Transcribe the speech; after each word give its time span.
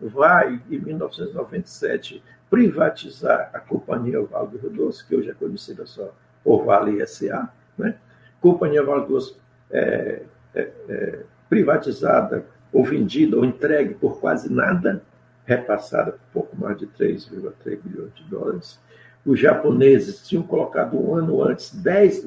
vai, 0.00 0.60
em 0.70 0.78
1997, 0.78 2.22
privatizar 2.50 3.50
a 3.52 3.60
Companhia 3.60 4.20
Vale 4.22 4.48
do 4.48 4.58
Rio 4.58 4.70
Doce, 4.70 5.06
que 5.06 5.14
hoje 5.14 5.30
é 5.30 5.34
conhecida 5.34 5.86
só 5.86 6.12
por 6.42 6.64
Vale 6.64 7.04
SA, 7.06 7.50
né? 7.76 7.96
Companhia 8.40 8.82
Vale 8.82 9.02
do 9.02 9.14
Doce 9.14 9.36
é, 9.70 10.22
é, 10.54 10.70
é, 10.88 11.18
privatizada 11.48 12.44
ou 12.72 12.84
vendida 12.84 13.36
ou 13.36 13.44
entregue 13.44 13.94
por 13.94 14.20
quase 14.20 14.52
nada, 14.52 15.02
repassada 15.44 16.12
por 16.12 16.20
pouco 16.32 16.56
mais 16.56 16.78
de 16.78 16.86
3,3 16.86 17.78
bilhões 17.82 18.14
de 18.14 18.24
dólares. 18.24 18.78
Os 19.24 19.38
japoneses 19.38 20.26
tinham 20.26 20.42
colocado 20.42 20.98
um 20.98 21.14
ano 21.14 21.42
antes 21.42 21.74
10, 21.74 22.26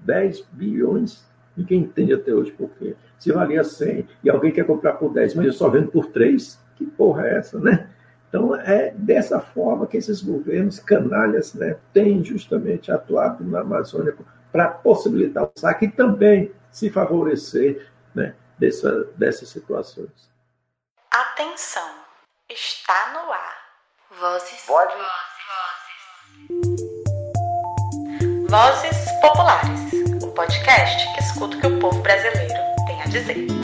10 0.00 0.40
bilhões, 0.52 1.24
ninguém 1.56 1.80
entende 1.80 2.12
até 2.12 2.32
hoje 2.32 2.52
por 2.52 2.70
quê. 2.70 2.94
Se 3.18 3.32
valia 3.32 3.64
100 3.64 4.06
e 4.22 4.30
alguém 4.30 4.52
quer 4.52 4.66
comprar 4.66 4.94
por 4.94 5.12
10, 5.12 5.34
mas 5.34 5.46
eu 5.46 5.52
só 5.52 5.68
vendo 5.68 5.88
por 5.88 6.06
3, 6.06 6.60
que 6.76 6.86
porra 6.86 7.26
é 7.26 7.38
essa, 7.38 7.58
né? 7.58 7.88
Então, 8.28 8.54
é 8.54 8.90
dessa 8.90 9.40
forma 9.40 9.86
que 9.86 9.96
esses 9.96 10.20
governos 10.20 10.78
canalhas 10.78 11.54
né, 11.54 11.78
têm 11.92 12.22
justamente 12.24 12.92
atuado 12.92 13.44
na 13.44 13.60
Amazônia 13.60 14.14
para 14.52 14.68
possibilitar 14.68 15.44
o 15.44 15.52
saque 15.56 15.86
e 15.86 15.90
também 15.90 16.52
se 16.70 16.90
favorecer 16.90 17.90
né, 18.14 18.34
dessa, 18.58 19.04
dessas 19.16 19.48
situações. 19.48 20.30
Atenção, 21.10 21.88
está 22.50 23.12
no 23.12 23.32
ar. 23.32 23.66
Vozes. 24.20 24.64
Vozes. 24.66 25.06
Vozes 28.48 29.12
Populares, 29.20 30.22
o 30.22 30.30
podcast 30.32 31.14
que 31.14 31.20
escuta 31.22 31.56
o 31.56 31.60
que 31.60 31.66
o 31.66 31.78
povo 31.80 32.02
brasileiro 32.02 32.54
tem 32.86 33.02
a 33.02 33.06
dizer. 33.06 33.55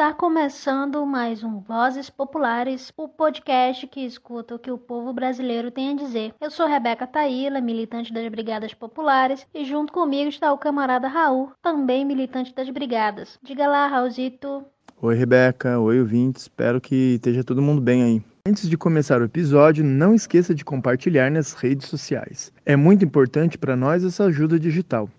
Está 0.00 0.14
começando 0.14 1.04
mais 1.04 1.44
um 1.44 1.60
Vozes 1.60 2.08
Populares, 2.08 2.90
o 2.96 3.06
podcast 3.06 3.86
que 3.86 4.00
escuta 4.00 4.54
o 4.54 4.58
que 4.58 4.70
o 4.70 4.78
povo 4.78 5.12
brasileiro 5.12 5.70
tem 5.70 5.90
a 5.90 5.94
dizer. 5.94 6.32
Eu 6.40 6.50
sou 6.50 6.66
Rebeca 6.66 7.06
Taíla, 7.06 7.60
militante 7.60 8.10
das 8.10 8.26
Brigadas 8.30 8.72
Populares, 8.72 9.46
e 9.52 9.62
junto 9.62 9.92
comigo 9.92 10.30
está 10.30 10.50
o 10.54 10.56
camarada 10.56 11.06
Raul, 11.06 11.52
também 11.62 12.06
militante 12.06 12.54
das 12.54 12.70
Brigadas. 12.70 13.38
Diga 13.42 13.68
lá, 13.68 13.86
Raulzito. 13.88 14.64
Oi, 15.02 15.14
Rebeca. 15.14 15.78
Oi, 15.78 16.00
ouvintes. 16.00 16.44
Espero 16.44 16.80
que 16.80 17.16
esteja 17.16 17.44
todo 17.44 17.60
mundo 17.60 17.82
bem 17.82 18.02
aí. 18.02 18.22
Antes 18.48 18.70
de 18.70 18.78
começar 18.78 19.20
o 19.20 19.24
episódio, 19.24 19.84
não 19.84 20.14
esqueça 20.14 20.54
de 20.54 20.64
compartilhar 20.64 21.30
nas 21.30 21.52
redes 21.52 21.88
sociais. 21.88 22.50
É 22.64 22.74
muito 22.74 23.04
importante 23.04 23.58
para 23.58 23.76
nós 23.76 24.02
essa 24.02 24.24
ajuda 24.24 24.58
digital. 24.58 25.10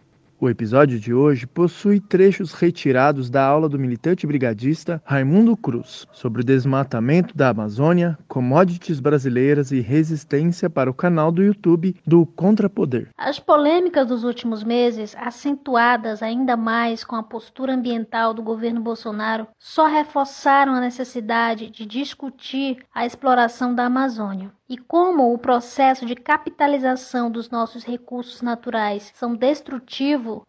O 0.44 0.50
episódio 0.50 1.00
de 1.00 1.14
hoje 1.14 1.45
possui 1.45 2.00
trechos 2.00 2.52
retirados 2.52 3.30
da 3.30 3.45
aula 3.45 3.70
do 3.70 3.78
militante 3.78 4.25
brigadista 4.25 5.00
Raimundo 5.06 5.56
Cruz 5.56 6.08
sobre 6.11 6.42
o 6.42 6.44
desmatamento 6.44 7.38
da 7.38 7.50
Amazônia, 7.50 8.17
commodities 8.28 9.00
brasileiras 9.00 9.72
e 9.72 9.81
resistência 9.81 10.67
para 10.67 10.89
o 10.89 10.95
canal 10.95 11.31
do 11.31 11.44
YouTube 11.44 11.95
do 12.08 12.25
Contrapoder. 12.25 13.09
As 13.16 13.38
polêmicas 13.38 14.08
dos 14.08 14.23
últimos 14.23 14.64
meses, 14.64 15.16
acentuadas 15.16 16.23
ainda 16.23 16.58
mais 16.58 17.03
com 17.03 17.16
a 17.16 17.22
postura 17.22 17.75
ambiental 17.75 18.34
do 18.34 18.42
governo 18.42 18.81
Bolsonaro, 18.81 19.45
só 19.59 19.86
reforçaram 19.86 20.73
a 20.73 20.81
necessidade 20.81 21.69
de 21.69 21.86
discutir 21.86 22.78
a 22.92 23.06
exploração 23.06 23.75
da 23.75 23.86
Amazônia 23.86 24.52
e 24.72 24.78
como 24.78 25.34
o 25.34 25.38
processo 25.38 26.06
de 26.06 26.16
capitalização 26.16 27.30
dos 27.30 27.50
nossos 27.50 27.84
recursos 27.84 28.42
naturais 28.42 29.12
são 29.14 29.36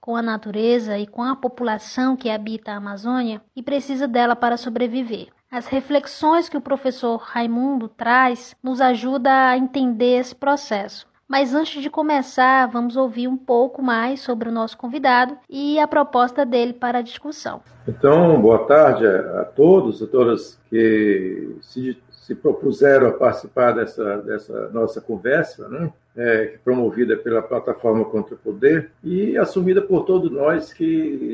com 0.00 0.16
a 0.16 0.22
natureza 0.22 0.98
e 0.98 1.06
com 1.06 1.22
a 1.22 1.36
população 1.36 2.16
que 2.16 2.30
habita 2.30 2.73
a 2.73 2.77
Amazônia 2.77 3.40
e 3.57 3.62
precisa 3.62 4.07
dela 4.07 4.36
para 4.36 4.57
sobreviver. 4.57 5.29
As 5.51 5.67
reflexões 5.67 6.48
que 6.48 6.57
o 6.57 6.62
professor 6.62 7.17
Raimundo 7.17 7.89
traz 7.89 8.55
nos 8.62 8.80
ajuda 8.80 9.51
a 9.51 9.58
entender 9.58 10.18
esse 10.18 10.34
processo. 10.34 11.07
Mas 11.29 11.55
antes 11.55 11.83
de 11.83 11.89
começar, 11.89 12.67
vamos 12.68 12.96
ouvir 12.96 13.27
um 13.27 13.39
pouco 13.39 13.83
mais 13.83 14.20
sobre 14.20 14.48
o 14.48 14.52
nosso 14.52 14.77
convidado 14.77 15.36
e 15.48 15.79
a 15.79 15.89
proposta 15.89 16.45
dele 16.45 16.74
para 16.74 16.98
a 16.98 17.02
discussão. 17.02 17.62
Então, 17.89 18.40
boa 18.40 18.67
tarde 18.67 19.07
a 19.07 19.45
todos, 19.45 20.02
a 20.02 20.07
todas 20.07 20.61
que 20.68 21.57
se 21.62 21.96
se 22.22 22.36
propuseram 22.36 23.08
a 23.08 23.12
participar 23.12 23.72
dessa, 23.72 24.18
dessa 24.18 24.68
nossa 24.68 25.00
conversa, 25.00 25.68
né? 25.68 25.92
É, 26.14 26.58
promovida 26.62 27.16
pela 27.16 27.40
plataforma 27.40 28.05
Contra 28.05 28.34
o 28.34 28.38
Poder 28.38 28.90
e 29.02 29.36
assumida 29.36 29.80
por 29.80 30.05
todos 30.05 30.30
nós 30.30 30.70
que 30.70 30.84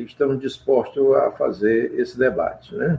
estamos 0.09 0.41
dispostos 0.41 1.15
a 1.17 1.33
fazer 1.33 1.93
esse 1.99 2.17
debate. 2.17 2.77
Né? 2.77 2.97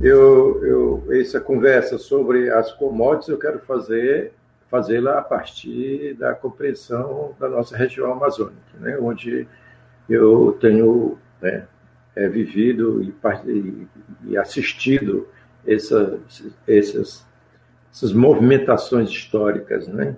Eu, 0.00 0.64
eu, 0.64 1.06
essa 1.10 1.40
conversa 1.40 1.98
sobre 1.98 2.48
as 2.50 2.72
commodities 2.72 3.28
eu 3.30 3.38
quero 3.38 3.58
fazer 3.58 4.32
fazê-la 4.70 5.18
a 5.18 5.22
partir 5.22 6.14
da 6.14 6.34
compreensão 6.34 7.34
da 7.40 7.48
nossa 7.48 7.76
região 7.76 8.12
amazônica, 8.12 8.78
né? 8.78 8.96
onde 9.00 9.48
eu 10.08 10.56
tenho 10.60 11.18
né, 11.42 11.66
é, 12.14 12.28
vivido 12.28 13.02
e, 13.02 13.88
e 14.28 14.38
assistido 14.38 15.26
essa, 15.66 16.18
essas, 16.66 17.26
essas 17.92 18.12
movimentações 18.12 19.10
históricas. 19.10 19.86
Né? 19.88 20.16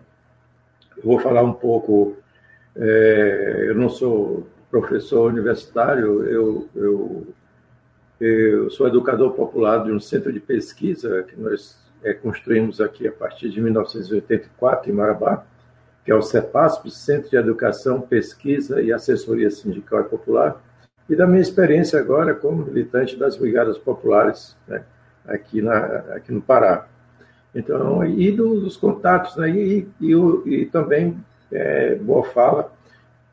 Eu 0.97 1.03
vou 1.05 1.19
falar 1.19 1.43
um 1.43 1.53
pouco. 1.53 2.17
É, 2.75 3.67
eu 3.69 3.75
não 3.75 3.89
sou 3.89 4.47
professor 4.71 5.31
universitário, 5.31 6.25
eu, 6.25 6.67
eu, 6.75 7.27
eu 8.19 8.71
sou 8.71 8.89
educador 8.89 9.33
popular 9.33 9.85
de 9.85 9.93
um 9.93 10.01
centro 10.01 10.33
de 10.33 10.41
pesquisa 10.41 11.23
que 11.25 11.39
nós 11.39 11.79
é, 12.03 12.15
construímos 12.15 12.81
aqui 12.81 13.07
a 13.07 13.13
partir 13.13 13.51
de 13.51 13.61
1984 13.61 14.91
em 14.91 14.95
Marabá, 14.95 15.45
que 16.05 16.11
é 16.11 16.15
o 16.15 16.23
CEPASP, 16.23 16.91
Centro 16.91 17.29
de 17.29 17.37
Educação, 17.37 18.01
Pesquisa 18.01 18.81
e 18.81 18.91
Assessoria 18.91 19.51
Sindical 19.51 20.01
e 20.01 20.05
Popular, 20.05 20.61
e 21.09 21.15
da 21.15 21.27
minha 21.27 21.43
experiência 21.43 22.01
agora 22.01 22.35
como 22.35 22.65
militante 22.65 23.17
das 23.17 23.37
Brigadas 23.37 23.77
Populares, 23.77 24.57
né? 24.67 24.83
Aqui, 25.27 25.63
na, 25.63 25.79
aqui 26.15 26.33
no 26.33 26.41
Pará. 26.41 26.89
Então, 27.55 28.05
e 28.05 28.31
dos 28.31 28.77
contatos, 28.77 29.37
né? 29.37 29.51
e, 29.51 29.89
e, 30.01 30.15
e 30.47 30.67
também, 30.67 31.17
é, 31.51 31.95
Boa 31.97 32.25
Fala 32.25 32.73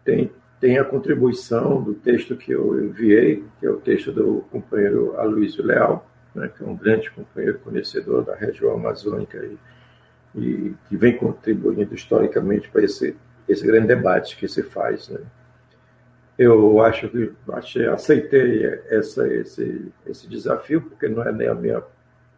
tem, 0.04 0.30
tem 0.60 0.78
a 0.78 0.84
contribuição 0.84 1.82
do 1.82 1.94
texto 1.94 2.36
que 2.36 2.52
eu 2.52 2.84
enviei, 2.84 3.44
que 3.60 3.66
é 3.66 3.70
o 3.70 3.78
texto 3.78 4.12
do 4.12 4.44
companheiro 4.52 5.18
Aloysio 5.18 5.64
Leal, 5.64 6.06
né? 6.36 6.50
que 6.56 6.64
é 6.64 6.68
um 6.68 6.76
grande 6.76 7.10
companheiro 7.12 7.60
conhecedor 7.60 8.24
da 8.24 8.36
região 8.36 8.74
amazônica 8.74 9.38
e, 9.38 9.58
e 10.38 10.76
que 10.88 10.98
vem 10.98 11.16
contribuindo 11.16 11.96
historicamente 11.96 12.70
para 12.70 12.84
esse, 12.84 13.16
esse 13.48 13.66
grande 13.66 13.88
debate 13.88 14.36
que 14.36 14.48
se 14.48 14.64
faz. 14.64 15.08
Né? 15.08 15.20
Eu 16.40 16.82
acho 16.82 17.10
que 17.10 17.34
achei, 17.52 17.86
aceitei 17.88 18.66
essa, 18.90 19.28
esse, 19.28 19.92
esse 20.08 20.28
desafio, 20.28 20.82
porque 20.82 21.08
não 21.08 21.22
é 21.22 21.32
nem 21.32 21.48
a 21.48 21.54
minha 21.54 21.84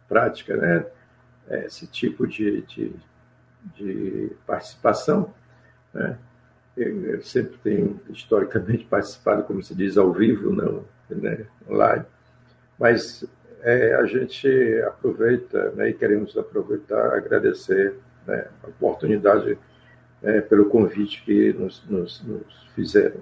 prática, 0.08 0.56
né? 0.56 0.84
Esse 1.64 1.86
tipo 1.86 2.26
de, 2.26 2.62
de, 2.62 2.92
de 3.76 4.32
participação. 4.46 5.32
Né? 5.94 6.18
Eu 6.76 7.22
sempre 7.22 7.56
tenho, 7.62 8.00
historicamente, 8.10 8.84
participado, 8.84 9.44
como 9.44 9.62
se 9.62 9.74
diz, 9.74 9.96
ao 9.96 10.12
vivo, 10.12 10.52
não 10.52 10.84
né? 11.14 11.46
Mas 12.78 13.24
é, 13.62 13.94
a 13.94 14.04
gente 14.04 14.48
aproveita, 14.86 15.70
né, 15.72 15.90
e 15.90 15.94
queremos 15.94 16.36
aproveitar, 16.36 17.14
agradecer 17.14 17.94
né, 18.26 18.46
a 18.62 18.68
oportunidade 18.68 19.56
é, 20.22 20.40
pelo 20.40 20.66
convite 20.66 21.22
que 21.24 21.52
nos, 21.52 21.84
nos, 21.88 22.22
nos 22.24 22.68
fizeram. 22.74 23.20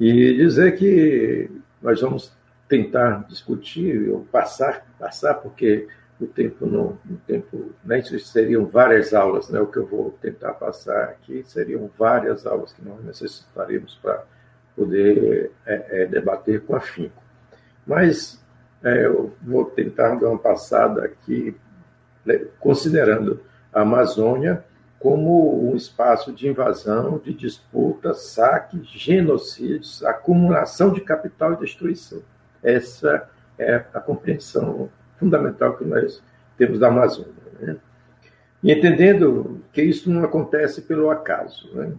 E 0.00 0.34
dizer 0.34 0.76
que 0.76 1.50
nós 1.82 2.00
vamos 2.00 2.32
tentar 2.68 3.26
discutir 3.28 4.10
ou 4.10 4.24
passar, 4.24 4.86
passar 4.98 5.34
porque 5.34 5.88
o 6.20 6.26
tempo 6.26 6.66
não, 6.66 6.98
o 7.08 7.16
tempo, 7.26 7.72
né, 7.84 8.02
seriam 8.02 8.66
várias 8.66 9.14
aulas, 9.14 9.48
né? 9.50 9.60
O 9.60 9.66
que 9.66 9.78
eu 9.78 9.86
vou 9.86 10.16
tentar 10.20 10.54
passar 10.54 11.04
aqui 11.04 11.44
seriam 11.46 11.88
várias 11.96 12.46
aulas 12.46 12.72
que 12.72 12.84
nós 12.84 13.02
necessitaríamos 13.04 13.98
para 14.02 14.24
poder 14.74 15.52
é, 15.64 16.02
é, 16.02 16.06
debater 16.06 16.60
com 16.62 16.74
afinco. 16.74 17.22
Mas 17.86 18.44
é, 18.82 19.06
eu 19.06 19.32
vou 19.42 19.64
tentar 19.64 20.16
dar 20.16 20.28
uma 20.28 20.38
passada 20.38 21.04
aqui, 21.04 21.56
né, 22.24 22.46
considerando 22.60 23.40
a 23.72 23.82
Amazônia 23.82 24.64
como 24.98 25.70
um 25.70 25.76
espaço 25.76 26.32
de 26.32 26.48
invasão, 26.48 27.18
de 27.18 27.32
disputa, 27.32 28.14
saque, 28.14 28.80
genocídios, 28.82 30.04
acumulação 30.04 30.92
de 30.92 31.00
capital 31.00 31.52
e 31.52 31.58
destruição. 31.58 32.20
Essa 32.62 33.28
é 33.58 33.84
a 33.94 34.00
compreensão 34.00 34.90
fundamental 35.16 35.76
que 35.76 35.84
nós 35.84 36.22
temos 36.56 36.78
da 36.80 36.88
Amazônia. 36.88 37.32
Né? 37.60 37.76
E 38.62 38.72
entendendo 38.72 39.62
que 39.72 39.82
isso 39.82 40.10
não 40.10 40.24
acontece 40.24 40.82
pelo 40.82 41.10
acaso, 41.10 41.72
né? 41.74 41.92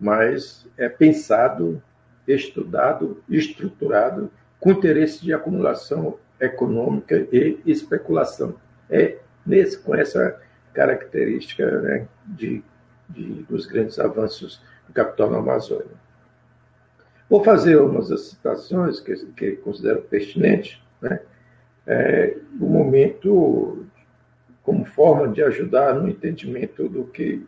mas 0.00 0.66
é 0.76 0.88
pensado, 0.88 1.82
estudado, 2.26 3.22
estruturado 3.28 4.30
com 4.58 4.70
interesse 4.70 5.22
de 5.22 5.34
acumulação 5.34 6.18
econômica 6.40 7.16
e 7.30 7.60
especulação. 7.66 8.54
É 8.88 9.18
nesse, 9.44 9.78
com 9.78 9.94
essa 9.94 10.40
característica 10.72 11.80
né, 11.80 12.08
de, 12.26 12.62
de, 13.08 13.42
dos 13.44 13.66
grandes 13.66 13.98
avanços 13.98 14.62
do 14.86 14.92
capital 14.92 15.30
na 15.30 15.38
Amazônia. 15.38 16.08
Vou 17.28 17.44
fazer 17.44 17.76
umas 17.76 18.08
citações 18.20 19.00
que, 19.00 19.14
que 19.32 19.56
considero 19.56 20.02
pertinentes, 20.02 20.80
né? 21.00 21.20
É, 21.86 22.36
no 22.52 22.66
momento 22.66 23.86
como 24.62 24.84
forma 24.84 25.28
de 25.28 25.42
ajudar 25.42 25.94
no 25.94 26.06
entendimento 26.10 26.86
do 26.90 27.06
que, 27.06 27.46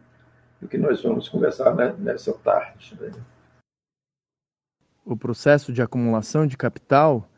do 0.59 0.67
que 0.67 0.79
nós 0.79 1.03
vamos 1.03 1.29
conversar 1.29 1.75
né, 1.75 1.95
nessa 1.99 2.33
tarde. 2.33 2.97
Né? 2.99 3.11
O 5.05 5.15
processo 5.15 5.71
de 5.71 5.83
acumulação 5.83 6.47
de 6.47 6.57
capital 6.57 7.30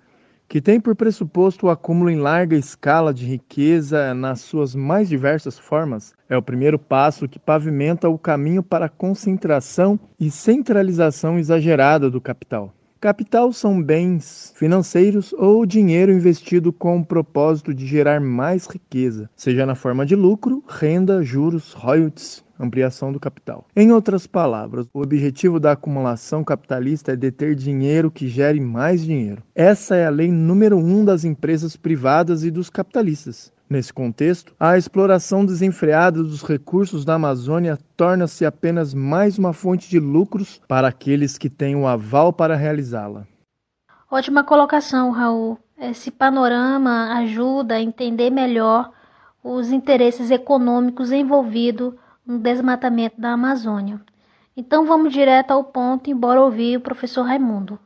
que 0.52 0.60
tem 0.60 0.78
por 0.78 0.94
pressuposto 0.94 1.64
o 1.64 1.70
acúmulo 1.70 2.10
em 2.10 2.18
larga 2.18 2.54
escala 2.54 3.14
de 3.14 3.24
riqueza 3.24 4.12
nas 4.12 4.42
suas 4.42 4.74
mais 4.74 5.08
diversas 5.08 5.58
formas, 5.58 6.12
é 6.28 6.36
o 6.36 6.42
primeiro 6.42 6.78
passo 6.78 7.26
que 7.26 7.38
pavimenta 7.38 8.06
o 8.06 8.18
caminho 8.18 8.62
para 8.62 8.84
a 8.84 8.90
concentração 8.90 9.98
e 10.20 10.30
centralização 10.30 11.38
exagerada 11.38 12.10
do 12.10 12.20
capital. 12.20 12.70
Capital 13.00 13.50
são 13.50 13.82
bens 13.82 14.52
financeiros 14.54 15.32
ou 15.32 15.64
dinheiro 15.64 16.12
investido 16.12 16.70
com 16.70 16.98
o 16.98 17.04
propósito 17.04 17.72
de 17.72 17.86
gerar 17.86 18.20
mais 18.20 18.66
riqueza, 18.66 19.30
seja 19.34 19.64
na 19.64 19.74
forma 19.74 20.04
de 20.04 20.14
lucro, 20.14 20.62
renda, 20.68 21.22
juros, 21.22 21.72
royalties, 21.72 22.44
ampliação 22.64 23.12
do 23.12 23.20
capital. 23.20 23.66
Em 23.74 23.92
outras 23.92 24.26
palavras, 24.26 24.86
o 24.94 25.00
objetivo 25.00 25.58
da 25.58 25.72
acumulação 25.72 26.44
capitalista 26.44 27.12
é 27.12 27.16
deter 27.16 27.54
dinheiro 27.54 28.10
que 28.10 28.28
gere 28.28 28.60
mais 28.60 29.02
dinheiro. 29.04 29.42
Essa 29.54 29.96
é 29.96 30.06
a 30.06 30.10
lei 30.10 30.30
número 30.30 30.78
um 30.78 31.04
das 31.04 31.24
empresas 31.24 31.76
privadas 31.76 32.44
e 32.44 32.50
dos 32.50 32.70
capitalistas. 32.70 33.52
Nesse 33.72 33.90
contexto, 33.90 34.54
a 34.60 34.76
exploração 34.76 35.46
desenfreada 35.46 36.22
dos 36.22 36.42
recursos 36.42 37.06
da 37.06 37.14
Amazônia 37.14 37.78
torna-se 37.96 38.44
apenas 38.44 38.92
mais 38.92 39.38
uma 39.38 39.54
fonte 39.54 39.88
de 39.88 39.98
lucros 39.98 40.60
para 40.68 40.88
aqueles 40.88 41.38
que 41.38 41.48
têm 41.48 41.74
o 41.74 41.86
aval 41.86 42.34
para 42.34 42.54
realizá-la. 42.54 43.26
Ótima 44.10 44.44
colocação, 44.44 45.10
Raul. 45.10 45.58
Esse 45.78 46.10
panorama 46.10 47.14
ajuda 47.16 47.76
a 47.76 47.80
entender 47.80 48.28
melhor 48.28 48.90
os 49.42 49.72
interesses 49.72 50.30
econômicos 50.30 51.10
envolvidos 51.10 51.94
no 52.26 52.38
desmatamento 52.38 53.20
da 53.20 53.32
Amazônia. 53.32 54.00
Então 54.56 54.86
vamos 54.86 55.12
direto 55.12 55.50
ao 55.50 55.64
ponto, 55.64 56.10
embora 56.10 56.40
ouvir 56.40 56.76
o 56.76 56.80
professor 56.80 57.22
Raimundo. 57.22 57.78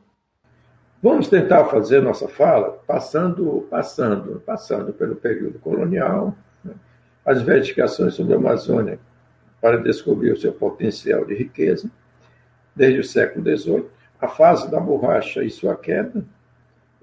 Vamos 1.01 1.27
tentar 1.27 1.65
fazer 1.65 2.01
nossa 2.01 2.27
fala 2.27 2.71
passando, 2.85 3.67
passando, 3.69 4.41
passando 4.45 4.91
pelo 4.91 5.15
período 5.15 5.59
colonial, 5.59 6.35
né? 6.63 6.73
as 7.25 7.39
investigações 7.39 8.15
sobre 8.15 8.33
a 8.33 8.37
Amazônia 8.37 8.99
para 9.61 9.77
descobrir 9.77 10.31
o 10.31 10.37
seu 10.39 10.51
potencial 10.53 11.25
de 11.25 11.35
riqueza, 11.35 11.89
desde 12.75 12.99
o 12.99 13.03
século 13.03 13.43
XVIII, 13.57 13.85
a 14.19 14.27
fase 14.27 14.69
da 14.69 14.79
borracha 14.79 15.43
e 15.43 15.49
sua 15.49 15.75
queda, 15.75 16.25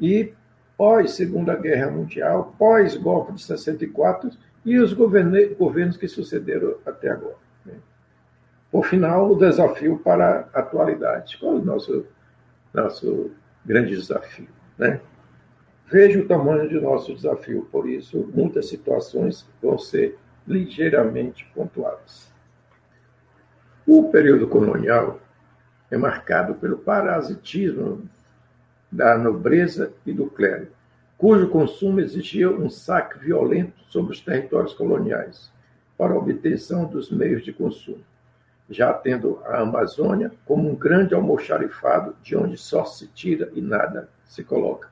e 0.01 0.33
pós 0.77 1.13
Segunda 1.13 1.55
Guerra 1.55 1.91
Mundial, 1.91 2.55
pós 2.59 2.97
golpe 2.97 3.33
de 3.33 3.43
64 3.43 4.31
e 4.65 4.79
os 4.79 4.93
governos 4.93 5.97
que 5.97 6.09
sucederam 6.09 6.77
até 6.87 7.11
agora. 7.11 7.37
Né? 7.65 7.75
Por 8.71 8.87
final, 8.87 9.31
o 9.31 9.37
desafio 9.37 9.99
para 9.99 10.49
a 10.53 10.61
atualidade. 10.61 11.37
Qual 11.39 11.57
é 11.57 11.59
o 11.59 11.65
nosso, 11.65 12.07
nosso 12.73 13.31
grande 13.65 13.95
desafio? 13.95 14.49
Né? 14.79 15.01
Veja 15.91 16.19
o 16.19 16.27
tamanho 16.27 16.69
do 16.69 16.81
nosso 16.81 17.15
desafio, 17.15 17.69
por 17.71 17.89
isso, 17.89 18.31
muitas 18.35 18.69
situações 18.69 19.47
vão 19.63 19.79
ser 19.79 20.19
ligeiramente 20.47 21.45
pontuadas. 21.55 22.33
O 23.87 24.11
período 24.11 24.49
colonial 24.49 25.21
é 25.91 25.97
marcado 25.97 26.55
pelo 26.55 26.79
parasitismo 26.79 28.09
da 28.91 29.19
nobreza 29.19 29.93
e 30.07 30.13
do 30.13 30.27
clero, 30.27 30.69
cujo 31.25 31.49
consumo 31.49 32.01
exigia 32.01 32.51
um 32.51 32.69
saque 32.69 33.19
violento 33.19 33.83
sobre 33.89 34.13
os 34.13 34.21
territórios 34.21 34.75
coloniais 34.75 35.51
para 35.97 36.13
a 36.13 36.19
obtenção 36.19 36.85
dos 36.85 37.11
meios 37.11 37.43
de 37.43 37.51
consumo, 37.51 38.05
já 38.69 38.93
tendo 38.93 39.41
a 39.47 39.63
Amazônia 39.63 40.31
como 40.45 40.71
um 40.71 40.75
grande 40.75 41.15
almoxarifado 41.15 42.15
de 42.23 42.37
onde 42.37 42.59
só 42.59 42.85
se 42.85 43.07
tira 43.07 43.51
e 43.55 43.63
nada 43.63 44.11
se 44.27 44.45
coloca. 44.45 44.91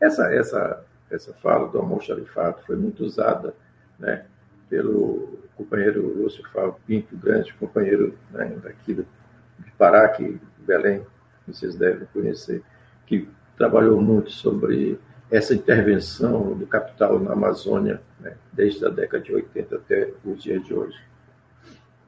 Essa, 0.00 0.32
essa, 0.32 0.82
essa 1.10 1.34
fala 1.34 1.68
do 1.68 1.76
almoxarifado 1.76 2.62
foi 2.66 2.76
muito 2.76 3.04
usada 3.04 3.54
né, 3.98 4.24
pelo 4.70 5.40
companheiro 5.56 6.22
Lúcio 6.22 6.42
Fábio 6.54 6.76
Pinto, 6.86 7.14
grande 7.18 7.52
companheiro 7.52 8.18
né, 8.30 8.56
daqui 8.62 8.94
de 8.94 9.70
Pará, 9.76 10.08
que 10.08 10.40
Belém, 10.56 11.04
vocês 11.46 11.76
devem 11.76 12.08
conhecer, 12.14 12.62
que 13.06 13.28
trabalhou 13.58 14.00
muito 14.00 14.30
sobre 14.30 14.98
essa 15.30 15.54
intervenção 15.54 16.54
do 16.54 16.66
capital 16.66 17.18
na 17.18 17.32
Amazônia, 17.32 18.00
né, 18.20 18.36
desde 18.52 18.84
a 18.86 18.88
década 18.88 19.22
de 19.22 19.32
80 19.32 19.76
até 19.76 20.10
os 20.24 20.42
dias 20.42 20.64
de 20.64 20.72
hoje. 20.72 20.98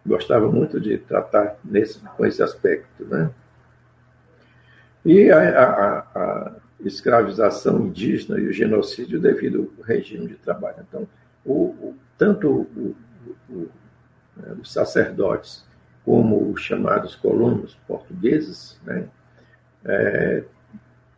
Gostava 0.06 0.50
muito 0.50 0.80
de 0.80 0.96
tratar 0.98 1.56
nesse, 1.64 1.98
com 2.00 2.24
esse 2.24 2.42
aspecto. 2.42 3.04
Né? 3.04 3.30
E 5.04 5.30
a, 5.30 5.62
a, 5.62 5.98
a 6.14 6.52
escravização 6.80 7.86
indígena 7.86 8.38
e 8.38 8.46
o 8.46 8.52
genocídio 8.52 9.20
devido 9.20 9.72
ao 9.78 9.84
regime 9.84 10.28
de 10.28 10.36
trabalho. 10.36 10.84
Então, 10.88 11.06
o, 11.44 11.52
o, 11.52 11.96
tanto 12.16 12.48
o, 12.48 12.94
né, 14.36 14.56
os 14.60 14.72
sacerdotes 14.72 15.66
como 16.04 16.50
os 16.50 16.62
chamados 16.62 17.14
colonos 17.16 17.74
portugueses 17.86 18.80
né, 18.84 19.08
é, 19.84 20.44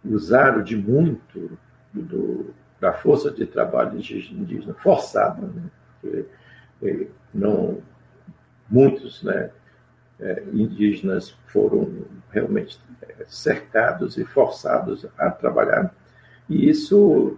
usaram 0.05 0.62
de 0.62 0.76
muito 0.76 1.58
do, 1.93 2.55
da 2.81 2.93
força 2.93 3.31
de 3.31 3.47
trabalho 3.47 3.99
indígena 3.99 4.75
forçada, 4.75 5.47
né? 5.47 5.63
Porque, 6.01 7.09
não 7.33 7.79
muitos 8.71 9.23
né, 9.23 9.51
é, 10.20 10.44
indígenas 10.53 11.37
foram 11.49 12.05
realmente 12.31 12.81
é, 13.03 13.25
cercados 13.27 14.17
e 14.17 14.25
forçados 14.25 15.06
a 15.19 15.31
trabalhar, 15.31 15.93
e 16.49 16.69
isso 16.69 17.37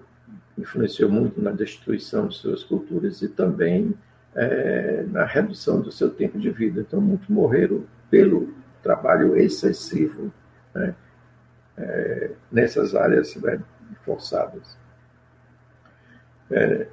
influenciou 0.58 1.10
muito 1.10 1.40
na 1.40 1.50
destruição 1.50 2.28
de 2.28 2.36
suas 2.36 2.62
culturas 2.62 3.22
e 3.22 3.28
também 3.28 3.94
é, 4.34 5.04
na 5.08 5.24
redução 5.24 5.80
do 5.80 5.90
seu 5.90 6.10
tempo 6.10 6.38
de 6.38 6.50
vida. 6.50 6.80
Então, 6.80 7.00
muitos 7.00 7.28
morreram 7.28 7.84
pelo 8.10 8.54
trabalho 8.82 9.36
excessivo 9.36 10.32
né, 10.74 10.94
é, 11.78 12.30
nessas 12.50 12.94
áreas 12.94 13.34
né, 13.36 13.60
forçadas. 14.04 14.76
É, 16.50 16.86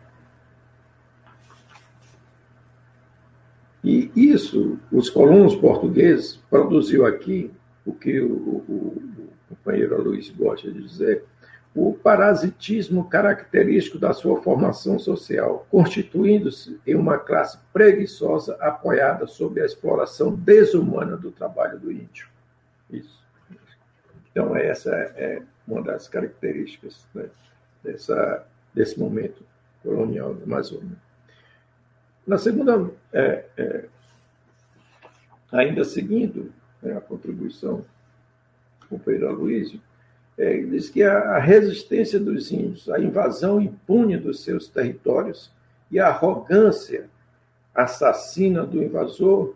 e 3.84 4.12
isso, 4.16 4.80
os 4.92 5.10
colonos 5.10 5.56
portugueses 5.56 6.38
produziu 6.50 7.06
aqui 7.06 7.52
o 7.86 7.94
que 7.94 8.20
o, 8.20 8.34
o, 8.34 9.04
o 9.50 9.56
companheiro 9.56 10.02
Luiz 10.02 10.30
gosta 10.30 10.72
de 10.72 10.82
dizer, 10.82 11.26
o 11.74 11.94
parasitismo 11.94 13.08
característico 13.08 13.98
da 14.00 14.12
sua 14.12 14.42
formação 14.42 14.98
social, 14.98 15.68
constituindo-se 15.70 16.80
em 16.86 16.96
uma 16.96 17.18
classe 17.18 17.60
preguiçosa 17.72 18.56
apoiada 18.60 19.28
sob 19.28 19.62
a 19.62 19.66
exploração 19.66 20.34
desumana 20.34 21.16
do 21.16 21.32
trabalho 21.32 21.80
do 21.80 21.92
índio. 21.92 22.28
Isso. 22.90 23.24
Então, 24.32 24.56
essa 24.56 24.90
é 24.94 25.42
uma 25.70 25.82
das 25.82 26.08
características 26.08 27.06
né, 27.14 27.30
dessa, 27.84 28.46
desse 28.74 29.00
momento 29.00 29.44
colonial 29.84 30.34
da 30.34 30.44
Amazônia. 30.44 30.98
Na 32.26 32.38
segunda, 32.38 32.92
é, 33.14 33.46
é, 33.58 33.86
ainda 35.52 35.84
seguindo 35.86 36.52
né, 36.82 36.98
a 36.98 37.02
contribuição 37.02 37.86
do 38.82 38.88
companheiro 38.88 39.30
Aloysio, 39.30 39.80
é, 40.38 40.58
diz 40.58 40.90
que 40.90 41.04
a, 41.04 41.36
a 41.36 41.40
resistência 41.40 42.20
dos 42.20 42.52
índios, 42.52 42.90
a 42.90 43.00
invasão 43.00 43.62
impune 43.62 44.18
dos 44.18 44.44
seus 44.44 44.68
territórios 44.68 45.52
e 45.92 46.00
a 46.00 46.08
arrogância 46.08 47.10
assassina 47.74 48.66
do 48.66 48.82
invasor 48.82 49.56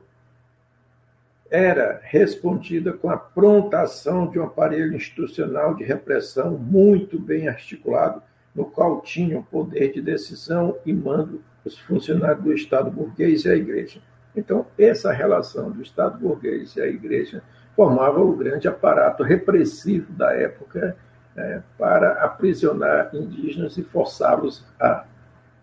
era 1.54 2.02
respondida 2.02 2.92
com 2.94 3.12
a 3.12 3.16
pronta 3.16 3.82
ação 3.82 4.26
de 4.26 4.40
um 4.40 4.44
aparelho 4.44 4.96
institucional 4.96 5.76
de 5.76 5.84
repressão 5.84 6.58
muito 6.58 7.20
bem 7.20 7.48
articulado, 7.48 8.24
no 8.56 8.66
qual 8.66 9.02
tinham 9.02 9.44
poder 9.44 9.94
de 9.94 10.02
decisão 10.02 10.76
e 10.84 10.92
mando 10.92 11.44
os 11.64 11.78
funcionários 11.78 12.44
do 12.44 12.54
Estado 12.54 12.90
burguês 12.90 13.46
e 13.46 13.52
a 13.52 13.56
igreja. 13.56 14.02
Então, 14.36 14.66
essa 14.80 15.12
relação 15.12 15.70
do 15.70 15.84
Estado 15.84 16.18
burguês 16.18 16.76
e 16.76 16.82
a 16.82 16.88
igreja 16.88 17.44
formava 17.76 18.20
o 18.20 18.36
grande 18.36 18.68
aparato 18.68 19.22
repressivo 19.22 20.12
da 20.12 20.34
época 20.34 20.98
é, 21.38 21.62
para 21.78 22.14
aprisionar 22.24 23.12
indígenas 23.14 23.78
e 23.78 23.84
forçá-los 23.84 24.66
a 24.80 25.06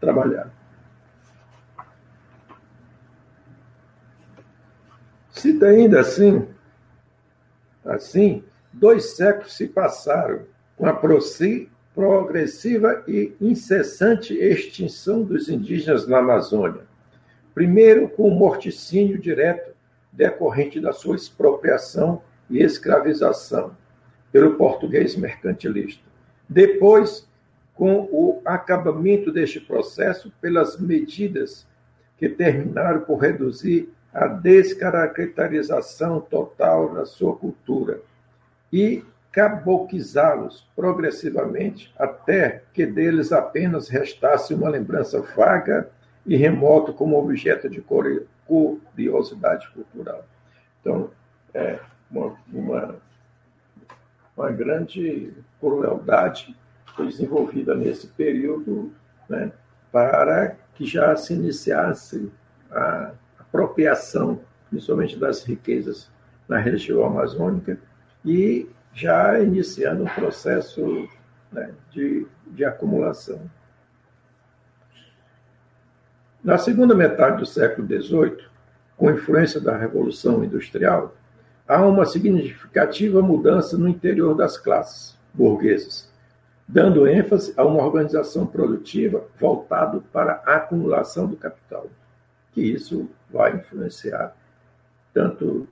trabalhar. 0.00 0.59
Se 5.40 5.58
ainda 5.64 6.00
assim, 6.00 6.46
assim, 7.82 8.44
dois 8.70 9.16
séculos 9.16 9.56
se 9.56 9.68
passaram 9.68 10.42
com 10.76 10.84
a 10.84 10.92
progressiva 11.94 13.02
e 13.08 13.34
incessante 13.40 14.34
extinção 14.34 15.22
dos 15.22 15.48
indígenas 15.48 16.06
na 16.06 16.18
Amazônia. 16.18 16.82
Primeiro, 17.54 18.06
com 18.06 18.28
o 18.28 18.34
morticínio 18.34 19.18
direto 19.18 19.74
decorrente 20.12 20.78
da 20.78 20.92
sua 20.92 21.16
expropriação 21.16 22.20
e 22.50 22.62
escravização 22.62 23.74
pelo 24.30 24.56
português 24.56 25.16
mercantilista. 25.16 26.04
Depois, 26.46 27.26
com 27.74 28.06
o 28.12 28.42
acabamento 28.44 29.32
deste 29.32 29.58
processo 29.58 30.30
pelas 30.38 30.78
medidas 30.78 31.66
que 32.18 32.28
terminaram 32.28 33.00
por 33.00 33.16
reduzir 33.16 33.88
a 34.12 34.26
descaracterização 34.26 36.20
total 36.20 36.94
da 36.94 37.06
sua 37.06 37.36
cultura 37.36 38.00
e 38.72 39.04
caboquizá-los 39.32 40.66
progressivamente 40.74 41.94
até 41.98 42.62
que 42.74 42.84
deles 42.84 43.30
apenas 43.32 43.88
restasse 43.88 44.52
uma 44.52 44.68
lembrança 44.68 45.20
vaga 45.36 45.88
e 46.26 46.36
remota 46.36 46.92
como 46.92 47.18
objeto 47.18 47.68
de 47.68 47.80
curiosidade 48.46 49.68
cultural. 49.70 50.24
Então, 50.80 51.10
é 51.54 51.78
uma, 52.10 52.36
uma, 52.52 52.96
uma 54.36 54.50
grande 54.50 55.32
crueldade 55.60 56.56
foi 57.00 57.06
desenvolvida 57.06 57.74
nesse 57.74 58.08
período 58.08 58.92
né, 59.28 59.52
para 59.92 60.56
que 60.74 60.84
já 60.84 61.16
se 61.16 61.32
iniciasse 61.32 62.30
a 62.70 63.12
apropriação, 63.50 64.40
principalmente 64.70 65.18
das 65.18 65.44
riquezas 65.44 66.10
na 66.48 66.58
região 66.58 67.04
amazônica, 67.04 67.78
e 68.24 68.68
já 68.94 69.38
iniciando 69.40 70.04
um 70.04 70.08
processo 70.08 71.08
né, 71.52 71.72
de, 71.90 72.26
de 72.46 72.64
acumulação. 72.64 73.40
Na 76.42 76.56
segunda 76.56 76.94
metade 76.94 77.38
do 77.38 77.46
século 77.46 77.86
XVIII, 77.86 78.44
com 78.96 79.10
influência 79.10 79.60
da 79.60 79.76
Revolução 79.76 80.42
Industrial, 80.42 81.14
há 81.66 81.84
uma 81.86 82.06
significativa 82.06 83.20
mudança 83.22 83.76
no 83.76 83.88
interior 83.88 84.34
das 84.34 84.56
classes 84.56 85.18
burguesas, 85.32 86.10
dando 86.66 87.06
ênfase 87.06 87.52
a 87.56 87.64
uma 87.64 87.84
organização 87.84 88.46
produtiva 88.46 89.24
voltada 89.38 90.02
para 90.12 90.42
a 90.46 90.56
acumulação 90.56 91.26
do 91.26 91.36
capital, 91.36 91.88
que 92.52 92.60
isso 92.60 93.08
vai 93.32 93.56
influenciar 93.56 94.36
tanto 95.12 95.68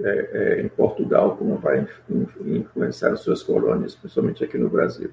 é, 0.00 0.30
é, 0.32 0.62
em 0.62 0.68
Portugal 0.68 1.36
como 1.36 1.56
vai 1.56 1.86
influenciar 2.44 3.12
as 3.12 3.20
suas 3.20 3.42
colônias, 3.42 3.94
principalmente 3.94 4.44
aqui 4.44 4.56
no 4.56 4.68
Brasil. 4.68 5.10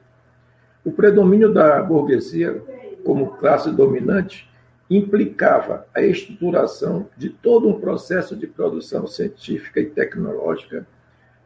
O 0.83 0.91
predomínio 0.91 1.51
da 1.51 1.81
burguesia 1.81 2.61
como 3.03 3.37
classe 3.37 3.71
dominante 3.71 4.49
implicava 4.89 5.87
a 5.93 6.01
estruturação 6.01 7.09
de 7.17 7.29
todo 7.29 7.67
um 7.67 7.79
processo 7.79 8.35
de 8.35 8.45
produção 8.45 9.07
científica 9.07 9.79
e 9.79 9.85
tecnológica 9.85 10.85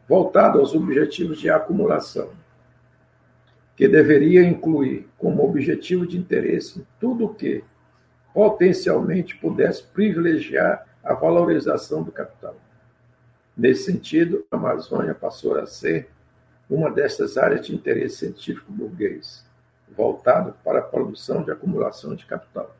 voltado 0.06 0.58
aos 0.58 0.74
objetivos 0.74 1.40
de 1.40 1.48
acumulação, 1.48 2.30
que 3.76 3.88
deveria 3.88 4.42
incluir 4.42 5.08
como 5.16 5.42
objetivo 5.42 6.06
de 6.06 6.18
interesse 6.18 6.84
tudo 6.98 7.26
o 7.26 7.34
que 7.34 7.64
potencialmente 8.32 9.36
pudesse 9.36 9.82
privilegiar 9.82 10.86
a 11.02 11.14
valorização 11.14 12.02
do 12.02 12.12
capital. 12.12 12.56
Nesse 13.56 13.84
sentido, 13.84 14.46
a 14.50 14.56
Amazônia 14.56 15.14
passou 15.14 15.58
a 15.58 15.66
ser 15.66 16.10
uma 16.68 16.90
dessas 16.90 17.36
áreas 17.36 17.66
de 17.66 17.74
interesse 17.74 18.18
científico 18.18 18.72
burguês, 18.72 19.44
voltado 19.96 20.54
para 20.64 20.78
a 20.78 20.82
produção 20.82 21.42
de 21.42 21.50
acumulação 21.50 22.14
de 22.14 22.24
capital. 22.24 22.74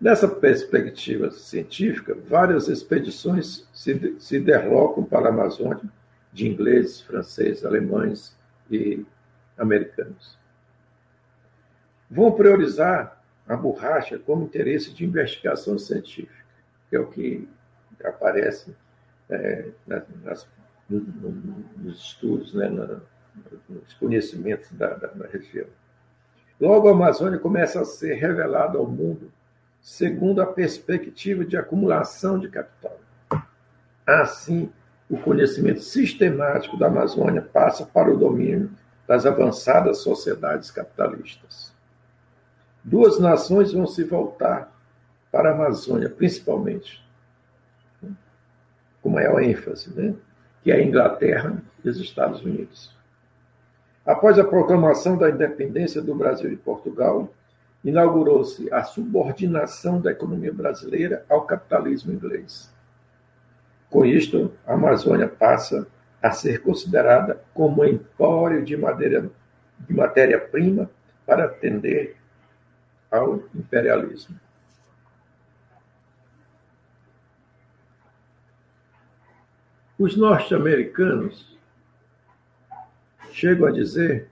Nessa 0.00 0.26
perspectiva 0.26 1.30
científica, 1.30 2.16
várias 2.28 2.66
expedições 2.66 3.68
se, 3.72 4.16
se 4.18 4.40
deslocam 4.40 5.04
para 5.04 5.26
a 5.26 5.32
Amazônia, 5.32 5.84
de 6.32 6.48
ingleses, 6.48 7.00
franceses, 7.02 7.64
alemães 7.64 8.36
e 8.70 9.04
americanos. 9.56 10.41
Vão 12.12 12.30
priorizar 12.30 13.24
a 13.48 13.56
borracha 13.56 14.18
como 14.18 14.44
interesse 14.44 14.92
de 14.92 15.02
investigação 15.02 15.78
científica, 15.78 16.44
que 16.90 16.96
é 16.96 17.00
o 17.00 17.06
que 17.06 17.48
aparece 18.04 18.76
é, 19.30 19.70
nas, 19.86 20.46
nos 20.90 21.98
estudos, 21.98 22.52
né, 22.52 22.68
nos 22.68 23.94
conhecimentos 23.94 24.70
da, 24.72 24.92
da, 24.92 25.06
da 25.06 25.26
região. 25.26 25.66
Logo, 26.60 26.86
a 26.86 26.92
Amazônia 26.92 27.38
começa 27.38 27.80
a 27.80 27.84
ser 27.86 28.14
revelada 28.14 28.76
ao 28.76 28.86
mundo 28.86 29.32
segundo 29.80 30.42
a 30.42 30.46
perspectiva 30.46 31.46
de 31.46 31.56
acumulação 31.56 32.38
de 32.38 32.50
capital. 32.50 33.00
Assim, 34.06 34.70
o 35.08 35.16
conhecimento 35.16 35.80
sistemático 35.80 36.76
da 36.76 36.88
Amazônia 36.88 37.40
passa 37.40 37.86
para 37.86 38.12
o 38.12 38.18
domínio 38.18 38.70
das 39.08 39.24
avançadas 39.24 39.98
sociedades 39.98 40.70
capitalistas. 40.70 41.72
Duas 42.84 43.18
nações 43.20 43.72
vão 43.72 43.86
se 43.86 44.04
voltar 44.04 44.72
para 45.30 45.50
a 45.50 45.54
Amazônia, 45.54 46.10
principalmente, 46.10 47.02
com 49.00 49.08
maior 49.08 49.42
ênfase, 49.42 49.92
né? 49.94 50.14
que 50.62 50.70
é 50.70 50.76
a 50.76 50.82
Inglaterra 50.82 51.62
e 51.84 51.88
os 51.88 51.98
Estados 51.98 52.42
Unidos. 52.42 52.94
Após 54.04 54.38
a 54.38 54.44
proclamação 54.44 55.16
da 55.16 55.30
independência 55.30 56.02
do 56.02 56.14
Brasil 56.14 56.52
e 56.52 56.56
Portugal, 56.56 57.32
inaugurou-se 57.84 58.72
a 58.72 58.84
subordinação 58.84 60.00
da 60.00 60.12
economia 60.12 60.52
brasileira 60.52 61.24
ao 61.28 61.42
capitalismo 61.42 62.12
inglês. 62.12 62.72
Com 63.90 64.04
isto, 64.04 64.52
a 64.66 64.74
Amazônia 64.74 65.28
passa 65.28 65.86
a 66.22 66.30
ser 66.30 66.62
considerada 66.62 67.40
como 67.52 67.82
um 67.82 67.84
empório 67.84 68.64
de, 68.64 68.76
matéria-prima 69.88 70.88
para 71.26 71.44
atender 71.46 72.16
ao 73.12 73.44
imperialismo. 73.54 74.40
Os 79.98 80.16
norte-americanos 80.16 81.56
chegam 83.30 83.68
a 83.68 83.70
dizer 83.70 84.28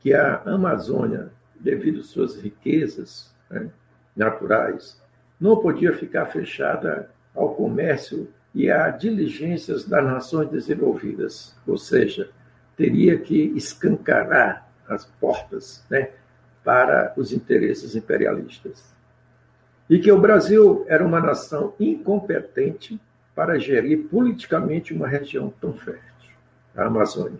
que 0.00 0.12
a 0.12 0.42
Amazônia 0.42 1.30
devido 1.60 2.00
às 2.00 2.06
suas 2.06 2.36
riquezas 2.36 3.34
né, 3.50 3.70
naturais, 4.14 5.00
não 5.40 5.56
podia 5.56 5.92
ficar 5.92 6.26
fechada 6.26 7.10
ao 7.34 7.54
comércio 7.54 8.28
e 8.54 8.70
a 8.70 8.88
diligências 8.88 9.84
das 9.84 10.04
nações 10.04 10.48
desenvolvidas, 10.48 11.54
ou 11.66 11.76
seja, 11.76 12.30
teria 12.76 13.18
que 13.18 13.52
escancarar 13.56 14.70
as 14.88 15.04
portas 15.04 15.84
né, 15.90 16.10
para 16.66 17.12
os 17.16 17.32
interesses 17.32 17.94
imperialistas. 17.94 18.92
E 19.88 20.00
que 20.00 20.10
o 20.10 20.20
Brasil 20.20 20.84
era 20.88 21.06
uma 21.06 21.20
nação 21.20 21.72
incompetente 21.78 23.00
para 23.36 23.56
gerir 23.56 24.08
politicamente 24.08 24.92
uma 24.92 25.06
região 25.06 25.48
tão 25.60 25.74
fértil, 25.74 26.32
a 26.76 26.86
Amazônia. 26.86 27.38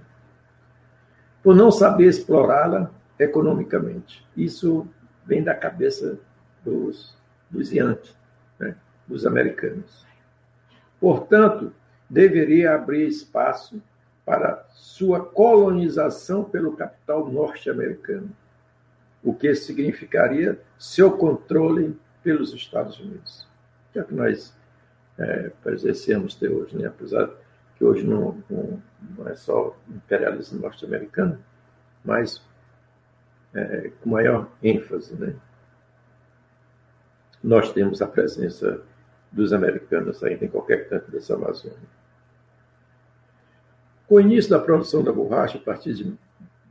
Por 1.42 1.56
não 1.56 1.72
saber 1.72 2.06
explorá-la, 2.06 2.92
economicamente. 3.18 4.24
Isso 4.36 4.86
vem 5.24 5.42
da 5.42 5.56
cabeça 5.56 6.20
dos, 6.64 7.18
dos 7.50 7.72
Yankees, 7.72 8.16
né? 8.60 8.76
dos 9.08 9.26
americanos. 9.26 10.06
Portanto, 11.00 11.72
deveria 12.08 12.76
abrir 12.76 13.08
espaço 13.08 13.82
para 14.24 14.64
sua 14.70 15.18
colonização 15.18 16.44
pelo 16.44 16.76
capital 16.76 17.28
norte-americano, 17.28 18.30
o 19.26 19.34
que 19.34 19.52
significaria 19.56 20.56
seu 20.78 21.10
controle 21.10 21.98
pelos 22.22 22.54
Estados 22.54 23.00
Unidos. 23.00 23.44
Que 23.92 23.98
é 23.98 24.04
que 24.04 24.14
nós 24.14 24.56
é, 25.18 25.50
exercemos 25.66 26.36
de 26.36 26.48
hoje, 26.48 26.78
né? 26.78 26.86
apesar 26.86 27.28
que 27.74 27.84
hoje 27.84 28.06
não, 28.06 28.40
não, 28.48 28.80
não 29.18 29.28
é 29.28 29.34
só 29.34 29.76
imperialismo 29.88 30.60
norte-americano, 30.60 31.42
mas 32.04 32.40
é, 33.52 33.90
com 34.00 34.10
maior 34.10 34.48
ênfase. 34.62 35.12
Né? 35.16 35.34
Nós 37.42 37.72
temos 37.72 38.00
a 38.00 38.06
presença 38.06 38.80
dos 39.32 39.52
americanos 39.52 40.22
ainda 40.22 40.44
em 40.44 40.48
qualquer 40.48 40.88
canto 40.88 41.10
dessa 41.10 41.34
Amazônia. 41.34 41.96
Com 44.06 44.14
o 44.14 44.20
início 44.20 44.50
da 44.52 44.60
produção 44.60 45.02
da 45.02 45.10
borracha, 45.10 45.58
a 45.58 45.60
partir 45.60 45.94
de 45.94 46.16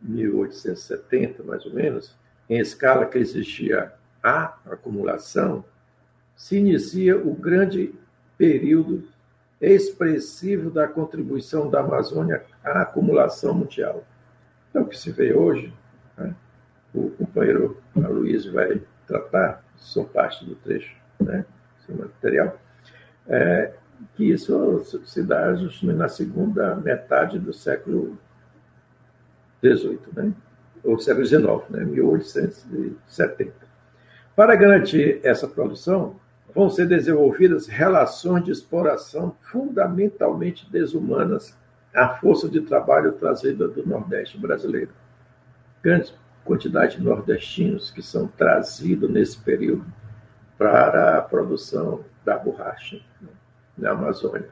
1870, 0.01 1.43
mais 1.43 1.65
ou 1.65 1.73
menos, 1.73 2.15
em 2.49 2.59
escala 2.59 3.05
que 3.05 3.17
exigia 3.17 3.93
a 4.23 4.57
acumulação, 4.65 5.63
se 6.35 6.57
inicia 6.57 7.17
o 7.17 7.33
grande 7.33 7.93
período 8.37 9.07
expressivo 9.59 10.69
da 10.69 10.87
contribuição 10.87 11.69
da 11.69 11.79
Amazônia 11.79 12.43
à 12.63 12.81
acumulação 12.81 13.53
mundial. 13.53 14.03
Então, 14.69 14.83
o 14.83 14.87
que 14.87 14.97
se 14.97 15.11
vê 15.11 15.33
hoje, 15.33 15.73
né, 16.17 16.35
o 16.93 17.09
companheiro 17.11 17.81
Luiz 17.95 18.45
vai 18.45 18.81
tratar, 19.07 19.63
são 19.77 20.05
parte 20.05 20.45
do 20.45 20.55
trecho, 20.55 20.95
né, 21.19 21.45
material, 21.87 22.59
é, 23.27 23.73
que 24.15 24.31
isso 24.31 24.83
se 25.05 25.23
dá 25.23 25.53
justamente 25.55 25.97
na 25.97 26.09
segunda 26.09 26.75
metade 26.75 27.39
do 27.39 27.53
século 27.53 28.17
XVIII, 29.63 29.99
né, 30.13 30.33
ou 30.85 30.99
século 30.99 31.25
XIX, 31.25 31.69
né, 31.69 31.83
1870. 31.83 33.53
Para 34.35 34.55
garantir 34.55 35.19
essa 35.23 35.47
produção, 35.47 36.17
vão 36.53 36.69
ser 36.69 36.87
desenvolvidas 36.87 37.67
relações 37.67 38.43
de 38.45 38.51
exploração 38.51 39.35
fundamentalmente 39.41 40.69
desumanas 40.71 41.57
à 41.93 42.09
força 42.09 42.47
de 42.47 42.61
trabalho 42.61 43.13
trazida 43.13 43.67
do 43.67 43.85
Nordeste 43.85 44.37
brasileiro. 44.37 44.91
Grande 45.81 46.13
quantidade 46.43 46.97
de 46.97 47.03
nordestinos 47.03 47.89
que 47.91 48.01
são 48.01 48.27
trazidos 48.27 49.09
nesse 49.09 49.37
período 49.37 49.85
para 50.57 51.17
a 51.17 51.21
produção 51.21 52.03
da 52.23 52.37
borracha 52.37 53.01
né, 53.21 53.29
na 53.77 53.91
Amazônia. 53.91 54.49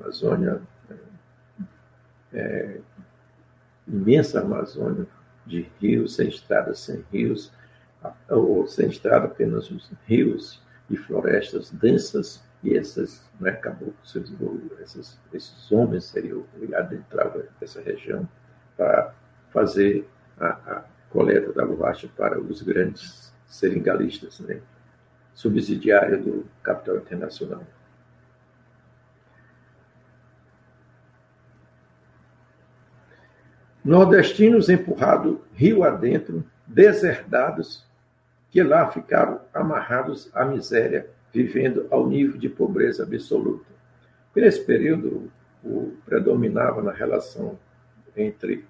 Amazônia, 0.00 0.60
é, 2.32 2.80
imensa 3.86 4.40
Amazônia, 4.40 5.06
de 5.46 5.68
rios, 5.80 6.16
sem 6.16 6.28
estradas, 6.28 6.80
sem 6.80 7.04
rios, 7.12 7.52
ou 8.28 8.66
sem 8.66 8.88
estrada, 8.88 9.26
apenas 9.26 9.70
os 9.70 9.90
rios 10.06 10.62
e 10.90 10.96
florestas 10.96 11.70
densas, 11.70 12.42
e 12.62 12.76
essas 12.76 13.22
né, 13.38 13.52
caboclos, 13.52 14.16
esses, 14.80 15.20
esses 15.34 15.70
homens 15.70 16.04
seriam 16.04 16.44
obrigados 16.56 16.92
a 16.92 16.94
entrar 16.94 17.32
nessa 17.60 17.82
região 17.82 18.26
para 18.74 19.14
fazer 19.50 20.08
a, 20.38 20.46
a, 20.46 20.84
coleta 21.10 21.52
da 21.52 21.64
borracha 21.64 22.08
para 22.16 22.40
os 22.40 22.62
grandes 22.62 23.32
seringalistas, 23.46 24.40
né, 24.40 24.60
subsidiária 25.34 26.16
do 26.16 26.46
capital 26.62 26.96
internacional. 26.96 27.64
Nordestinos 33.84 34.68
empurrados 34.68 35.38
rio 35.52 35.84
adentro, 35.84 36.44
deserdados, 36.66 37.84
que 38.50 38.62
lá 38.62 38.90
ficaram 38.90 39.40
amarrados 39.52 40.30
à 40.32 40.44
miséria, 40.44 41.06
vivendo 41.32 41.86
ao 41.90 42.08
nível 42.08 42.38
de 42.38 42.48
pobreza 42.48 43.02
absoluta. 43.02 43.66
Nesse 44.34 44.64
período, 44.64 45.30
o, 45.62 45.92
predominava 46.06 46.82
na 46.82 46.92
relação 46.92 47.58
entre 48.16 48.64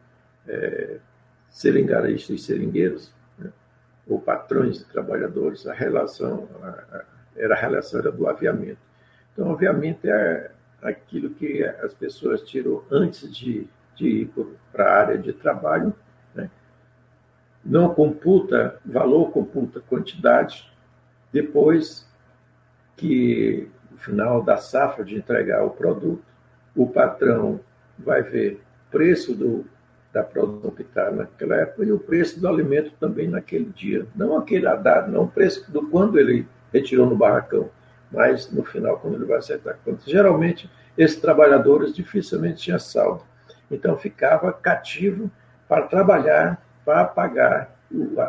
é, 0.49 0.99
seringaristas 1.49 2.41
e 2.41 2.43
seringueiros, 2.43 3.13
né, 3.39 3.51
ou 4.09 4.21
patrões 4.21 4.81
e 4.81 4.85
trabalhadores, 4.87 5.67
a 5.67 5.73
relação 5.73 6.49
a, 6.63 6.69
a, 6.69 7.05
era 7.37 7.55
a 7.55 7.59
relação 7.59 8.01
era 8.01 8.11
do 8.11 8.27
aviamento. 8.27 8.79
Então, 9.33 9.53
aviamento 9.53 10.07
é 10.09 10.51
aquilo 10.83 11.31
que 11.31 11.65
as 11.65 11.95
pessoas 11.95 12.43
tiram 12.43 12.83
antes 12.91 13.33
de, 13.35 13.69
de 13.97 14.07
ir 14.07 14.33
para 14.73 14.85
a 14.85 15.01
área 15.01 15.19
de 15.19 15.33
trabalho 15.33 15.95
não 17.65 17.95
computa 17.95 18.79
valor, 18.85 19.31
computa 19.31 19.81
quantidade. 19.81 20.71
Depois 21.33 22.07
que 22.97 23.69
no 23.91 23.97
final 23.97 24.43
da 24.43 24.57
safra 24.59 25.05
de 25.05 25.17
entregar 25.17 25.65
o 25.65 25.71
produto, 25.71 26.23
o 26.77 26.87
patrão 26.87 27.61
vai 27.99 28.23
ver 28.23 28.61
preço 28.91 29.35
do, 29.35 29.65
da 30.13 30.23
produção 30.23 30.71
que 30.71 30.83
está 30.83 31.11
naquela 31.11 31.57
época 31.57 31.85
e 31.85 31.93
o 31.93 31.99
preço 31.99 32.39
do 32.39 32.49
alimento 32.49 32.93
também 33.01 33.29
naquele 33.29 33.71
dia. 33.71 34.07
Não 34.15 34.37
aquele 34.37 34.65
dado, 34.77 35.11
não 35.11 35.25
o 35.25 35.29
preço 35.29 35.71
do 35.73 35.89
quando 35.89 36.19
ele 36.19 36.47
retirou 36.73 37.09
no 37.09 37.17
barracão, 37.17 37.71
mas 38.11 38.51
no 38.51 38.65
final, 38.65 38.99
quando 38.99 39.15
ele 39.15 39.25
vai 39.25 39.39
acertar 39.39 39.75
a 39.75 39.77
conta. 39.77 40.03
Geralmente, 40.07 40.71
esses 40.99 41.17
trabalhadores 41.21 41.95
dificilmente 41.95 42.63
tinham 42.63 42.79
saldo. 42.79 43.23
Então, 43.71 43.97
ficava 43.97 44.53
cativo 44.53 45.31
para 45.69 45.87
trabalhar 45.87 46.63
para 46.85 47.05
pagar 47.05 47.75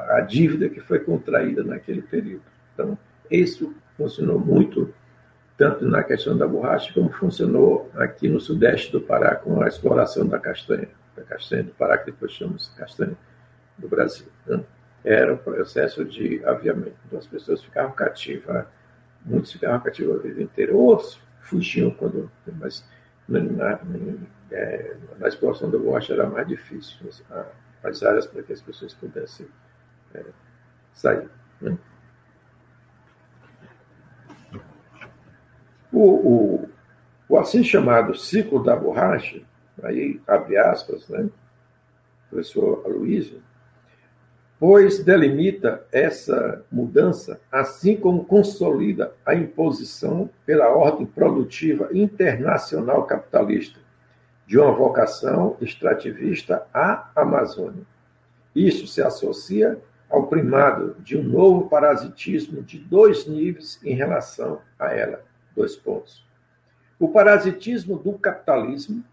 a 0.09 0.21
dívida 0.21 0.69
que 0.69 0.79
foi 0.79 0.99
contraída 0.99 1.63
naquele 1.63 2.01
período. 2.01 2.43
Então, 2.73 2.97
isso 3.29 3.75
funcionou 3.97 4.39
muito, 4.39 4.93
tanto 5.57 5.85
na 5.87 6.03
questão 6.03 6.37
da 6.37 6.47
borracha, 6.47 6.93
como 6.93 7.09
funcionou 7.11 7.89
aqui 7.95 8.27
no 8.27 8.39
sudeste 8.39 8.91
do 8.91 9.01
Pará 9.01 9.35
com 9.35 9.61
a 9.61 9.67
exploração 9.67 10.27
da 10.27 10.39
castanha, 10.39 10.89
da 11.15 11.23
castanha 11.23 11.63
do 11.63 11.71
Pará, 11.71 11.97
que 11.97 12.07
depois 12.07 12.31
chamamos 12.31 12.73
castanha 12.77 13.17
do 13.77 13.87
Brasil. 13.87 14.27
Né? 14.45 14.61
Era 15.03 15.33
um 15.33 15.37
processo 15.37 16.05
de 16.05 16.43
aviamento. 16.45 16.95
Então, 17.05 17.19
as 17.19 17.27
pessoas 17.27 17.63
ficavam 17.63 17.91
cativas, 17.91 18.65
muitos 19.25 19.51
ficavam 19.51 19.79
cativos 19.79 20.19
a 20.19 20.21
vida 20.21 20.41
inteira, 20.41 20.73
outros 20.73 21.19
fugiam 21.41 21.91
quando. 21.91 22.29
Mas 22.59 22.85
na, 23.27 23.79
é, 24.51 24.95
na 25.17 25.27
exploração 25.27 25.69
da 25.69 25.77
borracha 25.77 26.13
era 26.13 26.27
mais 26.27 26.47
difícil. 26.47 27.09
A, 27.29 27.45
as 27.83 28.01
áreas 28.03 28.25
para 28.25 28.43
que 28.43 28.53
as 28.53 28.61
pessoas 28.61 28.93
pudessem 28.93 29.47
é, 30.13 30.23
sair. 30.91 31.29
Né? 31.61 31.77
O, 35.91 36.01
o, 36.01 36.69
o, 37.29 37.37
assim 37.37 37.63
chamado 37.63 38.15
ciclo 38.15 38.63
da 38.63 38.75
borracha, 38.75 39.41
aí 39.83 40.19
abre 40.27 40.57
aspas, 40.57 41.07
né? 41.07 41.29
professor 42.29 42.83
Aloysio, 42.85 43.41
pois 44.59 45.03
delimita 45.03 45.85
essa 45.91 46.65
mudança, 46.71 47.39
assim 47.51 47.95
como 47.95 48.25
consolida 48.25 49.13
a 49.25 49.35
imposição 49.35 50.29
pela 50.45 50.69
ordem 50.69 51.05
produtiva 51.05 51.89
internacional 51.93 53.05
capitalista 53.05 53.84
de 54.45 54.59
uma 54.59 54.71
vocação 54.71 55.57
extrativista 55.59 56.65
à 56.73 57.09
Amazônia. 57.15 57.83
Isso 58.55 58.87
se 58.87 59.01
associa 59.01 59.77
ao 60.09 60.27
primado 60.27 60.95
de 60.99 61.17
um 61.17 61.23
novo 61.23 61.67
parasitismo 61.67 62.61
de 62.61 62.79
dois 62.79 63.27
níveis 63.27 63.79
em 63.83 63.95
relação 63.95 64.61
a 64.77 64.93
ela. 64.93 65.23
Dois 65.55 65.75
pontos. 65.75 66.25
O 66.99 67.09
parasitismo 67.09 67.97
do 67.97 68.13
capitalismo, 68.13 69.03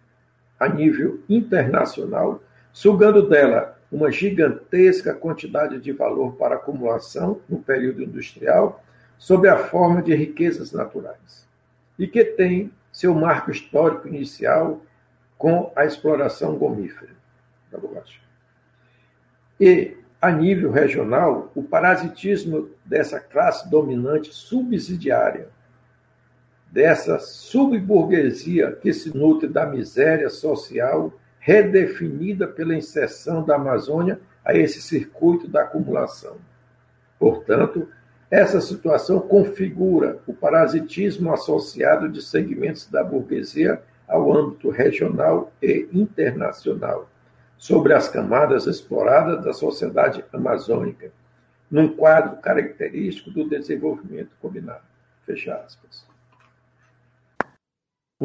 a 0.61 0.69
nível 0.69 1.21
internacional, 1.29 2.43
sugando 2.73 3.29
dela 3.29 3.77
uma 3.91 4.11
gigantesca 4.11 5.13
quantidade 5.13 5.79
de 5.79 5.93
valor 5.93 6.35
para 6.37 6.55
acumulação 6.55 7.41
no 7.49 7.59
período 7.59 8.03
industrial, 8.03 8.83
sob 9.19 9.49
a 9.49 9.57
forma 9.57 10.03
de 10.03 10.15
riquezas 10.15 10.73
naturais, 10.73 11.47
e 11.99 12.07
que 12.07 12.25
tem 12.25 12.73
seu 12.91 13.15
marco 13.15 13.51
histórico 13.51 14.09
inicial 14.09 14.81
com 15.43 15.73
a 15.75 15.85
exploração 15.85 16.55
gomífera 16.55 17.11
da 17.69 17.77
borracha. 17.77 18.21
E, 19.59 19.97
a 20.21 20.31
nível 20.31 20.71
regional, 20.71 21.51
o 21.53 21.65
parasitismo 21.65 22.71
dessa 22.85 23.19
classe 23.19 23.69
dominante 23.69 24.33
subsidiária, 24.33 25.49
dessa 26.71 27.19
subburguesia 27.19 28.71
que 28.81 28.93
se 28.93 29.17
nutre 29.17 29.49
da 29.49 29.67
miséria 29.67 30.31
social 30.31 31.13
redefinida 31.41 32.47
pela 32.47 32.77
inserção 32.77 33.45
da 33.45 33.57
Amazônia 33.57 34.21
a 34.45 34.55
esse 34.55 34.81
circuito 34.81 35.49
da 35.49 35.63
acumulação. 35.63 36.37
Portanto, 37.19 37.89
essa 38.31 38.61
situação 38.61 39.19
configura 39.19 40.21
o 40.25 40.33
parasitismo 40.33 41.33
associado 41.33 42.09
de 42.09 42.23
segmentos 42.23 42.87
da 42.87 43.03
burguesia 43.03 43.83
ao 44.13 44.31
âmbito 44.33 44.69
regional 44.69 45.51
e 45.63 45.89
internacional, 45.93 47.09
sobre 47.57 47.95
as 47.95 48.09
camadas 48.09 48.67
exploradas 48.67 49.43
da 49.43 49.53
sociedade 49.53 50.23
amazônica, 50.33 51.11
num 51.71 51.89
quadro 51.89 52.37
característico 52.43 53.31
do 53.31 53.49
desenvolvimento 53.49 54.31
combinado. 54.41 54.83
Fecha 55.25 55.55
aspas. 55.55 56.05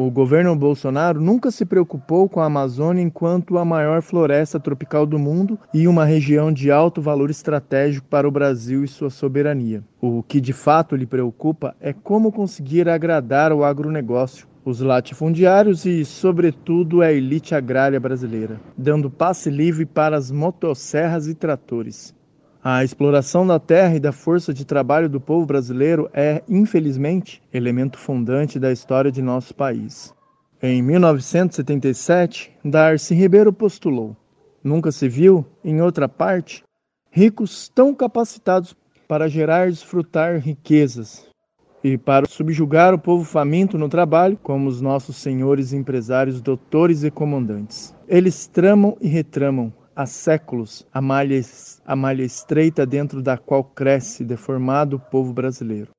O 0.00 0.12
governo 0.12 0.54
Bolsonaro 0.54 1.20
nunca 1.20 1.50
se 1.50 1.64
preocupou 1.64 2.28
com 2.28 2.40
a 2.40 2.44
Amazônia 2.44 3.02
enquanto 3.02 3.58
a 3.58 3.64
maior 3.64 4.00
floresta 4.00 4.60
tropical 4.60 5.04
do 5.04 5.18
mundo 5.18 5.58
e 5.74 5.88
uma 5.88 6.04
região 6.04 6.52
de 6.52 6.70
alto 6.70 7.02
valor 7.02 7.30
estratégico 7.30 8.06
para 8.06 8.28
o 8.28 8.30
Brasil 8.30 8.84
e 8.84 8.88
sua 8.88 9.10
soberania. 9.10 9.82
O 10.00 10.22
que 10.22 10.40
de 10.40 10.52
fato 10.52 10.94
lhe 10.94 11.04
preocupa 11.04 11.74
é 11.80 11.92
como 11.92 12.30
conseguir 12.30 12.88
agradar 12.88 13.52
o 13.52 13.64
agronegócio, 13.64 14.46
os 14.68 14.80
latifundiários 14.80 15.86
e, 15.86 16.04
sobretudo, 16.04 17.00
a 17.00 17.10
elite 17.10 17.54
agrária 17.54 17.98
brasileira, 17.98 18.60
dando 18.76 19.10
passe 19.10 19.48
livre 19.48 19.86
para 19.86 20.14
as 20.14 20.30
motosserras 20.30 21.26
e 21.26 21.34
tratores. 21.34 22.14
A 22.62 22.84
exploração 22.84 23.46
da 23.46 23.58
terra 23.58 23.96
e 23.96 24.00
da 24.00 24.12
força 24.12 24.52
de 24.52 24.66
trabalho 24.66 25.08
do 25.08 25.18
povo 25.20 25.46
brasileiro 25.46 26.10
é, 26.12 26.42
infelizmente, 26.46 27.42
elemento 27.52 27.98
fundante 27.98 28.58
da 28.58 28.70
história 28.70 29.10
de 29.10 29.22
nosso 29.22 29.54
país. 29.54 30.12
Em 30.62 30.82
1977, 30.82 32.52
Darcy 32.62 33.14
Ribeiro 33.14 33.52
postulou: 33.52 34.14
Nunca 34.62 34.92
se 34.92 35.08
viu, 35.08 35.46
em 35.64 35.80
outra 35.80 36.08
parte, 36.08 36.62
ricos 37.10 37.70
tão 37.70 37.94
capacitados 37.94 38.76
para 39.06 39.28
gerar 39.28 39.68
e 39.68 39.70
desfrutar 39.70 40.38
riquezas 40.38 41.27
e 41.82 41.96
para 41.96 42.26
subjugar 42.26 42.92
o 42.92 42.98
povo 42.98 43.24
faminto 43.24 43.78
no 43.78 43.88
trabalho, 43.88 44.36
como 44.42 44.68
os 44.68 44.80
nossos 44.80 45.16
senhores 45.16 45.72
empresários, 45.72 46.40
doutores 46.40 47.04
e 47.04 47.10
comandantes. 47.10 47.94
Eles 48.06 48.46
tramam 48.46 48.96
e 49.00 49.08
retramam, 49.08 49.72
há 49.94 50.06
séculos 50.06 50.86
a 50.92 51.00
malha, 51.00 51.40
a 51.86 51.96
malha 51.96 52.22
estreita 52.22 52.84
dentro 52.84 53.22
da 53.22 53.36
qual 53.36 53.62
cresce 53.62 54.24
deformado 54.24 54.96
o 54.96 55.00
povo 55.00 55.32
brasileiro. 55.32 55.90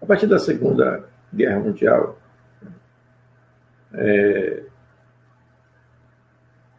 A 0.00 0.06
partir 0.06 0.26
da 0.26 0.38
Segunda 0.38 1.08
Guerra 1.34 1.60
Mundial, 1.60 2.18
é, 3.92 4.62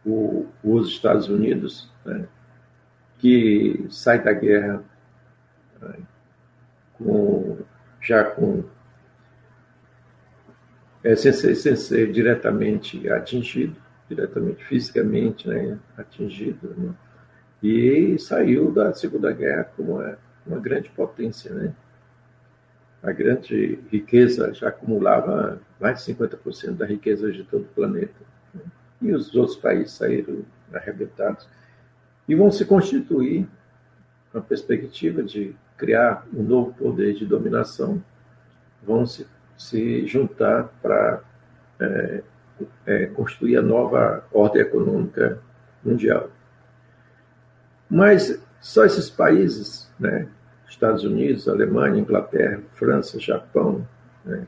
o, 0.04 0.46
os 0.64 0.88
Estados 0.88 1.28
Unidos, 1.28 1.92
né, 2.04 2.26
que 3.18 3.86
sai 3.90 4.22
da 4.22 4.32
guerra 4.32 4.82
né, 5.80 5.98
com, 7.02 7.58
já 8.00 8.24
com 8.24 8.64
é, 11.02 11.16
sem, 11.16 11.32
ser, 11.32 11.54
sem 11.54 11.76
ser 11.76 12.12
diretamente 12.12 13.08
atingido, 13.08 13.76
diretamente 14.08 14.62
fisicamente 14.64 15.48
né, 15.48 15.78
atingido, 15.96 16.74
né? 16.76 16.94
e 17.62 18.18
saiu 18.18 18.70
da 18.70 18.92
Segunda 18.92 19.32
Guerra 19.32 19.64
como 19.76 19.96
uma, 19.96 20.18
uma 20.46 20.58
grande 20.58 20.90
potência. 20.90 21.52
Né? 21.54 21.74
A 23.02 23.12
grande 23.12 23.78
riqueza 23.90 24.52
já 24.52 24.68
acumulava 24.68 25.60
mais 25.80 26.04
de 26.04 26.12
50% 26.12 26.72
da 26.76 26.84
riqueza 26.84 27.32
de 27.32 27.44
todo 27.44 27.62
o 27.62 27.74
planeta. 27.74 28.20
Né? 28.52 28.60
E 29.00 29.12
os 29.12 29.34
outros 29.34 29.56
países 29.56 29.92
saíram 29.92 30.44
arrebentados. 30.72 31.48
E 32.28 32.34
vão 32.34 32.50
se 32.50 32.64
constituir 32.64 33.48
uma 34.32 34.42
perspectiva 34.42 35.22
de 35.22 35.56
criar 35.80 36.26
um 36.32 36.42
novo 36.42 36.74
poder 36.74 37.14
de 37.14 37.24
dominação, 37.24 38.02
vão 38.82 39.06
se, 39.06 39.26
se 39.56 40.06
juntar 40.06 40.64
para 40.82 41.22
é, 41.80 42.22
é, 42.84 43.06
construir 43.06 43.56
a 43.56 43.62
nova 43.62 44.22
ordem 44.30 44.60
econômica 44.60 45.40
mundial. 45.82 46.28
Mas 47.88 48.38
só 48.60 48.84
esses 48.84 49.08
países, 49.08 49.90
né, 49.98 50.28
Estados 50.68 51.02
Unidos, 51.02 51.48
Alemanha, 51.48 51.98
Inglaterra, 51.98 52.60
França, 52.74 53.18
Japão, 53.18 53.88
né, 54.22 54.46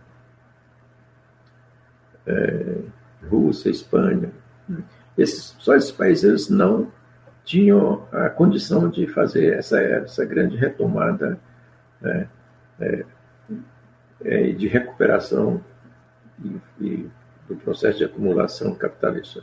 é, 2.27 2.79
Rússia, 3.27 3.71
Espanha, 3.71 4.31
esses, 5.16 5.57
só 5.59 5.75
esses 5.75 5.90
países 5.90 6.51
não 6.51 6.92
tinham 7.45 8.07
a 8.13 8.29
condição 8.29 8.89
de 8.89 9.07
fazer 9.07 9.59
essa, 9.59 9.81
essa 9.81 10.25
grande 10.25 10.57
retomada 10.57 11.39
né, 12.01 12.29
é, 12.81 13.05
é, 14.25 14.53
de 14.53 14.69
recuperação 14.69 15.63
e, 16.45 16.61
e 16.81 17.11
do 17.49 17.57
processo 17.57 17.99
de 17.99 18.05
acumulação 18.05 18.75
capitalista. 18.75 19.43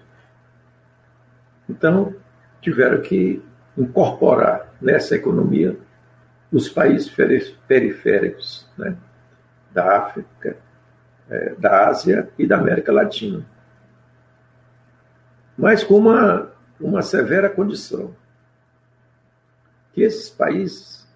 Então, 1.67 2.15
tiveram 2.61 3.01
que 3.01 3.43
incorporar 3.77 4.73
nessa 4.81 5.15
economia 5.15 5.77
os 6.51 6.67
países 6.67 7.09
periféricos 7.67 8.67
né, 8.77 8.95
da 9.71 9.97
África, 9.97 10.57
é, 11.29 11.53
da 11.55 11.87
Ásia 11.87 12.29
e 12.37 12.47
da 12.47 12.57
América 12.57 12.91
Latina. 12.91 13.45
Mas 15.55 15.83
com 15.83 15.95
uma, 15.95 16.51
uma 16.79 17.01
severa 17.01 17.49
condição: 17.49 18.15
que 19.93 20.01
esses 20.01 20.29
países 20.29 21.07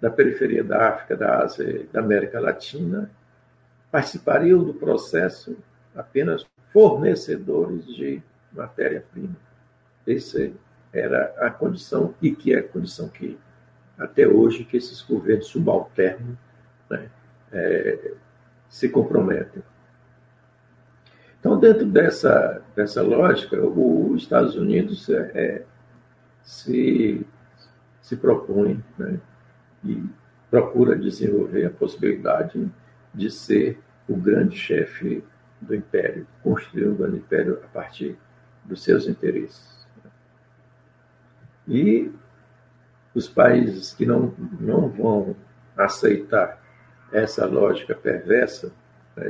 da 0.00 0.10
periferia 0.10 0.62
da 0.62 0.88
África, 0.88 1.16
da 1.16 1.42
Ásia 1.42 1.64
e 1.64 1.84
da 1.84 2.00
América 2.00 2.38
Latina 2.40 3.10
participariam 3.90 4.62
do 4.62 4.74
processo 4.74 5.56
apenas 5.94 6.44
fornecedores 6.72 7.86
de 7.86 8.20
matéria-prima. 8.52 9.36
Essa 10.06 10.50
era 10.92 11.34
a 11.38 11.50
condição, 11.50 12.14
e 12.20 12.32
que 12.32 12.52
é 12.52 12.58
a 12.58 12.68
condição 12.68 13.08
que, 13.08 13.38
até 13.98 14.26
hoje, 14.26 14.64
que 14.64 14.76
esses 14.76 15.00
governos 15.00 15.46
subalternos 15.46 16.36
né, 16.90 17.08
é, 17.52 18.12
se 18.68 18.88
comprometem. 18.88 19.62
Então, 21.44 21.60
dentro 21.60 21.84
dessa, 21.84 22.62
dessa 22.74 23.02
lógica, 23.02 23.60
os 23.62 24.22
Estados 24.22 24.56
Unidos 24.56 25.10
é, 25.10 25.30
é, 25.34 25.62
se, 26.42 27.26
se 28.00 28.16
propõe 28.16 28.82
né, 28.96 29.20
e 29.84 30.02
procura 30.50 30.96
desenvolver 30.96 31.66
a 31.66 31.70
possibilidade 31.70 32.66
de 33.12 33.30
ser 33.30 33.78
o 34.08 34.16
grande 34.16 34.56
chefe 34.56 35.22
do 35.60 35.74
império, 35.74 36.26
construir 36.42 36.88
um 36.88 36.94
grande 36.94 37.18
império 37.18 37.60
a 37.62 37.66
partir 37.66 38.16
dos 38.64 38.82
seus 38.82 39.06
interesses. 39.06 39.86
E 41.68 42.10
os 43.14 43.28
países 43.28 43.92
que 43.92 44.06
não, 44.06 44.32
não 44.58 44.88
vão 44.88 45.36
aceitar 45.76 46.58
essa 47.12 47.44
lógica 47.44 47.94
perversa 47.94 48.72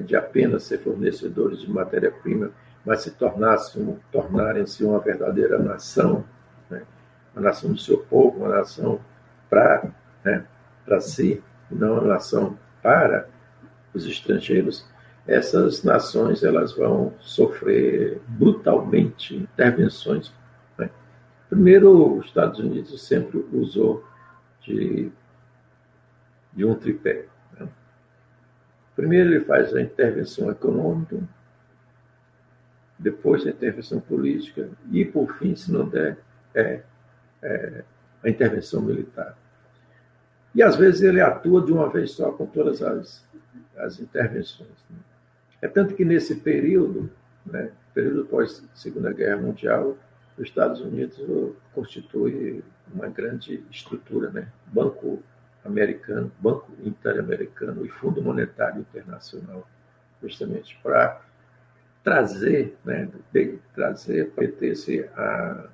de 0.05 0.17
apenas 0.17 0.65
ser 0.65 0.79
fornecedores 0.79 1.61
de 1.61 1.71
matéria-prima, 1.71 2.51
mas 2.85 3.03
se 3.03 3.13
tornarem-se 3.13 4.85
uma 4.85 4.99
verdadeira 4.99 5.59
nação, 5.59 6.25
né, 6.71 6.83
uma 7.35 7.43
nação 7.43 7.73
do 7.73 7.79
seu 7.79 7.99
povo, 7.99 8.39
uma 8.39 8.49
nação 8.49 9.01
para 9.49 9.91
né, 10.25 10.45
si, 11.01 11.43
não 11.71 11.95
uma 11.95 12.09
nação 12.09 12.59
para 12.83 13.27
os 13.95 14.07
estrangeiros, 14.07 14.87
essas 15.27 15.83
nações 15.83 16.43
elas 16.43 16.75
vão 16.75 17.15
sofrer 17.19 18.21
brutalmente 18.29 19.35
intervenções. 19.35 20.33
Né? 20.77 20.91
Primeiro, 21.49 22.19
os 22.19 22.27
Estados 22.27 22.59
Unidos 22.59 23.07
sempre 23.07 23.45
usou 23.53 24.05
de, 24.61 25.11
de 26.53 26.65
um 26.65 26.75
tripé. 26.75 27.27
Primeiro, 28.95 29.31
ele 29.31 29.45
faz 29.45 29.75
a 29.75 29.81
intervenção 29.81 30.51
econômica, 30.51 31.19
depois 32.99 33.47
a 33.47 33.51
intervenção 33.51 34.01
política 34.01 34.69
e, 34.91 35.05
por 35.05 35.37
fim, 35.39 35.55
se 35.57 35.73
não 35.73 35.89
der, 35.89 36.19
é, 36.55 36.81
é 37.43 37.85
a 38.23 38.29
intervenção 38.29 38.81
militar. 38.81 39.37
E 40.55 40.63
às 40.63 40.77
vezes 40.77 41.03
ele 41.03 41.21
atua 41.21 41.65
de 41.65 41.73
uma 41.73 41.91
vez 41.91 42.13
só 42.13 42.31
com 42.31 42.47
todas 42.47 42.81
as 42.81 43.25
as 43.77 44.01
intervenções. 44.01 44.71
Né? 44.91 44.97
É 45.61 45.69
tanto 45.69 45.95
que 45.95 46.05
nesse 46.05 46.37
período, 46.37 47.11
né, 47.45 47.71
período 47.93 48.25
pós 48.27 48.63
Segunda 48.75 49.13
Guerra 49.13 49.41
Mundial, 49.41 49.97
os 50.37 50.45
Estados 50.45 50.81
Unidos 50.81 51.17
constitui 51.73 52.63
uma 52.93 53.09
grande 53.09 53.63
estrutura, 53.71 54.31
né, 54.31 54.49
Banco 54.67 55.23
Americano, 55.65 56.31
Banco 56.39 56.71
Interamericano 56.83 57.85
e 57.85 57.89
Fundo 57.89 58.23
Monetário 58.23 58.81
Internacional, 58.81 59.69
justamente 60.23 60.79
para 60.83 61.21
trazer, 62.03 62.77
né, 62.85 63.09
de, 63.33 63.59
trazer, 63.75 64.31
pertencer 64.33 65.11
a, 65.17 65.69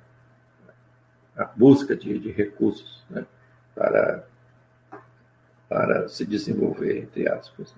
a 1.35 1.45
busca 1.45 1.95
de, 1.95 2.17
de 2.17 2.31
recursos 2.31 3.03
né, 3.09 3.25
para, 3.75 4.25
para 5.67 6.07
se 6.07 6.25
desenvolver, 6.25 6.97
entre 6.97 7.27
aspas. 7.29 7.75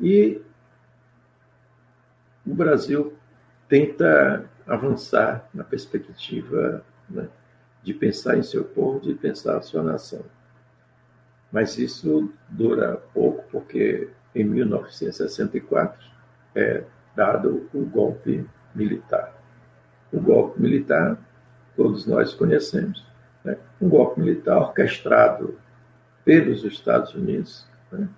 E 0.00 0.40
o 2.46 2.54
Brasil 2.54 3.14
tenta 3.68 4.48
avançar 4.66 5.46
na 5.52 5.64
perspectiva 5.64 6.82
né, 7.10 7.28
de 7.82 7.94
pensar 7.94 8.36
em 8.36 8.42
seu 8.42 8.64
povo, 8.64 9.00
de 9.00 9.14
pensar 9.14 9.56
a 9.56 9.62
sua 9.62 9.82
nação. 9.82 10.24
Mas 11.50 11.78
isso 11.78 12.32
dura 12.48 12.96
pouco, 13.14 13.44
porque 13.50 14.10
em 14.34 14.44
1964 14.44 15.98
é 16.54 16.84
dado 17.14 17.68
o 17.72 17.84
golpe 17.84 18.46
militar. 18.74 19.34
O 20.12 20.20
golpe 20.20 20.60
militar, 20.60 21.18
todos 21.76 22.06
nós 22.06 22.34
conhecemos, 22.34 23.06
né? 23.42 23.56
um 23.80 23.88
golpe 23.88 24.20
militar 24.20 24.58
orquestrado 24.58 25.58
pelos 26.24 26.64
Estados 26.64 27.14
Unidos, 27.14 27.66
né? 27.90 28.08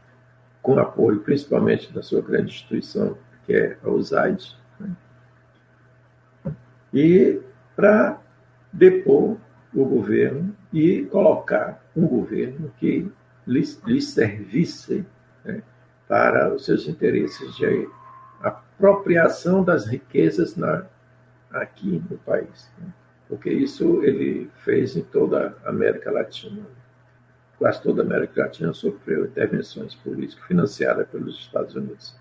com 0.61 0.79
apoio 0.79 1.21
principalmente 1.21 1.93
da 1.93 2.03
sua 2.03 2.21
grande 2.21 2.53
instituição, 2.53 3.17
que 3.47 3.55
é 3.55 3.79
a 3.83 3.89
USAID, 3.89 4.57
né? 4.79 4.97
e 6.93 7.41
para 7.77 8.21
depor 8.73 9.39
o 9.75 9.85
governo 9.85 10.55
e 10.73 11.03
colocar 11.05 11.85
um 11.97 12.07
governo 12.07 12.73
que 12.79 13.11
lhe, 13.47 13.63
lhe 13.87 14.01
servisse 14.01 15.05
né, 15.45 15.63
para 16.09 16.53
os 16.53 16.65
seus 16.65 16.89
interesses 16.89 17.55
de 17.57 17.89
apropriação 18.43 19.63
das 19.63 19.87
riquezas 19.87 20.57
na, 20.57 20.87
aqui 21.53 22.03
no 22.11 22.19
país. 22.19 22.71
Né? 22.79 22.89
Porque 23.29 23.51
isso 23.51 24.03
ele 24.03 24.51
fez 24.65 24.97
em 24.97 25.03
toda 25.03 25.57
a 25.65 25.71
América 25.71 26.11
Latina. 26.11 26.63
Quase 27.59 27.83
toda 27.83 28.03
a 28.03 28.05
América 28.05 28.43
Latina 28.43 28.73
sofreu 28.73 29.27
intervenções 29.27 29.95
políticas 29.95 30.45
financiadas 30.47 31.07
pelos 31.09 31.39
Estados 31.39 31.77
Unidos. 31.77 32.17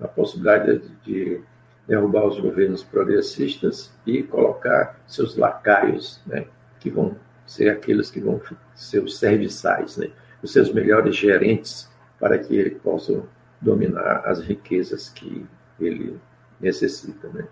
A 0.00 0.06
possibilidade 0.06 0.78
de, 0.78 0.96
de 1.02 1.40
derrubar 1.88 2.26
os 2.26 2.38
governos 2.38 2.84
progressistas 2.84 3.92
e 4.06 4.22
colocar 4.22 5.00
seus 5.06 5.36
lacaios, 5.36 6.20
né, 6.26 6.46
que 6.84 6.90
vão 6.90 7.16
ser 7.46 7.68
aqueles 7.70 8.10
que 8.10 8.20
vão 8.20 8.38
ser 8.74 9.02
os 9.02 9.18
serviçais, 9.18 9.96
né, 9.96 10.10
os 10.42 10.52
seus 10.52 10.70
melhores 10.70 11.16
gerentes, 11.16 11.90
para 12.20 12.38
que 12.38 12.54
ele 12.54 12.72
possa 12.72 13.22
dominar 13.58 14.20
as 14.26 14.40
riquezas 14.40 15.08
que 15.08 15.46
ele 15.80 16.20
necessita. 16.60 17.28
Né. 17.28 17.48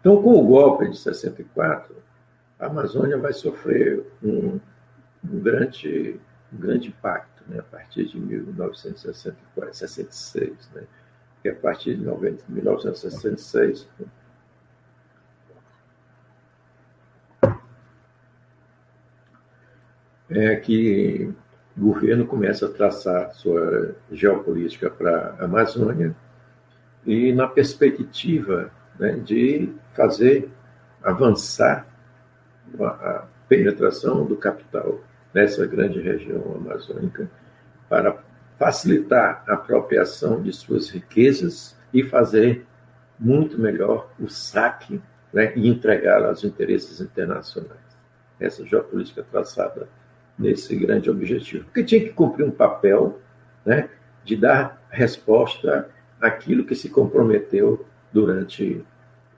Então, 0.00 0.22
com 0.22 0.34
o 0.34 0.46
golpe 0.46 0.90
de 0.90 0.98
64, 0.98 1.96
a 2.58 2.66
Amazônia 2.66 3.16
vai 3.16 3.32
sofrer 3.32 4.04
um, 4.22 4.60
um 5.24 5.40
grande, 5.40 6.20
um 6.52 6.58
grande 6.58 6.88
impacto 6.88 7.42
né, 7.48 7.60
a 7.60 7.62
partir 7.62 8.04
de 8.04 8.20
1966. 8.20 10.70
Né 10.74 10.82
que 11.42 11.48
a 11.48 11.54
partir 11.54 11.96
de 11.96 12.04
90, 12.04 12.44
1966 12.48 13.88
é 20.30 20.56
que 20.56 21.32
o 21.76 21.80
governo 21.80 22.26
começa 22.26 22.66
a 22.66 22.70
traçar 22.70 23.34
sua 23.34 23.94
geopolítica 24.12 24.88
para 24.90 25.34
a 25.38 25.44
Amazônia 25.44 26.14
e 27.04 27.32
na 27.32 27.48
perspectiva 27.48 28.70
né, 28.98 29.12
de 29.12 29.72
fazer 29.94 30.48
avançar 31.02 31.86
a 32.78 33.24
penetração 33.48 34.24
do 34.24 34.36
capital 34.36 35.00
nessa 35.34 35.66
grande 35.66 36.00
região 36.00 36.54
amazônica 36.54 37.28
para 37.88 38.22
facilitar 38.58 39.42
a 39.48 39.54
apropriação 39.54 40.42
de 40.42 40.52
suas 40.52 40.90
riquezas 40.90 41.76
e 41.92 42.02
fazer 42.04 42.66
muito 43.18 43.58
melhor 43.58 44.10
o 44.20 44.28
saque 44.28 45.00
né, 45.32 45.52
e 45.56 45.68
entregar 45.68 46.24
aos 46.24 46.44
interesses 46.44 47.00
internacionais. 47.00 47.80
Essa 48.38 48.64
geopolítica 48.64 49.24
traçada 49.30 49.88
nesse 50.40 50.74
grande 50.74 51.10
objetivo. 51.10 51.64
Porque 51.64 51.84
tinha 51.84 52.00
que 52.00 52.10
cumprir 52.10 52.44
um 52.44 52.50
papel 52.50 53.20
né, 53.64 53.90
de 54.24 54.34
dar 54.34 54.82
resposta 54.88 55.88
àquilo 56.20 56.64
que 56.64 56.74
se 56.74 56.88
comprometeu 56.88 57.86
durante 58.10 58.82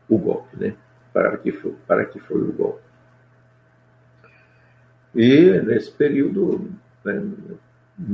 o 0.08 0.16
golpe, 0.16 0.56
né, 0.56 0.74
para, 1.12 1.36
que 1.36 1.50
foi, 1.50 1.74
para 1.86 2.04
que 2.04 2.20
foi 2.20 2.40
o 2.40 2.52
golpe. 2.52 2.80
E 5.14 5.60
nesse 5.60 5.90
período, 5.90 6.70
né, 7.04 7.22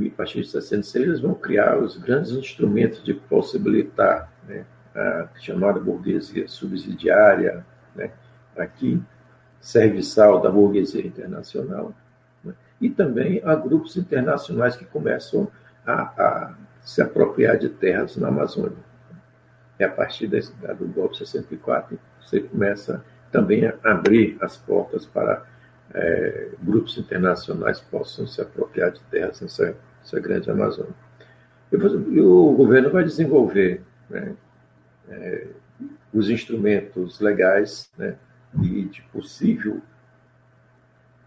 a 0.07 0.17
partir 0.17 0.41
de 0.41 0.47
66, 0.47 1.05
eles 1.05 1.19
vão 1.21 1.33
criar 1.33 1.77
os 1.77 1.95
grandes 1.95 2.31
instrumentos 2.31 3.03
de 3.03 3.13
possibilitar 3.13 4.31
né, 4.47 4.65
a 4.93 5.29
chamada 5.39 5.79
burguesia 5.79 6.47
subsidiária, 6.47 7.65
né, 7.95 8.11
aqui, 8.57 9.01
serviçal 9.61 10.41
da 10.41 10.49
burguesia 10.49 11.05
internacional, 11.05 11.93
e 12.81 12.89
também 12.89 13.41
a 13.43 13.55
grupos 13.55 13.97
internacionais 13.97 14.75
que 14.75 14.85
começam 14.85 15.47
a, 15.85 16.01
a, 16.01 16.53
se 16.81 17.01
apropriar 17.01 17.57
de 17.57 17.69
terras 17.69 18.15
na 18.15 18.29
Amazônia. 18.29 18.77
É 19.77 19.85
a 19.85 19.89
partir 19.89 20.27
desse, 20.27 20.53
do 20.53 20.87
golpe 20.87 21.17
64 21.17 21.99
você 22.21 22.41
começa 22.41 23.03
também 23.31 23.65
a 23.65 23.75
abrir 23.83 24.37
as 24.41 24.57
portas 24.57 25.05
para 25.05 25.45
é, 25.93 26.49
grupos 26.61 26.97
internacionais 26.97 27.79
possam 27.79 28.27
se 28.27 28.41
apropriar 28.41 28.91
de 28.91 29.01
terras 29.03 29.41
nessa, 29.41 29.75
nessa 29.99 30.19
grande 30.19 30.49
Amazônia. 30.49 30.93
E, 31.71 32.19
o 32.19 32.53
governo 32.53 32.89
vai 32.89 33.03
desenvolver 33.03 33.81
né, 34.09 34.35
é, 35.09 35.47
os 36.13 36.29
instrumentos 36.29 37.19
legais 37.19 37.89
né, 37.97 38.15
e 38.61 38.85
de 38.85 39.01
possível 39.13 39.81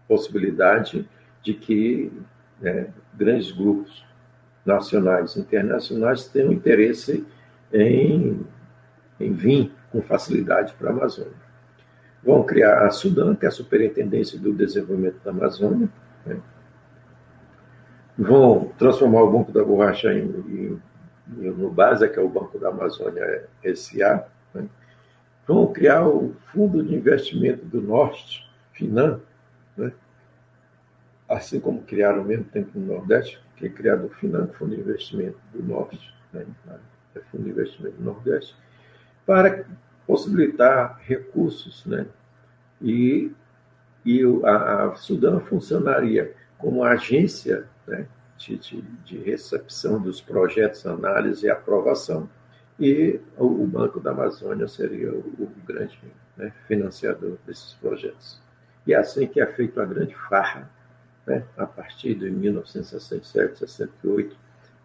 possibilidade 0.07 1.09
de 1.43 1.53
que 1.53 2.11
né, 2.59 2.87
grandes 3.13 3.51
grupos 3.51 4.05
nacionais 4.65 5.35
e 5.35 5.41
internacionais 5.41 6.27
tenham 6.27 6.51
interesse 6.51 7.25
em, 7.71 8.41
em 9.19 9.33
vir 9.33 9.71
com 9.91 10.01
facilidade 10.01 10.73
para 10.73 10.89
a 10.89 10.93
Amazônia 10.93 11.43
vão 12.23 12.43
criar 12.43 12.85
a 12.85 12.89
Sudã, 12.89 13.35
que 13.35 13.45
é 13.45 13.49
a 13.49 13.51
Superintendência 13.51 14.39
do 14.39 14.53
Desenvolvimento 14.53 15.19
da 15.23 15.31
Amazônia, 15.31 15.89
né? 16.25 16.39
vão 18.17 18.71
transformar 18.77 19.23
o 19.23 19.31
Banco 19.31 19.51
da 19.51 19.63
Borracha 19.63 20.13
em, 20.13 20.21
em, 20.21 20.81
no 21.51 21.69
BASA, 21.69 22.07
que 22.07 22.17
é 22.17 22.21
o 22.21 22.29
Banco 22.29 22.57
da 22.57 22.69
Amazônia 22.69 23.47
SA, 23.75 24.25
né? 24.53 24.67
vão 25.45 25.67
criar 25.73 26.07
o 26.07 26.33
Fundo 26.53 26.81
de 26.81 26.95
Investimento 26.95 27.65
do 27.65 27.81
Norte, 27.81 28.49
FINAM, 28.71 29.19
né? 29.75 29.91
Assim 31.33 31.59
como 31.59 31.83
criaram 31.83 32.19
ao 32.19 32.25
mesmo 32.25 32.45
tempo 32.45 32.77
no 32.77 32.85
Nordeste, 32.85 33.41
que 33.55 33.65
é 33.65 33.69
criado 33.69 34.05
o 34.05 34.09
FINAM, 34.09 34.47
Fundo 34.47 34.75
de 34.75 34.81
Investimento 34.81 35.37
do 35.53 35.63
Norte, 35.63 36.13
né? 36.31 36.45
é 37.15 37.19
Fundo 37.31 37.43
de 37.43 37.49
Investimento 37.49 37.97
do 37.97 38.03
Nordeste, 38.03 38.55
para 39.25 39.65
possibilitar 40.05 40.99
recursos, 41.01 41.85
né? 41.85 42.05
E, 42.81 43.31
e 44.05 44.21
a, 44.43 44.85
a 44.85 44.95
Sudã 44.95 45.39
funcionaria 45.39 46.33
como 46.57 46.83
agência 46.83 47.65
né, 47.87 48.07
de, 48.37 48.57
de, 48.57 48.81
de, 48.81 49.17
recepção 49.17 50.01
dos 50.01 50.19
projetos, 50.19 50.85
análise 50.85 51.45
e 51.45 51.49
aprovação, 51.49 52.29
e 52.79 53.19
o, 53.37 53.65
Banco 53.65 53.99
da 53.99 54.11
Amazônia 54.11 54.67
seria 54.67 55.13
o, 55.13 55.19
o 55.39 55.51
grande 55.65 55.97
né, 56.35 56.51
financiador 56.67 57.37
desses 57.45 57.73
projetos. 57.75 58.41
E 58.85 58.93
é 58.93 58.97
assim 58.97 59.27
que 59.27 59.39
é 59.39 59.45
feita 59.45 59.83
a 59.83 59.85
grande 59.85 60.15
farra, 60.27 60.69
né, 61.25 61.43
a 61.57 61.65
partir 61.65 62.15
de 62.15 62.29
1967, 62.29 63.59
68, 63.59 64.35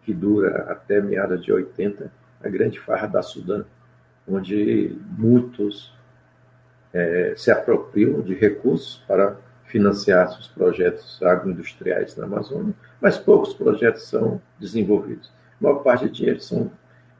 que 0.03 0.13
dura 0.13 0.65
até 0.69 1.01
meados 1.01 1.43
de 1.43 1.51
80, 1.51 2.11
a 2.41 2.49
grande 2.49 2.79
farra 2.79 3.07
da 3.07 3.21
Sudã, 3.21 3.65
onde 4.27 4.97
muitos 5.17 5.93
é, 6.93 7.33
se 7.35 7.51
apropriam 7.51 8.21
de 8.21 8.33
recursos 8.33 9.03
para 9.07 9.37
financiar 9.65 10.31
seus 10.31 10.47
projetos 10.47 11.21
agroindustriais 11.21 12.15
na 12.15 12.25
Amazônia, 12.25 12.73
mas 12.99 13.17
poucos 13.17 13.53
projetos 13.53 14.03
são 14.07 14.41
desenvolvidos. 14.59 15.31
A 15.59 15.63
maior 15.63 15.83
parte 15.83 16.05
de 16.05 16.11
dinheiro 16.11 16.39
são, 16.39 16.71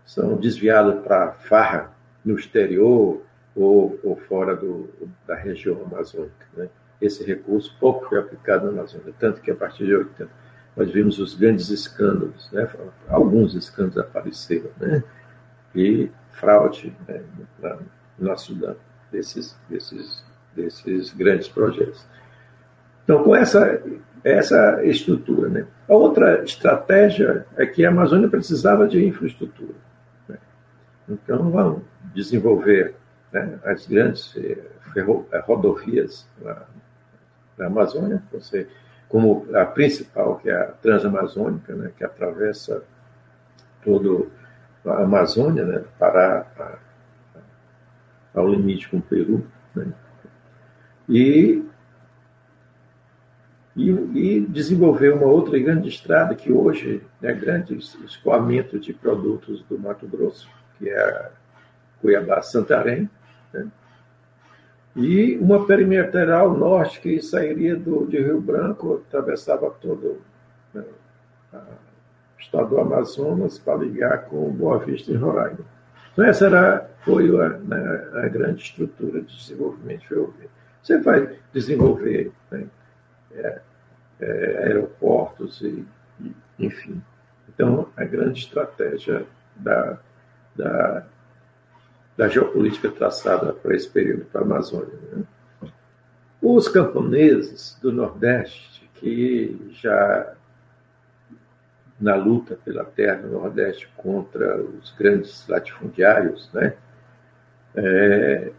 são 0.06 0.36
desviados 0.36 1.04
para 1.04 1.34
farra 1.34 1.92
no 2.26 2.38
exterior 2.38 3.22
ou, 3.56 4.00
ou 4.04 4.16
fora 4.16 4.56
do, 4.56 4.90
da 5.28 5.36
região 5.36 5.82
amazônica. 5.84 6.48
Né? 6.56 6.70
Esse 7.02 7.24
recurso 7.24 7.76
pouco 7.80 8.08
foi 8.10 8.20
aplicado 8.20 8.66
na 8.66 8.72
Amazônia, 8.72 9.14
tanto 9.20 9.42
que 9.42 9.50
a 9.52 9.56
partir 9.56 9.86
de 9.86 9.96
80 9.96 10.30
nós 10.76 10.92
vimos 10.92 11.20
os 11.20 11.36
grandes 11.36 11.70
escândalos, 11.70 12.50
né? 12.52 12.70
alguns 13.08 13.54
escândalos 13.56 13.98
apareceram, 13.98 14.70
né? 14.78 15.04
e 15.76 16.10
fraude 16.32 16.96
né, 17.08 17.22
na, 17.62 17.78
na 18.18 18.38
Sudão, 18.38 18.76
desses, 19.12 19.58
desses, 19.70 20.24
desses 20.56 21.14
grandes 21.14 21.48
projetos. 21.48 22.06
Então, 23.04 23.24
com 23.24 23.36
essa, 23.36 23.82
essa 24.24 24.84
estrutura. 24.86 25.50
Né? 25.50 25.68
A 25.88 25.94
outra 25.94 26.44
estratégia 26.44 27.46
é 27.58 27.66
que 27.66 27.86
a 27.86 27.90
Amazônia 27.90 28.30
precisava 28.30 28.88
de 28.88 29.04
infraestrutura. 29.06 29.74
Né? 30.28 30.38
Então, 31.08 31.50
vamos 31.50 31.82
desenvolver 32.14 32.96
né, 33.32 33.60
as 33.64 33.86
grandes 33.86 34.36
eh, 34.38 34.58
ferro, 34.94 35.28
eh, 35.32 35.40
rodovias 35.40 36.28
na 37.60 37.68
Amazônia. 37.68 38.24
Você 38.32 38.68
como 39.10 39.48
a 39.56 39.66
principal, 39.66 40.38
que 40.38 40.50
é 40.50 40.56
a 40.56 40.66
Transamazônica, 40.68 41.76
né, 41.76 41.92
que 41.98 42.04
atravessa 42.04 42.84
todo 43.84 44.32
a 44.86 45.02
Amazônia, 45.02 45.66
né, 45.66 45.84
Pará 45.98 46.80
ao 48.34 48.48
limite 48.48 48.88
com 48.88 48.98
o 48.98 49.02
Peru. 49.02 49.46
Né, 49.76 49.92
e, 51.10 51.66
e, 53.76 53.90
e, 53.90 54.42
desenvolver 54.42 55.12
uma 55.12 55.26
outra 55.26 55.58
grande 55.58 55.90
estrada 55.90 56.36
que 56.36 56.52
hoje 56.52 57.02
é 57.24 57.34
grande 57.34 57.76
escoamento 57.76 58.80
de 58.80 58.94
produtos 58.94 59.64
do 59.64 59.80
Mato 59.80 60.08
Grosso, 60.08 60.48
que 60.78 60.88
é 60.88 61.02
a 61.02 61.32
Cuiabá-Santarém, 62.00 63.10
né, 63.52 63.68
e 64.96 65.38
uma 65.38 65.66
perimetral 65.66 66.58
norte 66.58 67.00
que 67.00 67.22
sairia 67.22 67.76
do, 67.76 68.06
de 68.06 68.18
Rio 68.18 68.42
Branco, 68.42 69.04
atravessava 69.08 69.70
todo 69.70 70.22
né, 70.74 70.84
o 71.54 71.58
estado 72.40 72.70
do 72.70 72.80
Amazonas 72.80 73.60
para 73.60 73.76
ligar 73.78 74.26
com 74.26 74.52
Boa 74.52 74.80
Vista 74.80 75.12
em 75.12 75.16
Roraima. 75.16 75.60
Então, 76.12 76.26
essa 76.26 76.48
era, 76.48 76.90
foi 77.04 77.30
a, 77.40 77.50
né, 77.50 78.10
a 78.24 78.28
grande 78.28 78.64
estrutura 78.64 79.22
de 79.22 79.38
desenvolvimento 79.38 80.08
ferroviário. 80.08 80.50
Você 80.82 80.98
vai 80.98 81.36
desenvolver 81.54 82.32
né, 82.52 82.66
é, 83.32 83.62
é, 84.20 84.64
aeroportos, 84.66 85.62
e, 85.62 85.86
e, 86.20 86.36
enfim. 86.58 87.02
Então, 87.48 87.88
a 87.96 88.04
grande 88.04 88.40
estratégia 88.40 89.26
da, 89.56 90.00
da 90.56 91.06
da 92.20 92.28
geopolítica 92.28 92.92
traçada 92.92 93.54
para 93.54 93.74
esse 93.74 93.88
período 93.90 94.26
para 94.26 94.42
a 94.42 94.44
Amazônia. 94.44 94.94
Né? 95.14 95.24
Os 96.42 96.68
camponeses 96.68 97.80
do 97.82 97.94
Nordeste, 97.94 98.90
que 98.96 99.70
já 99.72 100.34
na 101.98 102.16
luta 102.16 102.60
pela 102.66 102.84
terra 102.84 103.22
no 103.22 103.40
Nordeste 103.40 103.88
contra 103.96 104.62
os 104.62 104.92
grandes 105.00 105.48
latifundiários, 105.48 106.52
né? 106.54 106.74
É, 107.74 108.52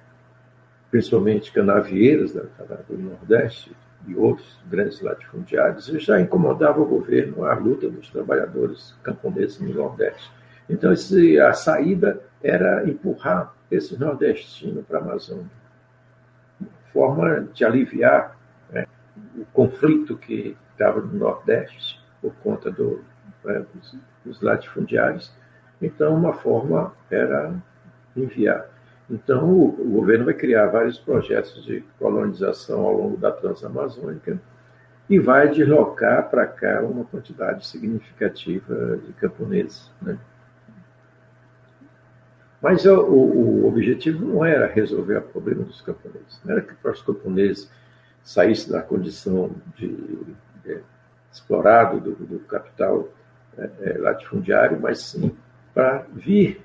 principalmente 0.90 1.52
canavieiros 1.52 2.32
da, 2.32 2.44
do 2.88 2.96
Nordeste 2.96 3.76
e 4.06 4.14
outros 4.14 4.58
grandes 4.70 5.02
latifundiários, 5.02 5.84
já 5.84 6.18
incomodava 6.18 6.80
o 6.80 6.86
governo 6.86 7.44
a 7.44 7.52
luta 7.52 7.90
dos 7.90 8.08
trabalhadores 8.08 8.94
camponeses 9.02 9.60
no 9.60 9.74
Nordeste. 9.74 10.39
Então, 10.70 10.92
esse, 10.92 11.38
a 11.40 11.52
saída 11.52 12.20
era 12.42 12.88
empurrar 12.88 13.52
esse 13.70 13.98
nordestino 13.98 14.84
para 14.84 14.98
a 14.98 15.02
Amazônia. 15.02 15.50
Forma 16.92 17.48
de 17.52 17.64
aliviar 17.64 18.36
né, 18.70 18.86
o 19.36 19.44
conflito 19.52 20.16
que 20.16 20.56
estava 20.72 21.00
no 21.00 21.12
Nordeste 21.12 22.00
por 22.22 22.32
conta 22.36 22.70
do, 22.70 23.04
né, 23.44 23.64
dos, 23.74 23.96
dos 24.24 24.40
latifundiários. 24.40 25.32
Então, 25.82 26.14
uma 26.14 26.32
forma 26.32 26.94
era 27.10 27.52
enviar. 28.16 28.66
Então, 29.10 29.50
o, 29.50 29.68
o, 29.68 29.90
governo 29.90 30.24
vai 30.24 30.34
criar 30.34 30.66
vários 30.66 30.98
projetos 30.98 31.64
de 31.64 31.82
colonização 31.98 32.80
ao 32.82 32.92
longo 32.92 33.16
da 33.16 33.32
Transamazônica 33.32 34.40
e 35.08 35.18
vai 35.18 35.48
deslocar 35.48 36.30
para 36.30 36.46
cá 36.46 36.80
uma 36.82 37.04
quantidade 37.04 37.66
significativa 37.66 38.98
de 38.98 39.12
camponeses. 39.14 39.90
Né? 40.00 40.16
Mas 42.60 42.84
o, 42.84 43.00
o, 43.00 43.66
objetivo 43.66 44.24
não 44.24 44.44
era 44.44 44.66
resolver 44.66 45.16
o 45.16 45.22
problema 45.22 45.64
dos 45.64 45.80
camponeses, 45.80 46.40
não 46.44 46.52
era 46.52 46.60
que 46.60 46.74
os 46.86 47.02
camponeses 47.02 47.70
saíssem 48.22 48.72
da 48.72 48.82
condição 48.82 49.50
de, 49.76 49.88
de 49.88 50.80
explorado 51.32 52.00
do, 52.00 52.14
do 52.14 52.38
capital 52.40 53.08
é, 53.56 53.70
é, 53.80 53.98
latifundiário, 53.98 54.78
mas 54.78 55.00
sim 55.00 55.34
para 55.72 56.04
vir, 56.12 56.60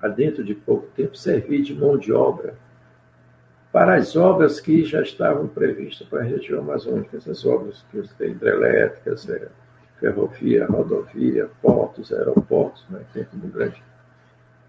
a 0.00 0.08
dentro 0.08 0.42
de 0.42 0.54
pouco 0.54 0.86
tempo, 0.94 1.16
servir 1.16 1.62
de 1.62 1.74
mão 1.74 1.98
de 1.98 2.12
obra 2.12 2.54
para 3.72 3.96
as 3.96 4.16
obras 4.16 4.58
que 4.58 4.84
já 4.84 5.02
estavam 5.02 5.48
previstas 5.48 6.06
para 6.08 6.20
a 6.20 6.24
região 6.24 6.60
amazônica, 6.60 7.16
essas 7.16 7.44
obras 7.44 7.84
que 7.90 7.98
hidrelétricas, 8.24 9.28
é, 9.28 9.48
ferrovia, 10.00 10.66
rodovia, 10.66 11.50
portos, 11.60 12.10
aeroportos, 12.10 12.86
né, 12.88 13.00
dentro 13.12 13.36
do 13.36 13.48
grande 13.48 13.82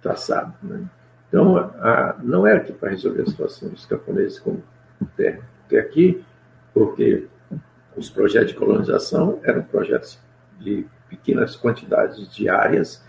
traçado. 0.08 0.54
Né? 0.64 0.86
Então, 1.28 1.58
a, 1.58 2.16
não 2.24 2.48
era 2.48 2.60
aqui 2.60 2.72
para 2.72 2.90
resolver 2.90 3.24
a 3.24 3.26
situação 3.26 3.70
dos 3.70 3.86
camponeses 3.86 4.40
com 4.40 4.62
terra, 5.16 5.42
porque 5.62 5.78
aqui, 5.78 6.26
porque 6.74 7.28
os 7.96 8.10
projetos 8.10 8.50
de 8.50 8.56
colonização 8.56 9.40
eram 9.44 9.64
projetos 9.64 10.18
de 10.60 10.88
pequenas 11.10 11.56
quantidades 11.56 12.34
de 12.34 12.48
áreas 12.48 13.04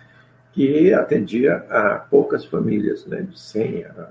que 0.52 0.92
atendia 0.92 1.56
a 1.70 1.98
poucas 1.98 2.44
famílias, 2.44 3.06
né, 3.06 3.22
de 3.22 3.38
100 3.38 3.84
a 3.84 4.08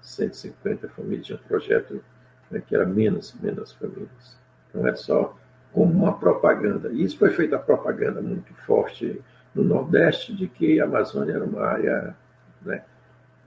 150 0.00 0.88
famílias, 0.90 1.26
tinha 1.26 1.38
um 1.38 1.48
projeto 1.48 2.02
né, 2.50 2.62
que 2.64 2.74
era 2.74 2.86
menos, 2.86 3.34
menos 3.40 3.72
famílias. 3.72 4.38
Então, 4.68 4.86
é 4.86 4.94
só 4.94 5.36
como 5.72 5.92
uma 5.92 6.12
propaganda. 6.12 6.90
Isso 6.92 7.18
foi 7.18 7.30
feita 7.30 7.56
a 7.56 7.58
propaganda 7.58 8.20
muito 8.22 8.52
forte 8.66 9.20
no 9.54 9.64
Nordeste 9.64 10.34
de 10.34 10.46
que 10.46 10.80
a 10.80 10.84
Amazônia 10.84 11.32
era 11.32 11.44
uma 11.44 11.64
área, 11.64 12.16
né, 12.62 12.82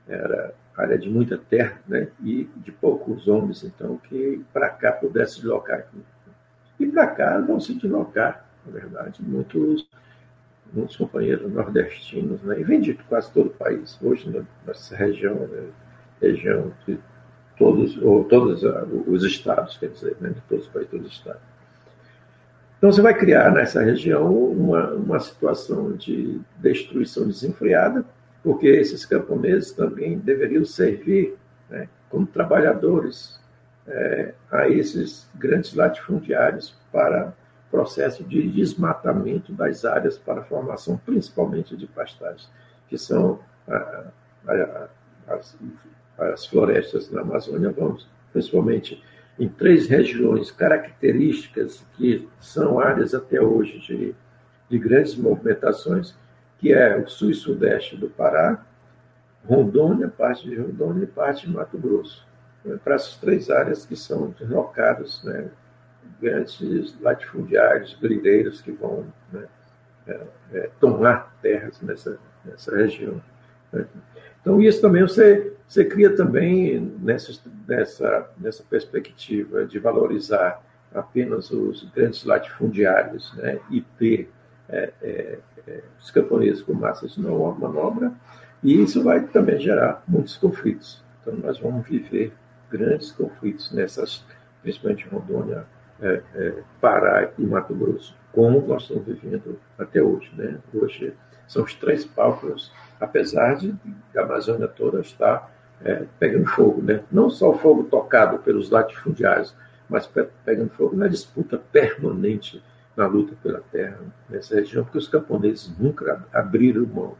era 0.07 0.53
área 0.75 0.97
de 0.97 1.09
muita 1.09 1.37
terra 1.37 1.79
né, 1.87 2.07
e 2.23 2.49
de 2.57 2.71
poucos 2.71 3.27
homens, 3.27 3.63
então, 3.63 3.97
que 3.97 4.43
para 4.51 4.69
cá 4.69 4.91
pudesse 4.91 5.35
deslocar. 5.35 5.87
E 6.79 6.85
para 6.87 7.07
cá 7.07 7.39
vão 7.39 7.59
se 7.59 7.75
deslocar, 7.75 8.45
na 8.65 8.71
verdade, 8.71 9.21
muitos, 9.21 9.87
muitos 10.73 10.97
companheiros 10.97 11.51
nordestinos, 11.51 12.41
né, 12.41 12.59
e 12.59 12.63
vem 12.63 12.81
de 12.81 12.95
quase 12.95 13.31
todo 13.31 13.47
o 13.47 13.53
país. 13.53 13.97
Hoje, 14.01 14.29
nessa 14.65 14.95
região, 14.95 15.35
né, 15.35 15.69
região 16.21 16.73
de 16.87 16.99
todos, 17.57 17.95
ou 18.01 18.23
todos 18.23 18.63
os 19.07 19.23
estados, 19.23 19.77
quer 19.77 19.89
dizer, 19.89 20.17
né, 20.19 20.29
de 20.29 20.41
todos 20.41 20.65
os 20.65 20.71
países, 20.71 20.91
todos 20.91 21.07
os 21.07 21.13
estados. 21.13 21.52
Então, 22.83 22.91
você 22.91 23.01
vai 23.01 23.13
criar 23.17 23.49
nessa 23.49 23.81
região 23.81 24.29
uma, 24.35 24.89
uma 24.89 25.17
situação 25.17 25.93
de 25.93 26.41
destruição 26.57 27.25
desenfreada, 27.25 28.03
porque 28.43 28.67
esses 28.67 29.05
camponeses 29.05 29.71
também 29.71 30.19
deveriam 30.19 30.65
servir 30.65 31.33
né, 31.69 31.87
como 32.09 32.27
trabalhadores 32.27 33.39
é, 33.87 34.33
a 34.51 34.67
esses 34.67 35.29
grandes 35.33 35.73
latifundiários 35.73 36.75
para 36.91 37.33
processo 37.71 38.21
de 38.21 38.51
desmatamento 38.51 39.53
das 39.53 39.85
áreas 39.85 40.17
para 40.17 40.43
formação 40.43 40.99
principalmente 41.05 41.77
de 41.77 41.87
pastagens, 41.87 42.49
que 42.89 42.97
são 42.97 43.39
a, 43.65 44.07
a, 44.45 44.87
as, 45.29 45.57
as 46.17 46.45
florestas 46.45 47.09
na 47.09 47.21
Amazônia, 47.21 47.71
vamos, 47.71 48.05
principalmente 48.33 49.01
em 49.39 49.47
três 49.47 49.87
regiões 49.87 50.51
características 50.51 51.85
que 51.97 52.27
são 52.39 52.79
áreas 52.79 53.13
até 53.13 53.41
hoje 53.41 53.79
de, 53.79 54.15
de 54.69 54.79
grandes 54.79 55.15
movimentações, 55.15 56.15
que 56.59 56.71
é 56.71 56.97
o 56.97 57.07
sul 57.07 57.31
e 57.31 57.33
sudeste 57.33 57.97
do 57.97 58.09
Pará, 58.09 58.63
Rondônia, 59.45 60.07
parte 60.07 60.49
de 60.49 60.55
Rondônia 60.55 61.03
e 61.03 61.07
parte 61.07 61.47
de 61.47 61.53
Mato 61.53 61.77
Grosso. 61.77 62.25
Né, 62.63 62.79
para 62.81 62.95
essas 62.95 63.17
três 63.17 63.49
áreas 63.49 63.85
que 63.85 63.95
são 63.95 64.33
deslocados, 64.39 65.23
né, 65.23 65.49
grandes 66.21 66.97
latifundiários, 67.01 67.97
grileiros 67.99 68.61
que 68.61 68.71
vão 68.71 69.05
né, 69.31 69.45
é, 70.07 70.21
é, 70.53 70.69
tomar 70.79 71.35
terras 71.41 71.81
nessa, 71.81 72.19
nessa 72.45 72.75
região. 72.75 73.21
Então, 74.41 74.61
isso 74.61 74.81
também 74.81 75.01
você, 75.01 75.53
você 75.67 75.85
cria 75.85 76.15
também 76.15 76.79
nessa, 77.01 77.31
nessa, 77.67 78.29
nessa 78.37 78.63
perspectiva 78.63 79.65
de 79.65 79.79
valorizar 79.79 80.61
apenas 80.93 81.49
os 81.49 81.83
grandes 81.95 82.23
latifundiários 82.23 83.33
né, 83.35 83.59
e 83.71 83.81
ter 83.81 84.29
é, 84.69 84.91
é, 85.01 85.39
os 85.99 86.11
camponeses 86.11 86.61
com 86.61 86.73
massas 86.73 87.13
de 87.15 87.21
manobra, 87.21 88.11
e 88.61 88.81
isso 88.81 89.03
vai 89.03 89.21
também 89.27 89.59
gerar 89.59 90.03
muitos 90.07 90.37
conflitos. 90.37 91.03
Então, 91.21 91.35
nós 91.35 91.59
vamos 91.59 91.87
viver 91.87 92.33
grandes 92.69 93.11
conflitos 93.11 93.71
nessas, 93.71 94.25
principalmente 94.61 95.07
Rondônia, 95.07 95.65
é, 96.01 96.21
é, 96.35 96.53
Pará 96.81 97.31
e 97.37 97.43
Mato 97.43 97.73
Grosso, 97.73 98.15
como 98.33 98.67
nós 98.67 98.83
estamos 98.83 99.05
vivendo 99.05 99.57
até 99.77 100.01
hoje. 100.01 100.29
Né? 100.35 100.57
Hoje 100.73 101.13
são 101.47 101.63
os 101.63 101.73
três 101.75 102.03
palcos 102.03 102.73
apesar 102.99 103.55
de 103.55 103.75
a 104.15 104.21
Amazônia 104.21 104.67
toda 104.67 105.01
estar 105.01 105.51
é, 105.83 106.05
pegando 106.19 106.45
fogo. 106.47 106.81
Né? 106.81 107.03
Não 107.11 107.29
só 107.29 107.51
o 107.51 107.57
fogo 107.57 107.83
tocado 107.83 108.39
pelos 108.39 108.69
latifundiários, 108.69 109.53
mas 109.89 110.09
pegando 110.45 110.69
fogo 110.69 110.95
na 110.95 111.07
disputa 111.07 111.57
permanente 111.57 112.63
na 112.95 113.05
luta 113.07 113.35
pela 113.41 113.59
terra 113.71 113.99
nessa 114.29 114.55
região, 114.55 114.83
porque 114.83 114.99
os 114.99 115.07
camponeses 115.07 115.75
nunca 115.77 116.25
abriram 116.31 116.85
mão. 116.85 117.15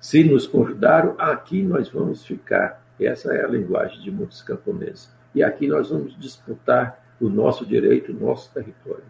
Se 0.00 0.24
nos 0.24 0.46
convidaram, 0.46 1.14
aqui 1.18 1.62
nós 1.62 1.88
vamos 1.88 2.24
ficar. 2.24 2.80
Essa 2.98 3.34
é 3.34 3.44
a 3.44 3.48
linguagem 3.48 4.00
de 4.00 4.10
muitos 4.10 4.40
camponeses. 4.40 5.10
E 5.34 5.42
aqui 5.42 5.66
nós 5.66 5.90
vamos 5.90 6.18
disputar 6.18 7.04
o 7.20 7.28
nosso 7.28 7.66
direito, 7.66 8.12
o 8.12 8.14
nosso 8.14 8.52
território. 8.52 9.04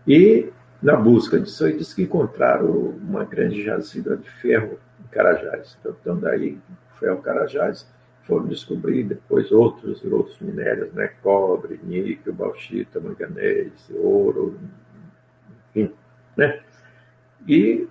E, 0.06 0.50
na 0.82 0.96
busca 0.96 1.38
disso, 1.38 1.64
aí 1.64 1.74
que 1.76 2.02
encontraram 2.02 2.68
uma 2.68 3.24
grande 3.24 3.62
jazida 3.62 4.16
de 4.16 4.28
ferro 4.28 4.78
em 5.00 5.08
Carajás. 5.08 5.76
Então, 5.80 5.96
então 6.00 6.18
daí, 6.18 6.58
ferro 6.98 7.22
Carajás, 7.22 7.86
foram 8.24 8.46
descobrir 8.46 9.04
depois 9.04 9.50
outros 9.50 10.04
outros 10.04 10.38
minérios, 10.40 10.92
né? 10.92 11.12
cobre, 11.22 11.80
níquel, 11.82 12.32
bauxita, 12.32 13.00
manganês, 13.00 13.72
ouro, 13.90 14.58
enfim. 15.74 15.92
Né? 16.36 16.60
E 17.46 17.88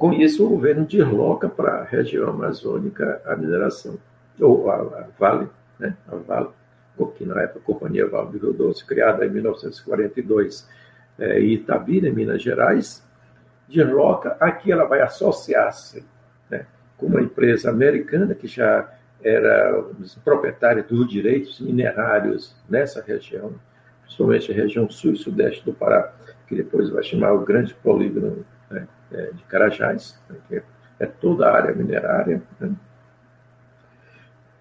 com 0.00 0.14
isso, 0.14 0.46
o 0.46 0.48
governo 0.48 0.86
desloca 0.86 1.46
para 1.46 1.80
a 1.80 1.84
região 1.84 2.30
amazônica 2.30 3.20
a 3.24 3.36
mineração, 3.36 3.98
ou 4.40 4.70
a, 4.70 4.76
a 4.76 5.06
Vale, 5.18 5.46
né? 5.78 5.94
a 6.08 6.16
Vale, 6.16 6.48
que 7.08 7.24
na 7.24 7.40
época 7.42 7.60
Companhia 7.60 8.06
Vale 8.06 8.30
do 8.30 8.38
Rio 8.38 8.52
Doce, 8.52 8.84
criada 8.84 9.24
em 9.26 9.30
1942 9.30 10.68
é, 11.18 11.40
em 11.40 11.52
Itabira, 11.52 12.10
Minas 12.10 12.42
Gerais, 12.42 13.06
desloca, 13.68 14.36
aqui 14.40 14.72
ela 14.72 14.84
vai 14.84 15.00
associar-se 15.00 16.04
né, 16.50 16.66
com 16.96 17.06
uma 17.06 17.20
empresa 17.20 17.70
americana 17.70 18.34
que 18.34 18.46
já 18.46 18.88
era 19.22 19.84
proprietária 20.24 20.82
dos 20.82 21.08
direitos 21.08 21.60
minerários 21.60 22.56
nessa 22.68 23.02
região, 23.02 23.54
principalmente 24.02 24.50
a 24.50 24.54
região 24.54 24.88
sul 24.88 25.12
e 25.12 25.16
sudeste 25.16 25.64
do 25.64 25.72
Pará, 25.72 26.12
que 26.46 26.54
depois 26.54 26.88
vai 26.90 27.02
chamar 27.02 27.32
o 27.32 27.44
Grande 27.44 27.74
Polígono 27.74 28.44
né, 28.70 28.88
é, 29.12 29.30
de 29.32 29.42
Carajás, 29.44 30.18
né, 30.28 30.36
que 30.48 30.62
é 30.98 31.06
toda 31.06 31.48
a 31.48 31.54
área 31.54 31.74
minerária. 31.74 32.42
Né? 32.58 32.72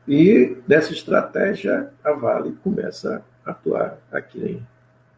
E 0.09 0.57
nessa 0.67 0.91
estratégia, 0.91 1.91
a 2.03 2.13
Vale 2.13 2.57
começa 2.63 3.23
a 3.45 3.51
atuar 3.51 3.99
aqui, 4.11 4.59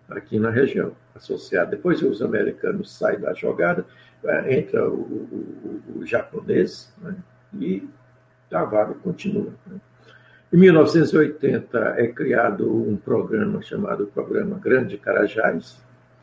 aqui 0.10 0.38
na 0.38 0.50
região, 0.50 0.92
associada. 1.16 1.72
Depois 1.72 2.02
os 2.02 2.22
americanos 2.22 2.92
saem 2.98 3.18
da 3.18 3.34
jogada, 3.34 3.86
é, 4.22 4.60
entra 4.60 4.89
o, 4.89 5.00
o, 5.00 5.82
o 5.96 6.06
japonês 6.06 6.94
né? 7.02 7.16
e 7.58 7.88
a 8.52 8.66
Vale 8.66 8.96
continua. 8.96 9.54
Né? 9.66 9.80
Em 10.52 10.58
1980 10.58 11.96
é 11.98 12.08
criado 12.08 12.70
um 12.70 12.98
programa 12.98 13.62
chamado 13.62 14.08
Programa 14.08 14.60
Grande 14.60 14.98
Carajás, 14.98 15.82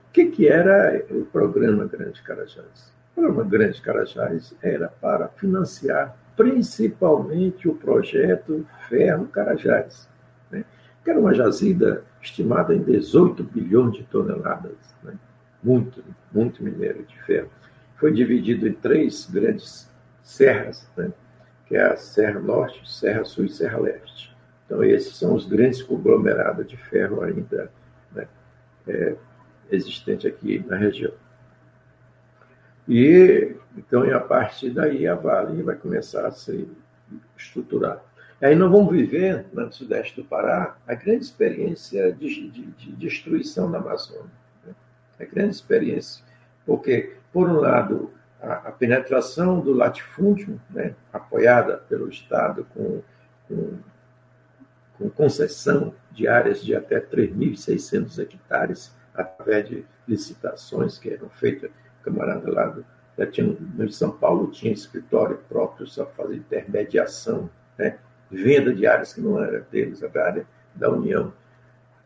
o 0.09 0.13
que, 0.13 0.27
que 0.27 0.47
era 0.47 1.03
o 1.11 1.25
programa 1.25 1.87
Grande 1.87 2.21
Carajás? 2.21 2.93
O 3.13 3.23
programa 3.23 3.45
Grande 3.45 3.81
Carajás 3.81 4.55
era 4.63 4.89
para 4.89 5.29
financiar 5.29 6.15
principalmente 6.39 7.69
o 7.69 7.75
projeto 7.75 8.65
Ferro 8.89 9.27
Carajás, 9.27 10.09
né? 10.49 10.65
que 11.03 11.11
era 11.11 11.19
uma 11.19 11.35
jazida 11.35 12.05
estimada 12.23 12.73
em 12.73 12.81
18 12.81 13.43
bilhões 13.43 13.95
de 13.95 14.05
toneladas, 14.05 14.77
né? 15.03 15.15
muito, 15.61 16.03
muito 16.33 16.63
minério 16.63 17.05
de 17.05 17.21
ferro. 17.25 17.51
Foi 17.97 18.13
dividido 18.13 18.69
em 18.69 18.73
três 18.73 19.29
grandes 19.29 19.91
serras, 20.23 20.89
né? 20.97 21.13
que 21.67 21.77
é 21.77 21.83
a 21.83 21.97
Serra 21.97 22.39
Norte, 22.39 22.89
Serra 22.89 23.25
Sul 23.25 23.47
e 23.47 23.51
Serra 23.51 23.81
Leste. 23.81 24.33
Então, 24.65 24.85
esses 24.85 25.17
são 25.17 25.35
os 25.35 25.45
grandes 25.45 25.83
conglomerados 25.83 26.69
de 26.69 26.77
ferro 26.77 27.21
ainda 27.21 27.69
né? 28.15 28.29
é, 28.87 29.17
existente 29.73 30.29
aqui 30.29 30.65
na 30.69 30.77
região. 30.77 31.13
E 32.89 33.55
então, 33.77 34.03
a 34.13 34.21
partir 34.21 34.71
daí, 34.71 35.07
a 35.07 35.15
Vale 35.15 35.63
vai 35.63 35.77
começar 35.77 36.27
a 36.27 36.33
se 36.33 36.69
estruturar. 37.37 38.03
Aí 38.41 38.55
nós 38.55 38.71
vamos 38.71 38.93
viver, 38.93 39.47
no 39.53 39.73
sudeste 39.73 40.21
do 40.21 40.27
Pará, 40.27 40.77
a 40.87 40.95
grande 40.95 41.25
experiência 41.25 42.13
de, 42.13 42.51
de, 42.51 42.67
de 42.67 42.93
destruição 42.93 43.71
da 43.71 43.79
Amazônia. 43.79 44.31
Né? 44.65 44.75
A 45.21 45.25
grande 45.25 45.55
experiência. 45.55 46.25
Porque, 46.67 47.15
por 47.33 47.49
um 47.49 47.55
lado, 47.55 48.11
a, 48.41 48.55
a 48.55 48.73
penetração 48.73 49.61
do 49.61 49.73
latifúndio, 49.73 50.61
né, 50.71 50.95
apoiada 51.13 51.77
pelo 51.89 52.09
Estado 52.09 52.67
com, 52.75 53.03
com, 53.47 53.79
com 54.99 55.11
concessão 55.11 55.95
de 56.11 56.27
áreas 56.27 56.65
de 56.65 56.75
até 56.75 57.01
3.600 57.01 58.19
hectares, 58.21 58.97
através 59.15 59.69
de 59.69 59.85
licitações 60.07 60.99
que 60.99 61.11
eram 61.11 61.29
feitas, 61.29 61.71
camarada 62.03 62.51
lá 62.51 62.75
já 63.19 63.27
tinha, 63.27 63.57
no 63.75 63.91
São 63.91 64.13
Paulo 64.13 64.51
tinha 64.51 64.73
escritório 64.73 65.39
próprio 65.49 65.87
só 65.87 66.05
para 66.05 66.25
fazer 66.25 66.37
intermediação, 66.37 67.51
né? 67.77 67.99
venda 68.31 68.73
de 68.73 68.87
áreas 68.87 69.13
que 69.13 69.21
não 69.21 69.43
era 69.43 69.61
deles, 69.73 70.03
a 70.03 70.21
área 70.21 70.47
da 70.75 70.89
União. 70.91 71.33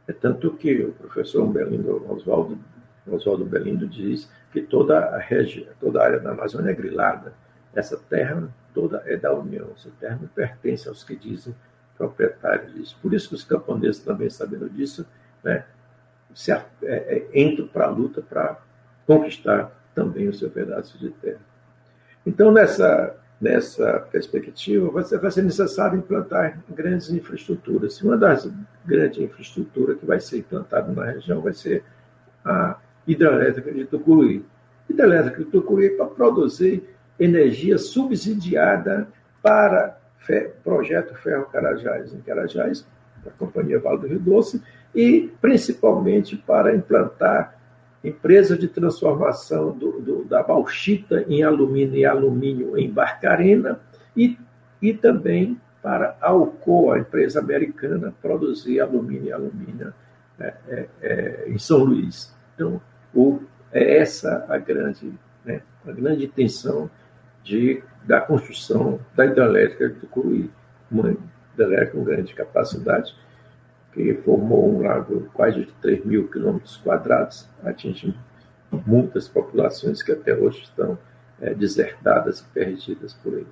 É 0.08 0.12
tanto 0.12 0.52
que 0.54 0.82
o 0.82 0.92
professor 0.92 1.46
Belindo 1.46 2.10
Oswaldo, 2.10 2.58
Oswaldo 3.06 3.44
Belindo 3.44 3.86
diz 3.86 4.30
que 4.52 4.62
toda 4.62 4.98
a 4.98 5.18
região, 5.18 5.66
toda 5.78 6.00
a 6.00 6.04
área 6.04 6.20
da 6.20 6.30
Amazônia 6.30 6.70
é 6.70 6.74
grilada. 6.74 7.34
Essa 7.74 7.96
terra 7.96 8.48
toda 8.72 9.02
é 9.04 9.16
da 9.16 9.34
União, 9.34 9.68
essa 9.76 9.90
terra 10.00 10.18
não 10.20 10.28
pertence 10.28 10.88
aos 10.88 11.04
que 11.04 11.14
dizem 11.14 11.54
proprietários 11.96 12.72
disso. 12.72 12.98
Por 13.02 13.12
isso 13.12 13.28
que 13.28 13.34
os 13.34 13.44
camponeses 13.44 14.02
também 14.02 14.30
sabendo 14.30 14.68
disso, 14.68 15.06
né, 15.44 15.64
se, 16.34 16.50
é, 16.50 16.62
é, 16.82 17.28
entram 17.34 17.66
para 17.68 17.86
a 17.86 17.90
luta 17.90 18.22
para 18.22 18.58
conquistar 19.06 19.70
também 19.94 20.28
o 20.28 20.34
seu 20.34 20.50
pedaço 20.50 20.98
de 20.98 21.10
terra. 21.10 21.40
Então, 22.26 22.52
nessa, 22.52 23.14
nessa 23.40 23.98
perspectiva, 24.10 24.90
vai 24.90 25.04
ser, 25.04 25.18
vai 25.18 25.30
ser 25.30 25.42
necessário 25.42 25.98
implantar 25.98 26.58
grandes 26.70 27.10
infraestruturas. 27.10 28.00
Uma 28.00 28.16
das 28.16 28.50
grandes 28.84 29.18
infraestruturas 29.18 29.98
que 29.98 30.06
vai 30.06 30.20
ser 30.20 30.38
implantada 30.38 30.92
na 30.92 31.04
região 31.04 31.40
vai 31.40 31.52
ser 31.52 31.82
a 32.44 32.76
hidrelétrica 33.06 33.72
de 33.72 33.84
Tucuruí. 33.84 34.44
Hidrelétrica 34.88 35.38
de 35.38 35.44
Tucuruí 35.46 35.90
para 35.90 36.06
produzir 36.06 36.88
energia 37.18 37.78
subsidiada 37.78 39.08
para 39.42 39.98
o 40.28 40.62
projeto 40.62 41.14
Ferro 41.16 41.46
Carajás 41.46 42.14
em 42.14 42.20
Carajás, 42.20 42.86
da 43.24 43.30
Companhia 43.32 43.78
Vale 43.80 44.00
do 44.00 44.06
Rio 44.06 44.20
Doce, 44.20 44.62
e 44.94 45.32
principalmente 45.40 46.36
para 46.36 46.74
implantar 46.74 47.58
empresa 48.04 48.56
de 48.58 48.68
transformação 48.68 49.76
do, 49.76 50.00
do, 50.00 50.24
da 50.24 50.42
bauxita 50.42 51.24
em 51.28 51.42
alumínio 51.42 51.96
e 51.96 52.04
alumínio 52.04 52.76
em 52.76 52.90
Barcarena 52.90 53.80
e, 54.16 54.38
e 54.80 54.92
também 54.92 55.60
para 55.82 56.16
a 56.20 56.28
Alcoa, 56.28 56.96
a 56.96 56.98
empresa 56.98 57.40
americana, 57.40 58.14
produzir 58.22 58.80
alumínio 58.80 59.26
e 59.26 59.32
alumínio 59.32 59.94
é, 60.38 60.54
é, 60.68 60.88
é, 61.00 61.44
em 61.48 61.58
São 61.58 61.84
Luís. 61.84 62.34
Então, 62.54 62.80
o, 63.14 63.40
é 63.72 63.98
essa 63.98 64.44
a 64.48 64.58
grande, 64.58 65.12
né, 65.44 65.62
a 65.86 65.92
grande 65.92 66.24
intenção 66.24 66.90
de, 67.42 67.82
da 68.04 68.20
construção 68.20 69.00
da 69.14 69.26
hidrelétrica 69.26 69.88
do 69.88 70.00
Tucuruí, 70.00 70.50
uma 70.90 71.16
hidrelétrica 71.54 71.92
com 71.92 72.04
grande 72.04 72.34
capacidade, 72.34 73.14
que 73.92 74.14
formou 74.24 74.74
um 74.74 74.82
lago 74.82 75.28
quase 75.34 75.60
de 75.60 75.72
3 75.80 76.04
mil 76.04 76.28
quilômetros 76.28 76.76
quadrados, 76.78 77.48
atingindo 77.62 78.16
muitas 78.86 79.28
populações 79.28 80.02
que 80.02 80.12
até 80.12 80.34
hoje 80.34 80.62
estão 80.62 80.98
é, 81.40 81.52
desertadas 81.52 82.40
e 82.40 82.44
perdidas 82.54 83.12
por 83.14 83.34
aí. 83.34 83.46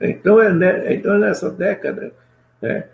Então, 0.00 0.40
é, 0.40 0.94
então 0.94 1.14
é 1.14 1.18
nessa 1.18 1.50
década, 1.50 2.12
né, 2.60 2.88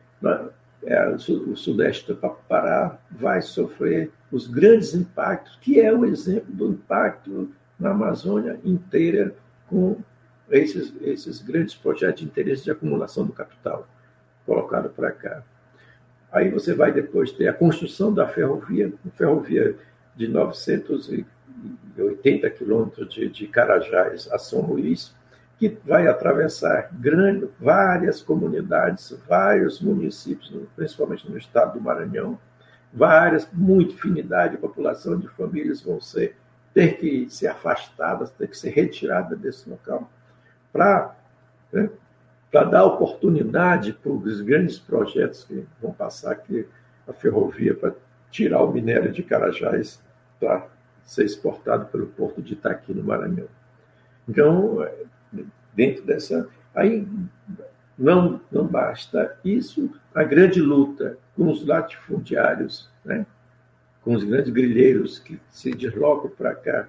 é, 0.85 1.09
o 1.09 1.57
sudeste 1.57 2.13
do 2.13 2.17
Pará 2.49 2.99
vai 3.11 3.41
sofrer 3.41 4.11
os 4.31 4.47
grandes 4.47 4.95
impactos, 4.95 5.57
que 5.61 5.81
é 5.81 5.93
o 5.93 6.05
exemplo 6.05 6.53
do 6.53 6.69
impacto 6.69 7.51
na 7.79 7.91
Amazônia 7.91 8.61
inteira 8.65 9.35
com 9.69 9.97
esses, 10.51 10.93
esses 11.01 11.41
grandes 11.41 11.75
projetos 11.75 12.21
de 12.21 12.27
interesse 12.27 12.65
de 12.65 12.71
acumulação 12.71 13.25
do 13.25 13.33
capital 13.33 13.89
colocado 14.47 14.89
para 14.91 15.11
cá. 15.13 15.43
Aí 16.31 16.51
você 16.51 16.75
vai 16.75 16.93
depois 16.93 17.33
ter 17.33 17.49
a 17.49 17.53
construção 17.53 18.13
da 18.13 18.27
ferrovia, 18.27 18.93
ferrovia 19.15 19.77
de 20.17 20.27
980 20.29 22.49
quilômetros 22.51 23.13
de, 23.13 23.29
de 23.29 23.47
Carajás 23.47 24.29
a 24.33 24.39
São 24.39 24.63
Luís, 24.63 25.15
que 25.59 25.79
vai 25.85 26.09
atravessar 26.09 26.89
grande, 26.93 27.49
várias 27.61 28.23
comunidades, 28.23 29.15
vários 29.29 29.81
municípios, 29.81 30.53
principalmente 30.75 31.31
no 31.31 31.39
estado 31.39 31.75
do 31.75 31.81
Maranhão, 31.81 32.37
várias, 32.93 33.49
muita 33.53 33.93
infinidade 33.93 34.57
de 34.57 34.61
população 34.61 35.17
de 35.19 35.29
famílias 35.29 35.83
vão 35.83 36.01
ser, 36.01 36.37
ter 36.75 36.99
que 36.99 37.31
ser 37.31 37.47
afastadas, 37.49 38.31
ter 38.31 38.49
que 38.49 38.59
ser 38.59 38.71
retiradas 38.71 39.39
desse 39.39 39.71
local, 39.71 40.11
para 40.73 41.15
né, 41.73 41.89
dar 42.53 42.85
oportunidade 42.85 43.93
para 43.95 44.13
os 44.13 44.41
grandes 44.43 44.79
projetos 44.79 45.45
que 45.45 45.67
vão 45.81 45.93
passar 45.93 46.33
aqui, 46.33 46.67
a 47.09 47.13
ferrovia, 47.13 47.75
para 47.75 47.95
tirar 48.31 48.63
o 48.63 48.73
minério 48.73 49.11
de 49.11 49.23
Carajás 49.23 50.03
para 50.39 50.67
ser 51.03 51.25
exportado 51.25 51.87
pelo 51.87 52.07
porto 52.07 52.43
de 52.43 52.53
Itaqui, 52.53 52.93
no 52.93 53.03
Maranhão. 53.03 53.49
Então, 54.29 54.87
dentro 55.75 56.05
dessa. 56.05 56.49
Aí 56.75 57.07
não, 57.99 58.41
não 58.51 58.67
basta 58.67 59.37
isso, 59.45 59.91
a 60.15 60.25
grande 60.25 60.61
luta 60.61 61.19
com 61.37 61.51
os 61.51 61.65
latifundiários, 61.67 62.91
né? 63.05 63.27
com 64.03 64.15
os 64.15 64.25
grandes 64.25 64.53
grilheiros 64.53 65.19
que 65.19 65.41
se 65.51 65.71
deslocam 65.71 66.31
para 66.31 66.55
cá 66.55 66.89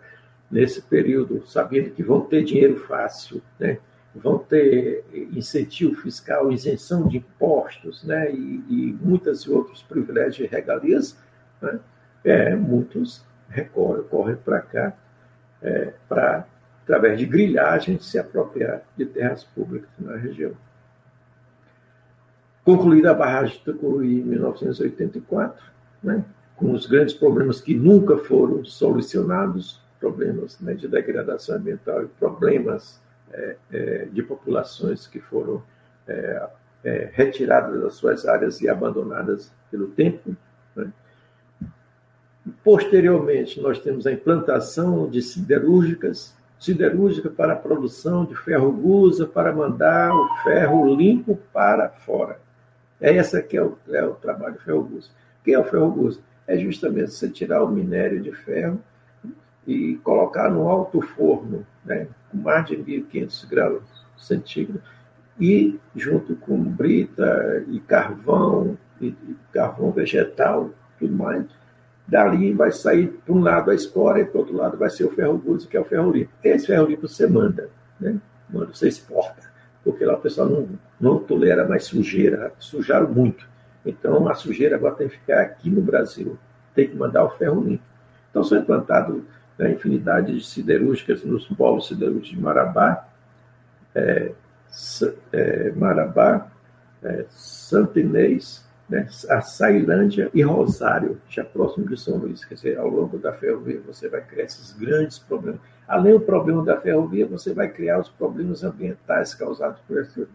nesse 0.50 0.82
período, 0.82 1.46
sabendo 1.46 1.92
que 1.92 2.04
vão 2.04 2.22
ter 2.22 2.44
dinheiro 2.44 2.78
fácil, 2.88 3.42
né? 3.60 3.80
Vão 4.16 4.38
ter 4.38 5.04
incentivo 5.12 5.96
fiscal, 5.96 6.52
isenção 6.52 7.08
de 7.08 7.18
impostos 7.18 8.04
né? 8.04 8.32
e, 8.32 8.64
e 8.70 8.98
muitos 9.02 9.48
outros 9.48 9.82
privilégios 9.82 10.40
e 10.40 10.52
regalias, 10.52 11.18
né? 11.62 11.80
é, 12.24 12.56
muitos 12.56 13.26
recorrem, 13.50 14.04
correm 14.04 14.36
para 14.36 14.62
cá 14.62 14.94
é, 15.62 15.94
para 16.08 16.46
através 16.84 17.18
de 17.18 17.26
grilhagem, 17.26 17.98
se 17.98 18.20
apropriar 18.20 18.82
de 18.98 19.06
terras 19.06 19.44
públicas 19.44 19.90
na 19.98 20.18
região. 20.18 20.52
Concluída 22.64 23.12
a 23.12 23.14
barragem 23.14 23.58
de 23.58 23.64
Tucuruí 23.64 24.20
em 24.20 24.24
1984, 24.24 25.64
né, 26.04 26.24
com 26.56 26.72
os 26.72 26.86
grandes 26.86 27.14
problemas 27.14 27.62
que 27.62 27.74
nunca 27.74 28.18
foram 28.18 28.64
solucionados, 28.66 29.82
problemas 30.00 30.60
né, 30.60 30.74
de 30.74 30.88
degradação 30.88 31.56
ambiental 31.56 32.04
e 32.04 32.08
problemas 32.08 33.02
de 34.12 34.22
populações 34.24 35.08
que 35.08 35.20
foram 35.20 35.64
é, 36.08 36.48
é 36.84 37.10
retiradas 37.14 37.82
das 37.82 37.96
suas 37.96 38.26
áreas 38.26 38.62
e 38.62 38.70
abandonadas 38.70 39.52
pelo 39.72 39.88
tempo. 39.88 40.36
Né. 40.76 40.92
Posteriormente, 42.64 43.62
nós 43.62 43.80
temos 43.80 44.06
a 44.06 44.12
implantação 44.12 45.10
de 45.10 45.22
siderúrgicas, 45.22 46.36
siderúrgica 46.60 47.30
para 47.30 47.54
a 47.54 47.58
produção 47.58 48.26
de 48.26 48.36
ferro 48.36 48.72
gusa, 48.72 49.26
para 49.26 49.54
mandar 49.54 50.14
o 50.14 50.44
ferro 50.44 50.94
limpo 50.94 51.40
para 51.52 51.90
fora. 51.90 52.40
É 53.00 53.16
esse 53.16 53.42
que 53.44 53.58
é 53.58 53.64
o, 53.64 53.78
é 53.90 54.04
o 54.04 54.14
trabalho 54.14 54.56
ferro 54.60 54.84
gusa. 54.84 55.10
O 55.42 55.44
que 55.44 55.54
é 55.54 55.60
o 55.60 55.64
ferro 55.64 55.92
gusa? 55.92 56.20
É 56.46 56.58
justamente 56.58 57.12
você 57.12 57.30
tirar 57.30 57.64
o 57.64 57.70
minério 57.70 58.22
de 58.22 58.32
ferro 58.32 58.80
e 59.68 59.96
colocar 60.04 60.50
no 60.50 60.68
alto 60.68 61.02
forno, 61.02 61.66
né, 61.86 62.08
com 62.30 62.38
mais 62.38 62.66
de 62.66 62.78
1.500 62.78 63.50
graus 63.50 63.84
centígrados, 64.18 64.82
e 65.40 65.80
junto 65.96 66.36
com 66.36 66.58
brita 66.58 67.64
e 67.68 67.80
carvão, 67.80 68.78
e, 69.02 69.08
e 69.08 69.36
carvão 69.52 69.92
vegetal, 69.92 70.70
tudo 71.00 71.16
mais, 71.16 71.46
Dali 72.08 72.54
vai 72.54 72.72
sair, 72.72 73.08
para 73.08 73.34
um 73.34 73.40
lado, 73.40 73.72
a 73.72 73.76
escória 73.76 74.22
e 74.22 74.26
para 74.26 74.38
o 74.38 74.42
outro 74.42 74.56
lado 74.56 74.78
vai 74.78 74.90
ser 74.90 75.06
o 75.06 75.12
ferro 75.12 75.38
bruto, 75.38 75.68
que 75.68 75.78
é 75.78 75.80
o 75.80 75.86
ferro 75.86 76.12
limpo. 76.12 76.32
Esse 76.44 76.68
ferro 76.68 76.88
limpo 76.88 77.08
você 77.08 77.26
manda, 77.28 77.70
né? 78.00 78.20
manda, 78.50 78.74
você 78.74 78.88
exporta, 78.88 79.50
porque 79.84 80.04
lá 80.04 80.16
o 80.16 80.22
pessoal 80.22 80.50
não, 80.50 80.68
não 81.00 81.20
tolera 81.20 81.68
mais 81.68 81.86
sujeira, 81.86 82.54
sujaram 82.60 83.10
muito. 83.10 83.48
Então 83.86 84.28
a 84.28 84.36
sujeira 84.36 84.76
agora 84.76 84.96
tem 84.96 85.08
que 85.08 85.18
ficar 85.18 85.42
aqui 85.42 85.70
no 85.70 85.82
Brasil, 85.82 86.38
tem 86.76 86.90
que 86.90 86.96
mandar 86.96 87.24
o 87.24 87.30
ferro 87.30 87.64
limpo. 87.64 87.84
Então 88.30 88.44
são 88.44 88.58
implantados 88.58 89.22
né, 89.58 89.72
infinidade 89.72 90.38
de 90.38 90.46
siderúrgicas 90.46 91.24
nos 91.24 91.46
polos 91.48 91.88
siderúrgicos 91.88 92.30
de 92.30 92.40
Marabá, 92.40 93.08
é, 93.96 94.32
é, 95.32 95.72
Marabá, 95.72 96.48
é, 97.04 97.26
Santo 97.30 98.00
Inês, 98.00 98.68
né, 98.90 99.08
a 99.30 99.42
Sailândia 99.42 100.30
e 100.34 100.42
Rosário, 100.42 101.20
já 101.30 101.44
próximo 101.44 101.88
de 101.88 102.00
São 102.00 102.18
Luís. 102.18 102.44
Quer 102.44 102.56
dizer, 102.56 102.78
ao 102.78 102.88
longo 102.88 103.18
da 103.18 103.34
ferrovia 103.34 103.82
você 103.86 104.10
vai 104.10 104.22
criar 104.22 104.46
esses 104.46 104.72
grandes 104.74 105.20
problemas. 105.20 105.60
Além 105.88 106.14
do 106.14 106.22
problema 106.22 106.64
da 106.64 106.80
ferrovia, 106.80 107.26
você 107.26 107.54
vai 107.54 107.70
criar 107.70 108.00
os 108.00 108.10
problemas 108.10 108.64
ambientais 108.64 109.34
causados 109.34 109.80
por 109.88 110.00
essa. 110.00 110.28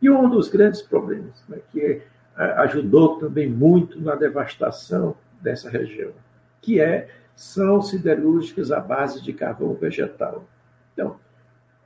E 0.00 0.10
um 0.10 0.28
dos 0.28 0.48
grandes 0.48 0.82
problemas, 0.82 1.42
né, 1.48 1.58
que 1.70 2.02
ajudou 2.36 3.18
também 3.18 3.48
muito 3.48 4.00
na 4.00 4.14
devastação 4.14 5.14
dessa 5.40 5.68
região, 5.68 6.12
que 6.60 6.80
é 6.80 7.08
são 7.42 7.82
siderúrgicas 7.82 8.70
à 8.70 8.78
base 8.78 9.20
de 9.20 9.32
carvão 9.32 9.74
vegetal. 9.74 10.44
Então, 10.92 11.18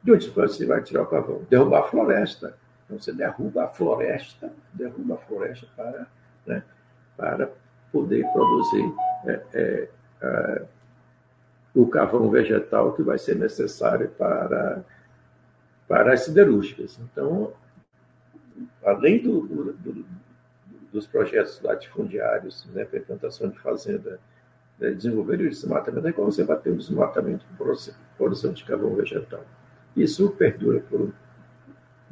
de 0.03 0.13
onde 0.13 0.29
você 0.29 0.67
vai 0.67 0.83
tirar 0.83 1.05
o 1.05 1.07
carvão? 1.07 1.47
Derrubar 1.49 1.81
a 1.81 1.85
floresta. 1.85 2.59
Então, 2.85 3.01
você 3.01 3.11
derruba 3.11 3.65
a 3.65 3.69
floresta, 3.69 4.53
derruba 4.75 5.15
a 5.15 5.17
floresta 5.17 5.67
para, 5.75 6.07
né, 6.47 6.63
para 7.17 7.51
poder 7.91 8.27
produzir 8.33 8.95
é, 9.25 9.41
é, 9.55 9.89
é, 10.21 10.63
o 11.75 11.87
carvão 11.87 12.29
vegetal 12.29 12.93
que 12.93 13.03
vai 13.03 13.17
ser 13.17 13.37
necessário 13.37 14.11
para, 14.11 14.85
para 15.89 16.13
as 16.13 16.21
siderúrgicas. 16.21 17.01
Então, 17.01 17.55
além 18.85 19.23
do, 19.23 19.41
do, 19.73 20.05
dos 20.93 21.07
projetos 21.07 21.63
latifundiários 21.63 22.67
né, 22.75 22.85
para 22.85 22.99
implantação 22.99 23.49
de 23.49 23.59
fazenda, 23.59 24.21
né, 24.79 24.91
desenvolver 24.91 25.41
o 25.41 25.49
desmatamento, 25.49 26.09
é 26.09 26.13
como 26.13 26.31
você 26.31 26.45
vai 26.45 26.59
ter 26.59 26.71
o 26.71 26.77
desmatamento 26.77 27.45
por 27.57 27.75
produção 28.17 28.53
de 28.53 28.65
carvão 28.65 28.95
vegetal. 28.95 29.45
Isso 29.97 30.29
perdura 30.31 30.81
por 30.81 31.11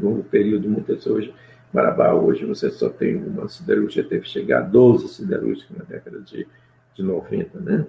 longo 0.00 0.24
período, 0.24 0.68
muitas 0.68 1.06
hoje. 1.06 1.34
Marabá, 1.72 2.12
hoje, 2.12 2.44
você 2.44 2.70
só 2.70 2.88
tem 2.88 3.16
uma 3.16 3.48
siderúrgica, 3.48 4.08
teve 4.08 4.22
que 4.22 4.28
chegar 4.28 4.58
a 4.58 4.62
12 4.62 5.08
siderúrgicas 5.08 5.76
na 5.76 5.84
década 5.84 6.20
de, 6.20 6.46
de 6.94 7.02
90, 7.02 7.60
né? 7.60 7.86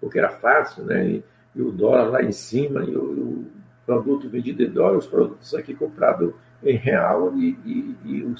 Porque 0.00 0.18
era 0.18 0.30
fácil, 0.30 0.84
né? 0.84 1.08
E, 1.08 1.24
e 1.54 1.60
o 1.60 1.70
dólar 1.70 2.10
lá 2.10 2.22
em 2.22 2.32
cima, 2.32 2.84
e 2.84 2.96
o, 2.96 3.02
o, 3.02 3.46
produto 3.84 4.28
vendido 4.30 4.62
em 4.62 4.70
dólar, 4.70 4.96
os 4.96 5.06
produtos 5.06 5.54
aqui 5.54 5.74
comprados 5.74 6.32
em 6.62 6.76
real 6.76 7.36
e, 7.36 7.50
e, 7.66 7.96
e 8.04 8.34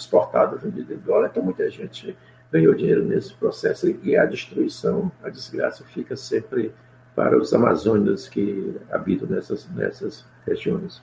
vendido 0.62 0.94
em 0.94 0.98
dólar. 0.98 1.28
Então, 1.30 1.42
muita 1.42 1.68
gente 1.68 2.16
ganhou 2.54 2.72
dinheiro 2.72 3.04
nesse 3.04 3.34
processo 3.34 3.92
e 4.04 4.16
a 4.16 4.24
destruição, 4.24 5.10
a 5.24 5.28
desgraça 5.28 5.84
fica 5.86 6.16
sempre 6.16 6.72
para 7.16 7.36
os 7.36 7.52
amazônidas 7.52 8.28
que 8.28 8.76
habitam 8.92 9.28
nessas, 9.28 9.68
nessas 9.70 10.24
regiões. 10.46 11.02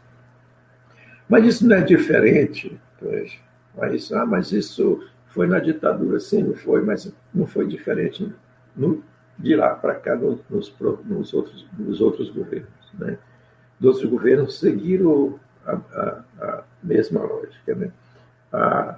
Mas 1.27 1.45
isso 1.45 1.67
não 1.67 1.75
é 1.75 1.81
diferente, 1.81 2.79
pois, 2.97 3.37
mas, 3.75 4.13
ah, 4.13 4.25
mas 4.25 4.53
isso 4.53 5.05
foi 5.27 5.45
na 5.45 5.59
ditadura, 5.59 6.21
sim, 6.21 6.41
não 6.41 6.53
foi, 6.53 6.81
mas 6.83 7.13
não 7.33 7.45
foi 7.45 7.67
diferente 7.67 8.33
no, 8.73 9.03
de 9.37 9.53
lá 9.53 9.75
para 9.75 9.95
cá 9.95 10.15
nos, 10.15 10.39
nos, 10.49 11.33
outros, 11.33 11.67
nos 11.77 11.99
outros 11.99 12.29
governos. 12.29 12.93
Né? 12.97 13.17
Os 13.77 13.85
outros 13.85 14.05
governos 14.05 14.57
seguiram 14.57 15.37
a, 15.65 15.73
a, 15.73 16.23
a 16.39 16.63
mesma 16.81 17.21
lógica. 17.21 17.75
Né? 17.75 17.91
A, 18.53 18.97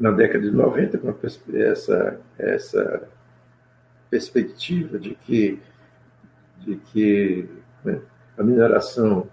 na 0.00 0.10
década 0.10 0.42
de 0.42 0.50
90, 0.50 0.96
com 0.96 1.14
essa, 1.52 2.18
essa 2.38 3.02
perspectiva 4.08 4.98
de 4.98 5.14
que, 5.14 5.60
de 6.58 6.76
que 6.76 7.46
né, 7.84 8.00
a 8.38 8.42
mineração 8.42 9.28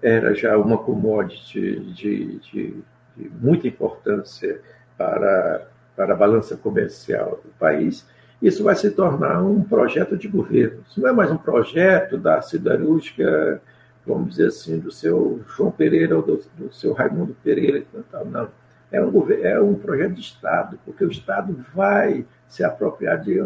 era 0.00 0.32
já 0.32 0.56
uma 0.56 0.78
commodity 0.78 1.80
de, 1.92 2.38
de, 2.38 2.76
de 3.16 3.30
muita 3.40 3.66
importância 3.66 4.60
para, 4.96 5.66
para 5.96 6.14
a 6.14 6.16
balança 6.16 6.56
comercial 6.56 7.40
do 7.44 7.50
país, 7.58 8.06
isso 8.40 8.62
vai 8.62 8.76
se 8.76 8.90
tornar 8.92 9.42
um 9.42 9.62
projeto 9.62 10.16
de 10.16 10.28
governo. 10.28 10.84
Isso 10.88 11.00
não 11.00 11.08
é 11.08 11.12
mais 11.12 11.32
um 11.32 11.36
projeto 11.36 12.16
da 12.16 12.40
siderúrgica, 12.40 13.60
vamos 14.06 14.30
dizer 14.30 14.48
assim, 14.48 14.78
do 14.78 14.92
seu 14.92 15.40
João 15.48 15.72
Pereira 15.72 16.16
ou 16.16 16.22
do, 16.22 16.40
do 16.56 16.72
seu 16.72 16.92
Raimundo 16.92 17.36
Pereira, 17.42 17.84
não. 18.24 18.61
É 18.92 19.02
um, 19.02 19.30
é 19.30 19.60
um 19.60 19.74
projeto 19.74 20.12
de 20.12 20.20
Estado, 20.20 20.78
porque 20.84 21.04
o 21.04 21.10
Estado 21.10 21.56
vai 21.74 22.26
se 22.46 22.62
apropriar 22.62 23.20
de 23.20 23.40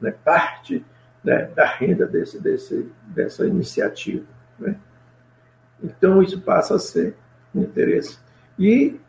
né, 0.00 0.14
parte 0.22 0.84
né, 1.24 1.50
da 1.54 1.64
renda 1.64 2.06
desse, 2.06 2.40
desse, 2.40 2.92
dessa 3.06 3.46
iniciativa. 3.46 4.26
Né? 4.58 4.76
Então, 5.82 6.22
isso 6.22 6.40
passa 6.40 6.76
a 6.76 6.78
ser 6.78 7.16
um 7.54 7.62
interesse. 7.62 8.18
E 8.58 9.00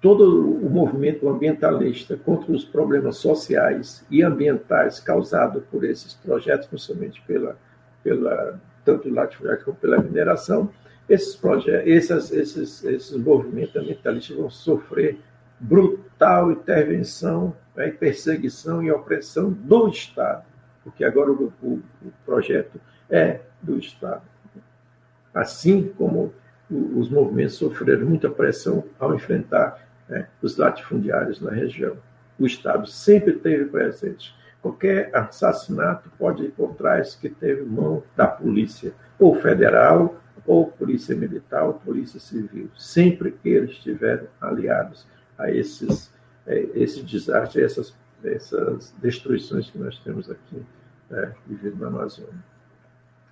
todo 0.00 0.54
o 0.56 0.68
movimento 0.68 1.28
ambientalista 1.28 2.16
contra 2.16 2.52
os 2.52 2.64
problemas 2.64 3.16
sociais 3.16 4.04
e 4.10 4.22
ambientais 4.22 5.00
causados 5.00 5.62
por 5.70 5.84
esses 5.84 6.12
projetos, 6.14 6.66
principalmente 6.66 7.22
pela, 7.22 7.56
pela 8.02 8.60
tanto 8.84 9.08
latifundiário 9.08 9.64
como 9.64 9.76
pela 9.78 10.02
mineração, 10.02 10.70
esses, 11.08 11.36
projetos, 11.36 11.86
esses, 11.86 12.32
esses, 12.32 12.84
esses 12.84 13.16
movimentos 13.16 13.76
ambientalistas 13.76 14.36
vão 14.36 14.50
sofrer 14.50 15.18
brutal 15.60 16.50
intervenção, 16.50 17.54
né, 17.76 17.90
perseguição 17.90 18.82
e 18.82 18.90
opressão 18.90 19.50
do 19.50 19.88
Estado, 19.88 20.44
porque 20.82 21.04
agora 21.04 21.30
o, 21.30 21.52
o, 21.62 21.82
o 22.02 22.12
projeto 22.24 22.80
é 23.10 23.40
do 23.62 23.78
Estado. 23.78 24.22
Assim 25.32 25.92
como 25.96 26.32
os 26.70 27.10
movimentos 27.10 27.56
sofreram 27.56 28.06
muita 28.06 28.30
pressão 28.30 28.84
ao 28.98 29.14
enfrentar 29.14 29.86
né, 30.08 30.28
os 30.40 30.56
latifundiários 30.56 31.40
na 31.40 31.50
região. 31.50 31.96
O 32.38 32.46
Estado 32.46 32.86
sempre 32.86 33.34
teve 33.34 33.66
presente. 33.66 34.34
Qualquer 34.62 35.10
assassinato 35.14 36.10
pode 36.18 36.44
ir 36.44 36.50
por 36.52 36.74
trás 36.74 37.14
que 37.14 37.28
teve 37.28 37.62
mão 37.62 38.02
da 38.16 38.26
polícia, 38.26 38.94
ou 39.18 39.34
federal, 39.34 40.16
ou 40.46 40.66
polícia 40.66 41.14
militar, 41.16 41.64
ou 41.64 41.74
polícia 41.74 42.20
civil. 42.20 42.70
Sempre 42.76 43.34
eles 43.44 43.70
estiveram 43.70 44.26
aliados 44.40 45.06
a 45.38 45.50
esses, 45.50 46.12
é, 46.46 46.68
esse 46.74 47.02
desastre, 47.02 47.62
essas, 47.62 47.94
essas 48.22 48.94
destruições 49.00 49.70
que 49.70 49.78
nós 49.78 49.98
temos 49.98 50.30
aqui 50.30 50.62
né, 51.10 51.34
vivendo 51.46 51.78
na 51.78 51.88
Amazônia. 51.88 52.44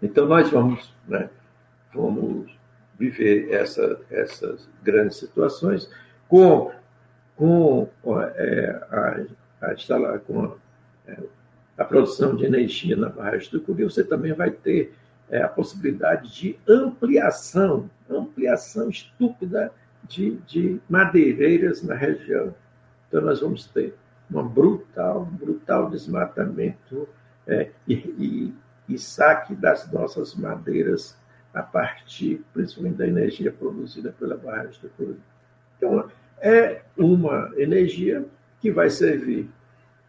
Então, 0.00 0.26
nós 0.26 0.50
vamos, 0.50 0.92
né, 1.06 1.30
vamos 1.94 2.50
viver 2.98 3.50
essa, 3.50 4.00
essas 4.10 4.68
grandes 4.82 5.16
situações 5.16 5.90
com, 6.28 6.72
com, 7.36 7.88
é, 8.36 8.80
a, 8.90 9.24
a, 9.60 10.18
com 10.18 10.44
a, 10.44 10.52
é, 11.06 11.18
a, 11.78 11.84
produção 11.84 12.36
de 12.36 12.44
energia 12.44 12.96
na 12.96 13.08
barragem 13.08 13.50
do 13.50 13.60
Curi, 13.60 13.84
você 13.84 14.04
também 14.04 14.32
vai 14.32 14.50
ter 14.50 14.94
é, 15.32 15.42
a 15.42 15.48
possibilidade 15.48 16.30
de 16.30 16.58
ampliação, 16.68 17.90
ampliação 18.08 18.90
estúpida 18.90 19.72
de, 20.06 20.36
de 20.46 20.78
madeireiras 20.88 21.82
na 21.82 21.94
região. 21.94 22.54
Então, 23.08 23.22
nós 23.22 23.40
vamos 23.40 23.66
ter 23.66 23.94
um 24.30 24.46
brutal, 24.46 25.24
brutal 25.24 25.88
desmatamento 25.88 27.08
é, 27.46 27.70
e, 27.88 27.94
e, 27.94 28.54
e, 28.94 28.98
saque 28.98 29.54
das 29.54 29.90
nossas 29.90 30.34
madeiras 30.34 31.18
a 31.54 31.62
partir, 31.62 32.44
principalmente, 32.52 32.96
da 32.96 33.06
energia 33.06 33.50
produzida 33.50 34.14
pela 34.18 34.36
barragem 34.36 34.80
do 34.82 34.90
Curi. 34.90 35.20
Então, 35.78 36.10
é 36.40 36.82
uma 36.96 37.50
energia 37.56 38.24
que 38.60 38.70
vai 38.70 38.90
servir 38.90 39.48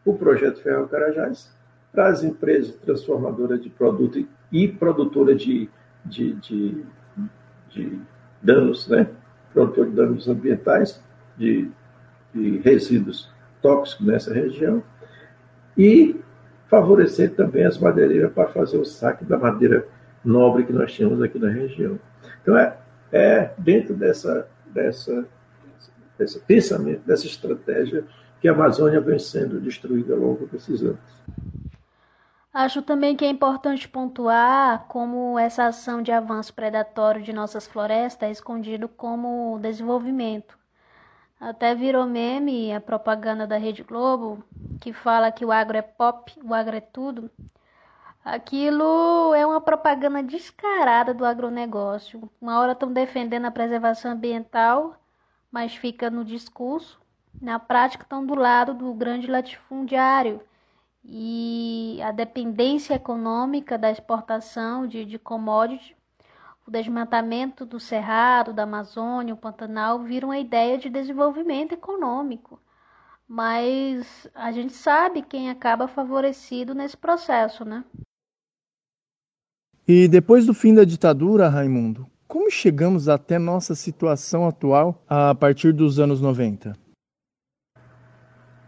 o 0.05 0.13
projeto 0.15 0.61
Ferro 0.61 0.88
Carajás 0.88 1.49
para 1.93 2.07
as 2.07 2.24
empresas 2.24 2.76
transformadoras 2.76 3.61
de 3.61 3.69
produto 3.69 4.19
e 4.19 4.28
produtora 4.68 5.36
de, 5.36 5.70
de, 6.06 6.34
de, 6.36 6.86
de 7.70 7.99
danos, 8.41 8.88
né? 8.88 9.08
produtor 9.51 9.88
de 9.89 9.95
danos 9.95 10.28
ambientais, 10.28 11.04
de, 11.38 11.70
de 12.34 12.58
resíduos 12.60 13.32
tóxicos 13.62 14.06
nessa 14.06 14.34
região, 14.34 14.84
e 15.78 16.20
favorecer 16.68 17.36
também 17.36 17.66
as 17.66 17.78
madeireiras 17.78 18.32
para 18.32 18.47
fazer 18.49 18.78
o 18.78 18.86
saque 18.86 19.26
da 19.26 19.38
madeira 19.38 19.88
nobre 20.24 20.64
que 20.64 20.74
nós 20.74 20.91
tínhamos 20.93 21.22
aqui 21.22 21.39
na 21.39 21.49
região. 21.49 21.99
Então, 22.41 22.58
é, 22.58 22.78
é 23.12 23.51
dentro 23.58 23.95
dessa, 23.95 24.47
dessa, 24.68 25.26
desse 26.18 26.39
pensamento, 26.39 27.01
dessa 27.06 27.26
estratégia, 27.26 28.04
que 28.41 28.47
a 28.47 28.51
Amazônia 28.51 28.99
vem 28.99 29.20
sendo 29.20 29.60
destruída 29.60 30.14
ao 30.14 30.20
longo 30.20 30.47
desses 30.47 30.82
anos. 30.82 30.99
Acho 32.54 32.84
também 32.84 33.16
que 33.16 33.26
é 33.26 33.30
importante 33.30 33.89
pontuar 33.89 34.86
como 34.88 35.39
essa 35.39 35.66
ação 35.66 36.04
de 36.04 36.12
avanço 36.12 36.54
predatório 36.54 37.24
de 37.24 37.34
nossas 37.34 37.66
florestas 37.66 38.30
é 38.30 38.32
escondido 38.32 38.88
como 38.88 39.58
desenvolvimento. 39.60 40.56
Até 41.39 41.74
virou 41.74 42.06
meme 42.06 42.72
a 42.72 42.80
propaganda 42.80 43.47
da 43.47 43.58
Rede 43.58 43.82
Globo, 43.82 44.43
que 44.80 44.93
fala 44.93 45.32
que 45.32 45.43
o 45.43 45.51
agro 45.51 45.78
é 45.78 45.82
pop, 45.82 46.32
o 46.43 46.54
agro 46.54 46.76
é 46.76 46.80
tudo. 46.80 47.32
Aquilo 48.24 49.34
é 49.34 49.43
uma 49.43 49.60
propaganda 49.60 50.22
descarada 50.22 51.12
do 51.12 51.26
agronegócio. 51.26 52.30
Uma 52.39 52.60
hora 52.60 52.74
estão 52.74 52.93
defendendo 52.93 53.45
a 53.45 53.51
preservação 53.51 54.12
ambiental, 54.12 54.95
mas 55.51 55.74
fica 55.74 56.08
no 56.08 56.24
discurso. 56.24 57.01
Na 57.41 57.58
prática 57.58 58.04
estão 58.04 58.24
do 58.24 58.36
lado 58.36 58.76
do 58.76 58.93
grande 58.93 59.26
latifundiário 59.26 60.39
e 61.06 61.99
a 62.01 62.12
dependência 62.12 62.93
econômica 62.93 63.78
da 63.78 63.91
exportação 63.91 64.88
de, 64.88 65.04
de 65.06 65.20
commodities, 65.20 65.95
o 66.66 66.72
desmatamento 66.72 67.66
do 67.66 67.80
Cerrado, 67.80 68.54
da 68.54 68.64
Amazônia, 68.64 69.34
o 69.34 69.38
Pantanal, 69.38 69.99
viram 69.99 70.32
a 70.32 70.39
ideia 70.39 70.78
de 70.78 70.89
desenvolvimento 70.89 71.74
econômico. 71.74 72.60
Mas 73.28 74.30
a 74.34 74.51
gente 74.51 74.74
sabe 74.74 75.22
quem 75.22 75.49
acaba 75.49 75.88
favorecido 75.88 76.74
nesse 76.74 76.95
processo, 76.95 77.66
né? 77.66 77.84
E 79.86 80.08
depois 80.08 80.45
do 80.45 80.54
fim 80.54 80.74
da 80.74 80.86
ditadura, 80.86 81.49
Raimundo, 81.49 82.08
como 82.28 82.49
chegamos 82.49 83.10
até 83.10 83.38
nossa 83.38 83.76
situação 83.76 84.47
atual 84.47 85.04
a 85.08 85.36
partir 85.36 85.74
dos 85.74 85.99
anos 85.99 86.22
90? 86.22 86.74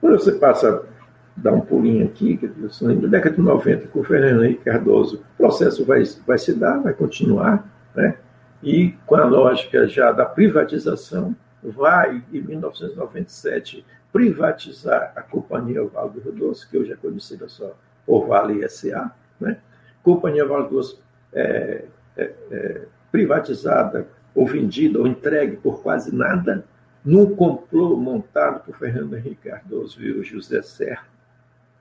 Quando 0.02 0.20
você 0.20 0.34
passa 0.34 0.95
dar 1.36 1.54
um 1.54 1.62
pulinho 1.62 2.06
aqui, 2.06 2.38
que 2.38 2.50
na 2.82 3.08
década 3.08 3.36
de 3.36 3.42
90, 3.42 3.88
com 3.88 4.00
o 4.00 4.04
Fernando 4.04 4.44
Henrique 4.44 4.64
Cardoso, 4.64 5.18
o 5.18 5.38
processo 5.38 5.86
vai, 5.86 6.04
vai 6.26 6.38
se 6.38 6.54
dar, 6.54 6.80
vai 6.82 6.94
continuar, 6.94 7.68
né? 7.94 8.18
e 8.66 8.94
com 9.06 9.16
a 9.16 9.26
lógica 9.26 9.88
já 9.88 10.12
da 10.12 10.26
privatização, 10.26 11.36
vai, 11.62 12.24
em 12.34 12.42
1997, 12.42 13.86
privatizar 14.12 15.14
a 15.16 15.22
Companhia 15.22 15.84
Vale 15.84 16.12
do 16.12 16.22
Rio 16.22 16.32
Doce, 16.32 16.68
que 16.68 16.78
hoje 16.78 16.92
é 16.92 16.96
conhecida 16.96 17.48
só 17.48 17.76
por 18.06 18.28
Vale 18.28 18.68
SA, 18.68 19.12
né? 19.40 19.58
Companhia 20.02 20.46
Vale 20.46 20.64
do 20.64 20.76
Doce 20.76 20.98
é, 21.34 21.86
é, 22.18 22.34
é, 22.52 22.82
privatizada 23.12 24.08
ou 24.34 24.48
vendida 24.48 25.00
ou 25.00 25.08
entregue 25.08 25.58
por 25.58 25.82
quase 25.82 26.16
nada, 26.16 26.66
num 27.04 27.36
complô 27.36 27.96
montado 27.96 28.64
por 28.64 28.76
Fernando 28.76 29.16
Henrique 29.16 29.50
Cardoso 29.50 30.02
e 30.02 30.12
o 30.12 30.24
José 30.24 30.62
Serra, 30.62 31.06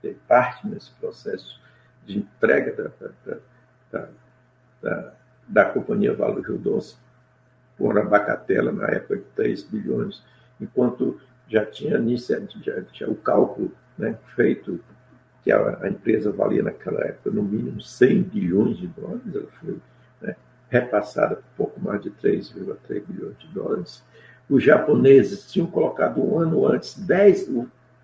ter 0.05 0.19
parte 0.29 0.69
nesse 0.69 0.91
processo 0.93 1.59
de 2.05 2.19
entrega 2.19 2.73
da, 2.75 3.39
da, 3.91 4.09
da, 4.83 5.13
da, 5.49 5.65
Companhia 5.65 6.15
Rio 6.15 6.59
Doce, 6.59 6.97
por 7.79 7.99
abacatela 7.99 8.71
na 8.71 8.87
época 8.89 9.17
de 9.17 9.25
3 9.35 9.63
bilhões, 9.65 10.23
enquanto 10.61 11.19
já 11.49 11.65
tinha, 11.65 11.99
já 12.63 12.83
tinha 12.93 13.11
o 13.11 13.17
cálculo 13.17 13.73
né, 13.97 14.19
feito 14.37 14.79
que 15.43 15.51
a, 15.51 15.79
a, 15.83 15.89
empresa 15.89 16.31
valia 16.31 16.63
naquela 16.63 17.01
época 17.05 17.31
no 17.31 17.43
mínimo 17.43 17.81
100 17.81 18.23
bilhões 18.25 18.77
de 18.77 18.87
dólares, 18.89 19.35
ela 19.35 19.49
foi 19.61 19.79
né, 20.21 20.37
repassada 20.69 21.37
por 21.37 21.45
pouco 21.57 21.81
mais 21.81 22.03
de 22.03 22.11
3,3 22.11 23.03
bilhões 23.07 23.39
de 23.39 23.49
dólares. 23.49 24.05
Os 24.49 24.63
japoneses 24.63 25.51
tinham 25.51 25.67
colocado 25.67 26.23
um 26.23 26.39
ano 26.39 26.67
antes 26.67 26.99
10, 26.99 27.51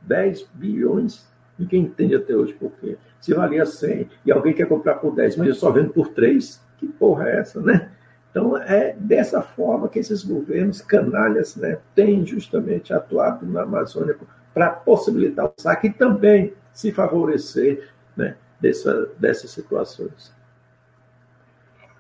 10 0.03 0.49
bilhões 0.55 1.30
Ninguém 1.61 1.83
entende 1.83 2.15
até 2.15 2.35
hoje 2.35 2.55
por 2.55 2.73
quê. 2.81 2.97
Se 3.21 3.35
valia 3.35 3.67
100 3.67 4.09
e 4.25 4.33
alguém 4.33 4.55
quer 4.55 4.67
comprar 4.67 4.95
por 4.95 5.15
10, 5.15 5.37
mas 5.37 5.49
eu 5.49 5.55
só 5.55 5.71
vendo 5.71 5.91
por 5.91 6.09
3, 6.09 6.59
que 6.79 6.89
porra 6.89 7.29
é 7.29 7.39
essa, 7.39 7.61
né? 7.61 7.91
Então, 8.31 8.57
é 8.57 8.97
dessa 8.99 9.43
forma 9.43 9.89
que 9.89 9.99
esses 9.99 10.25
governos 10.25 10.81
canalhas 10.81 11.57
né, 11.57 11.79
têm 11.95 12.25
justamente 12.25 12.95
atuado 12.95 13.45
na 13.45 13.63
Amazônia 13.63 14.17
para 14.55 14.71
possibilitar 14.71 15.47
o 15.47 15.53
saque 15.59 15.89
e 15.89 15.93
também 15.93 16.55
se 16.73 16.93
favorecer 16.93 17.91
né, 18.17 18.37
dessa, 18.59 19.11
dessas 19.19 19.51
situações. 19.51 20.33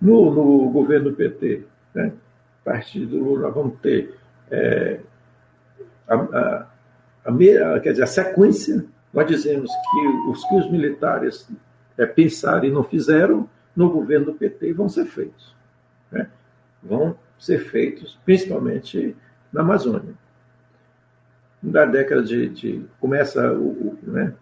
No, 0.00 0.32
no 0.32 0.70
governo 0.70 1.12
PT, 1.12 1.64
né, 1.92 2.12
partido 2.64 3.18
Lula, 3.18 3.50
vamos 3.50 3.78
ter 3.80 4.14
é, 4.50 5.00
a, 6.08 6.14
a, 6.14 6.66
a, 7.26 7.80
quer 7.80 7.90
dizer, 7.90 8.04
a 8.04 8.06
sequência 8.06 8.86
nós 9.12 9.26
dizemos 9.26 9.70
que 9.70 10.30
os 10.30 10.44
que 10.44 10.54
os 10.54 10.70
militares 10.70 11.48
é, 11.98 12.06
pensaram 12.06 12.64
e 12.64 12.70
não 12.70 12.82
fizeram, 12.82 13.48
no 13.74 13.90
governo 13.90 14.26
do 14.26 14.34
PT 14.34 14.72
vão 14.72 14.88
ser 14.88 15.06
feitos. 15.06 15.54
Né? 16.10 16.28
Vão 16.82 17.16
ser 17.38 17.58
feitos, 17.58 18.18
principalmente 18.24 19.16
na 19.52 19.62
Amazônia. 19.62 20.14
da 21.62 21.84
década 21.84 22.22
de, 22.22 22.48
de 22.48 22.84
começa 23.00 23.52
o, 23.52 23.68
o 23.68 23.98
né, 24.02 24.34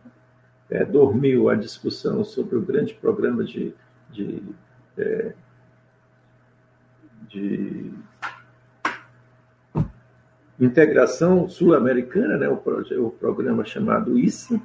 é, 0.70 0.84
dormiu 0.84 1.48
a 1.48 1.54
discussão 1.54 2.24
sobre 2.24 2.56
o 2.56 2.62
grande 2.62 2.94
programa 2.94 3.42
de, 3.42 3.74
de, 4.10 4.42
é, 4.96 5.32
de 7.28 7.92
integração 10.60 11.48
sul-americana, 11.48 12.36
né, 12.36 12.48
o, 12.48 12.60
o, 13.04 13.10
programa 13.10 13.64
chamado 13.64 14.18
ISA, 14.18 14.60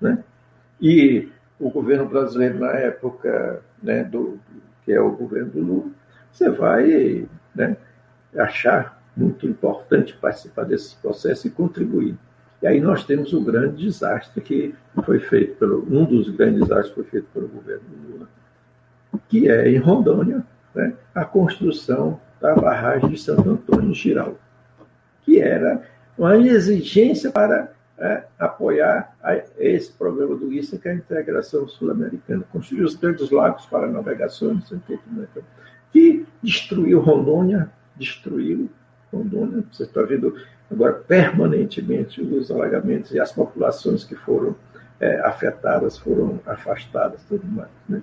né, 0.00 0.22
e 0.80 1.28
o 1.58 1.70
governo 1.70 2.08
brasileiro 2.08 2.58
na 2.58 2.70
época, 2.72 3.62
né, 3.82 4.04
do, 4.04 4.38
que 4.84 4.92
é 4.92 5.00
o 5.00 5.10
governo 5.10 5.50
do 5.50 5.60
Lula, 5.60 5.90
você 6.30 6.48
vai 6.48 7.28
né, 7.54 7.76
achar 8.36 9.02
muito 9.16 9.46
importante 9.46 10.14
participar 10.14 10.64
desse 10.64 10.96
processo 10.96 11.46
e 11.46 11.50
contribuir. 11.50 12.16
E 12.62 12.66
aí 12.66 12.80
nós 12.80 13.04
temos 13.04 13.32
o 13.32 13.40
grande 13.40 13.84
desastre 13.84 14.40
que 14.40 14.74
foi 15.04 15.18
feito 15.18 15.56
pelo 15.56 15.84
um 15.90 16.04
dos 16.04 16.30
grandes 16.30 16.60
desastres 16.60 16.94
foi 16.94 17.04
feito 17.04 17.26
pelo 17.34 17.48
governo 17.48 17.82
Lula, 18.08 18.28
que 19.28 19.50
é 19.50 19.68
em 19.68 19.78
Rondônia, 19.78 20.44
né, 20.74 20.94
a 21.14 21.24
construção 21.24 22.20
da 22.40 22.54
barragem 22.54 23.10
de 23.10 23.18
Santo 23.18 23.50
Antônio 23.50 23.92
Giral, 23.94 24.36
que 25.22 25.40
era 25.40 25.82
uma 26.16 26.36
exigência 26.36 27.30
para 27.30 27.72
é, 27.98 28.24
apoiar 28.38 29.14
a, 29.22 29.36
esse 29.58 29.92
problema 29.92 30.34
do 30.36 30.52
ISA, 30.52 30.78
que 30.78 30.88
é 30.88 30.92
a 30.92 30.94
integração 30.94 31.68
sul-americana. 31.68 32.44
Construiu 32.52 32.84
os 32.84 32.94
grandes 32.94 33.30
lagos 33.30 33.66
para 33.66 33.86
navegações, 33.86 34.72
que 35.92 36.26
destruiu 36.42 37.00
Rondônia, 37.00 37.70
destruiu 37.96 38.70
Rondônia. 39.12 39.64
Você 39.70 39.84
está 39.84 40.02
vendo 40.02 40.34
agora 40.70 40.94
permanentemente 40.94 42.22
os 42.22 42.50
alagamentos 42.50 43.12
e 43.12 43.20
as 43.20 43.32
populações 43.32 44.04
que 44.04 44.14
foram 44.14 44.56
é, 45.02 45.20
afetadas 45.20 45.98
foram 45.98 46.40
afastadas, 46.46 47.20
tudo 47.28 47.44
mais. 47.46 47.68
Né? 47.88 48.00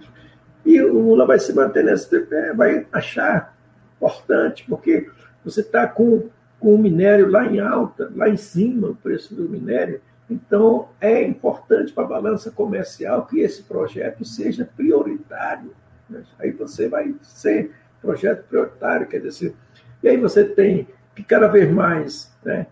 E 0.65 0.81
o 0.81 0.93
Lula 0.93 1.25
vai 1.25 1.39
se 1.39 1.53
manter 1.53 1.83
nesse 1.83 2.19
vai 2.53 2.85
achar 2.91 3.55
importante, 3.95 4.65
porque 4.67 5.09
você 5.43 5.61
está 5.61 5.87
com, 5.87 6.29
com 6.59 6.75
o 6.75 6.77
minério 6.77 7.29
lá 7.29 7.45
em 7.45 7.59
alta, 7.59 8.11
lá 8.15 8.29
em 8.29 8.37
cima, 8.37 8.89
o 8.89 8.95
preço 8.95 9.33
do 9.33 9.47
minério. 9.47 10.01
Então, 10.29 10.89
é 11.01 11.23
importante 11.23 11.91
para 11.91 12.03
a 12.03 12.07
balança 12.07 12.51
comercial 12.51 13.25
que 13.25 13.39
esse 13.39 13.63
projeto 13.63 14.23
seja 14.23 14.69
prioritário. 14.75 15.71
Né? 16.09 16.23
Aí 16.37 16.51
você 16.51 16.87
vai 16.87 17.15
ser 17.21 17.71
projeto 18.01 18.47
prioritário, 18.47 19.07
quer 19.07 19.21
dizer, 19.21 19.55
e 20.03 20.07
aí 20.07 20.17
você 20.17 20.43
tem 20.43 20.87
que 21.15 21.23
cada 21.23 21.47
vez 21.47 21.71
mais, 21.71 22.31
né? 22.43 22.67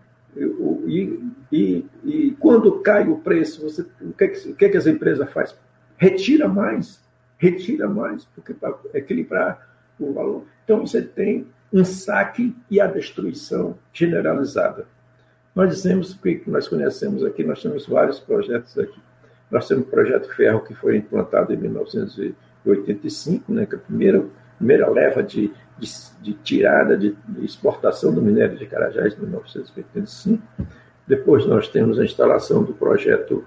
E, 0.86 1.20
e, 1.50 1.86
e 2.04 2.36
quando 2.38 2.80
cai 2.80 3.08
o 3.08 3.18
preço, 3.18 3.62
você, 3.62 3.82
o, 4.00 4.12
que, 4.12 4.24
o 4.50 4.54
que, 4.54 4.68
que 4.68 4.76
as 4.76 4.86
empresas 4.86 5.30
fazem? 5.32 5.56
Retira 5.96 6.48
mais, 6.48 7.02
retira 7.36 7.88
mais, 7.88 8.24
porque 8.26 8.54
para 8.54 8.74
equilibrar 8.94 9.68
o 9.98 10.12
valor. 10.12 10.44
Então 10.64 10.86
você 10.86 11.02
tem 11.02 11.46
um 11.72 11.84
saque 11.84 12.56
e 12.70 12.80
a 12.80 12.86
destruição 12.86 13.78
generalizada. 13.92 14.86
Nós 15.54 15.70
dizemos 15.74 16.14
que 16.14 16.42
nós 16.46 16.68
conhecemos 16.68 17.24
aqui, 17.24 17.44
nós 17.44 17.62
temos 17.62 17.86
vários 17.86 18.18
projetos 18.18 18.78
aqui. 18.78 19.00
Nós 19.50 19.66
temos 19.66 19.86
o 19.86 19.90
projeto 19.90 20.34
Ferro, 20.34 20.60
que 20.60 20.74
foi 20.74 20.96
implantado 20.96 21.52
em 21.52 21.56
1985, 21.56 23.52
né, 23.52 23.66
que 23.66 23.74
é 23.74 23.78
a 23.78 23.80
primeira, 23.80 24.24
primeira 24.58 24.88
leva 24.88 25.22
de 25.22 25.52
de, 25.78 25.88
de 26.20 26.34
tirada, 26.34 26.96
de, 26.96 27.16
de, 27.28 27.44
exportação 27.44 28.12
do 28.12 28.20
minério 28.20 28.56
de 28.56 28.66
Carajás 28.66 29.14
em 29.14 29.20
1985. 29.20 30.42
Depois 31.06 31.46
nós 31.46 31.68
temos 31.68 31.98
a 31.98 32.04
instalação 32.04 32.64
do 32.64 32.74
projeto 32.74 33.44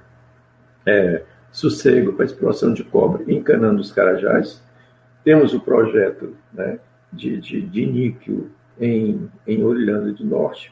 é, 0.86 1.24
Sossego 1.52 2.14
para 2.14 2.26
exploração 2.26 2.74
de 2.74 2.84
cobre 2.84 3.26
encanando 3.34 3.82
os 3.82 3.92
Carajás. 3.92 4.64
Temos 5.24 5.54
o 5.54 5.60
projeto 5.60 6.36
né, 6.54 6.80
de, 7.12 7.38
de, 7.38 7.62
de 7.62 7.86
níquel 7.86 8.48
em, 8.80 9.30
em 9.46 9.64
Orilhanda 9.64 10.12
do 10.14 10.26
Norte. 10.26 10.72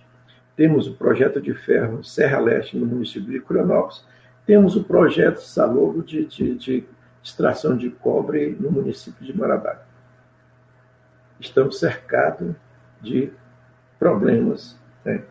Temos 0.55 0.87
o 0.87 0.93
projeto 0.95 1.41
de 1.41 1.53
ferro 1.53 2.03
Serra 2.03 2.39
Leste 2.39 2.77
no 2.77 2.85
município 2.85 3.31
de 3.31 3.39
Curanópolis. 3.39 4.03
Temos 4.45 4.75
o 4.75 4.83
projeto 4.83 5.37
Salogo 5.37 6.03
de, 6.03 6.25
de, 6.25 6.55
de 6.55 6.83
extração 7.23 7.77
de 7.77 7.89
cobre 7.89 8.55
no 8.59 8.71
município 8.71 9.25
de 9.25 9.37
Marabá 9.37 9.89
estamos 11.39 11.79
cercados 11.79 12.53
de 13.01 13.31
problemas, 13.97 14.77
né? 15.05 15.23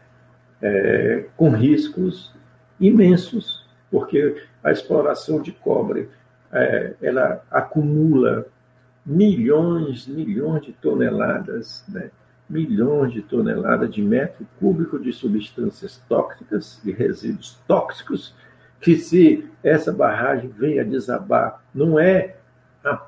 é, 0.61 1.27
com 1.37 1.51
riscos 1.51 2.35
imensos, 2.81 3.67
porque 3.91 4.43
a 4.63 4.73
exploração 4.73 5.41
de 5.41 5.53
cobre 5.53 6.09
é, 6.51 6.95
ela 7.03 7.45
acumula 7.51 8.47
milhões, 9.09 10.07
milhões 10.07 10.67
de 10.67 10.73
toneladas, 10.75 11.83
né? 11.89 12.11
milhões 12.49 13.11
de 13.13 13.23
toneladas 13.23 13.91
de 13.91 14.03
metro 14.03 14.47
cúbico 14.61 14.99
de 14.99 15.13
substâncias 15.15 16.03
tóxicas, 16.07 16.79
de 16.85 16.93
resíduos 16.93 17.59
tóxicos, 17.67 18.35
que 18.81 18.97
se 18.97 19.49
essa 19.65 19.91
barragem 19.91 20.51
venha 20.51 20.85
desabar, 20.85 21.65
não 21.75 21.99
é 21.99 22.37
a, 22.85 23.07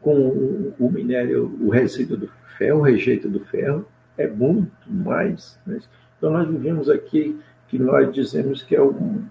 com 0.00 0.72
o 0.78 0.90
minério, 0.90 1.54
o 1.60 1.68
resíduo 1.68 2.16
do 2.16 2.28
ferro, 2.56 2.80
o 2.80 2.82
rejeito 2.82 3.28
do 3.28 3.40
ferro 3.40 3.86
é 4.16 4.26
muito 4.26 4.90
mais. 4.90 5.58
Né? 5.66 5.80
Então, 6.16 6.32
nós 6.32 6.48
vivemos 6.48 6.88
aqui 6.88 7.38
que 7.68 7.78
nós 7.78 8.10
dizemos 8.12 8.62
que 8.62 8.74
é 8.74 8.82
um, 8.82 9.22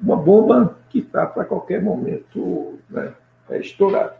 uma 0.00 0.16
bomba 0.16 0.76
que 0.88 1.00
está 1.00 1.26
para 1.26 1.44
qualquer 1.44 1.82
momento 1.82 2.78
né, 2.88 3.12
é 3.48 3.58
estourar. 3.58 4.19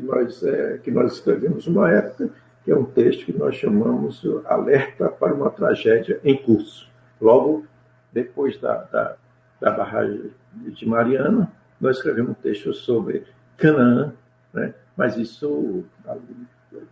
Que 0.00 0.06
nós, 0.06 0.42
é, 0.42 0.78
que 0.78 0.90
nós 0.90 1.12
escrevemos 1.12 1.66
uma 1.66 1.90
época, 1.90 2.30
que 2.64 2.70
é 2.70 2.76
um 2.76 2.84
texto 2.84 3.26
que 3.26 3.36
nós 3.36 3.54
chamamos 3.54 4.22
Alerta 4.46 5.08
para 5.08 5.34
uma 5.34 5.50
Tragédia 5.50 6.18
em 6.24 6.36
Curso. 6.36 6.88
Logo 7.20 7.66
depois 8.12 8.58
da, 8.58 8.78
da, 8.84 9.16
da 9.60 9.70
barragem 9.70 10.30
de 10.54 10.88
Mariana, 10.88 11.52
nós 11.80 11.96
escrevemos 11.96 12.30
um 12.30 12.34
texto 12.34 12.72
sobre 12.72 13.24
Canaã, 13.56 14.12
né? 14.52 14.74
mas 14.96 15.16
isso 15.16 15.84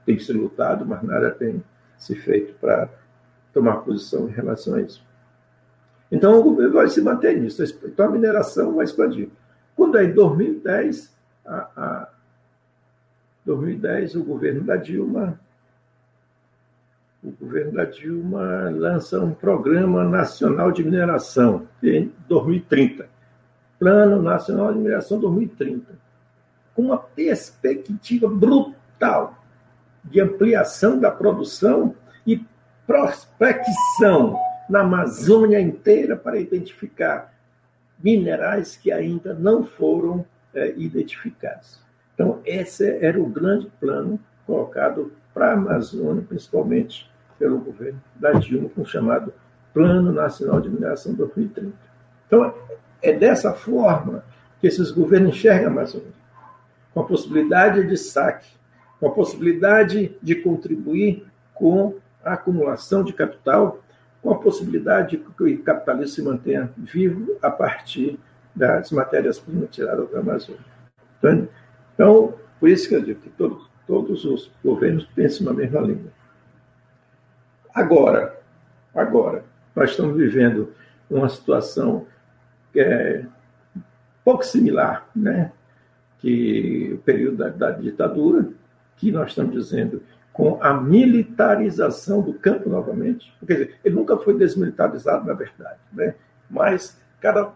tem 0.05 0.17
que 0.17 0.23
ser 0.23 0.35
lutado, 0.35 0.85
mas 0.85 1.03
nada 1.03 1.31
tem 1.31 1.63
se 1.97 2.15
feito 2.15 2.55
para 2.61 2.89
tomar 3.53 3.79
posição 3.79 4.29
em 4.29 4.33
relação 4.33 4.75
a 4.75 4.83
isso. 4.83 5.03
Então, 6.13 6.39
o 6.39 6.43
governo 6.43 6.75
vai 6.75 6.89
se 6.89 7.01
manter 7.01 7.41
nisso. 7.41 7.63
Então, 7.85 8.07
a 8.07 8.11
mineração 8.11 8.75
vai 8.75 8.85
expandir. 8.85 9.29
Quando 9.75 9.97
é 9.99 10.05
em 10.05 10.13
2010, 10.13 11.15
a, 11.45 11.69
a 11.77 12.09
2010 13.49 14.15
o 14.17 14.25
governo 14.25 14.63
da 14.63 14.77
Dilma 14.77 15.41
o 17.25 17.31
governo 17.33 17.73
da 17.73 17.85
Dilma 17.85 18.71
lança 18.71 19.19
um 19.21 19.33
programa 19.33 20.05
nacional 20.05 20.71
de 20.71 20.85
mineração 20.85 21.67
em 21.83 22.13
2030. 22.29 23.09
Plano 23.77 24.23
Nacional 24.23 24.73
de 24.73 24.79
Mineração 24.79 25.19
2030 25.19 25.99
com 26.75 26.83
uma 26.83 26.99
perspectiva 26.99 28.29
brutal 28.29 29.43
de 30.05 30.21
ampliação 30.21 31.01
da 31.01 31.11
produção 31.11 31.95
e 32.27 32.45
prospecção 32.87 34.39
na 34.69 34.83
Amazônia 34.83 35.61
inteira 35.61 36.17
para 36.17 36.39
identificar 36.39 37.35
minerais 37.99 38.77
que 38.77 38.93
ainda 38.93 39.35
não 39.35 39.65
foram 39.65 40.25
é, 40.55 40.73
identificados. 40.77 41.88
Então, 42.19 42.41
esse 42.45 42.85
era 42.85 43.21
o 43.21 43.27
grande 43.27 43.71
plano 43.79 44.19
colocado 44.45 45.13
para 45.33 45.51
a 45.51 45.53
Amazônia, 45.53 46.25
principalmente 46.29 47.09
pelo 47.39 47.59
governo 47.59 48.03
da 48.17 48.33
Dilma, 48.33 48.69
com 48.71 48.83
o 48.83 48.87
chamado 48.87 49.33
Plano 49.73 50.11
Nacional 50.11 50.61
de 50.61 50.69
Mineração 50.69 51.15
2030. 51.15 51.73
Então, 52.27 52.53
é 53.01 53.13
dessa 53.13 53.53
forma 53.53 54.25
que 54.61 54.67
esses 54.67 54.91
governos 54.91 55.37
enxergam 55.37 55.69
a 55.69 55.71
Amazônia 55.71 56.19
com 56.93 57.01
a 57.03 57.05
possibilidade 57.05 57.87
de 57.87 57.97
saque, 57.97 58.49
com 58.99 59.07
a 59.07 59.13
possibilidade 59.13 60.17
de 60.21 60.35
contribuir 60.35 61.25
com 61.55 61.95
a 62.25 62.33
acumulação 62.33 63.05
de 63.05 63.13
capital, 63.13 63.81
com 64.21 64.33
a 64.33 64.39
possibilidade 64.39 65.17
de 65.17 65.19
que 65.19 65.45
o 65.45 65.63
capitalismo 65.63 66.15
se 66.17 66.23
mantenha 66.23 66.73
vivo 66.77 67.37
a 67.41 67.49
partir 67.49 68.19
das 68.57 68.91
matérias-primas 68.91 69.71
tiradas 69.71 70.11
da 70.11 70.19
Amazônia. 70.19 70.61
Então, 71.19 71.49
então, 71.99 72.33
por 72.61 72.69
isso 72.69 72.89
que 72.89 72.95
eu 72.95 73.03
digo 73.03 73.21
que 73.21 73.31
todos, 73.31 73.69
todos 73.85 74.25
os 74.25 74.53
governos 74.65 75.05
pensam 75.17 75.47
na 75.47 75.53
mesma 75.53 75.81
língua. 75.81 76.13
Agora, 77.75 78.41
agora, 78.95 79.45
nós 79.75 79.91
estamos 79.91 80.17
vivendo 80.17 80.73
uma 81.11 81.29
situação 81.29 82.07
que 82.73 82.79
é 82.79 83.27
pouco 84.25 84.47
similar, 84.47 85.09
né? 85.15 85.51
que 86.19 86.93
o 86.95 86.99
período 86.99 87.39
da, 87.39 87.49
da 87.49 87.71
ditadura, 87.73 88.49
que 88.97 89.11
nós 89.11 89.31
estamos 89.31 89.53
dizendo 89.53 90.01
com 90.33 90.63
a 90.63 90.81
militarização 90.81 92.23
do 92.23 92.33
campo 92.33 92.69
novamente. 92.69 93.35
Quer 93.45 93.53
dizer, 93.55 93.75
ele 93.85 93.97
nunca 93.97 94.17
foi 94.19 94.39
desmilitarizado, 94.39 95.27
na 95.27 95.35
verdade, 95.35 95.81
né? 95.93 96.15
mas 96.49 96.97
cada, 97.21 97.53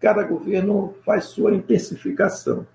cada 0.00 0.22
governo 0.22 0.94
faz 1.04 1.24
sua 1.24 1.52
intensificação. 1.52 2.66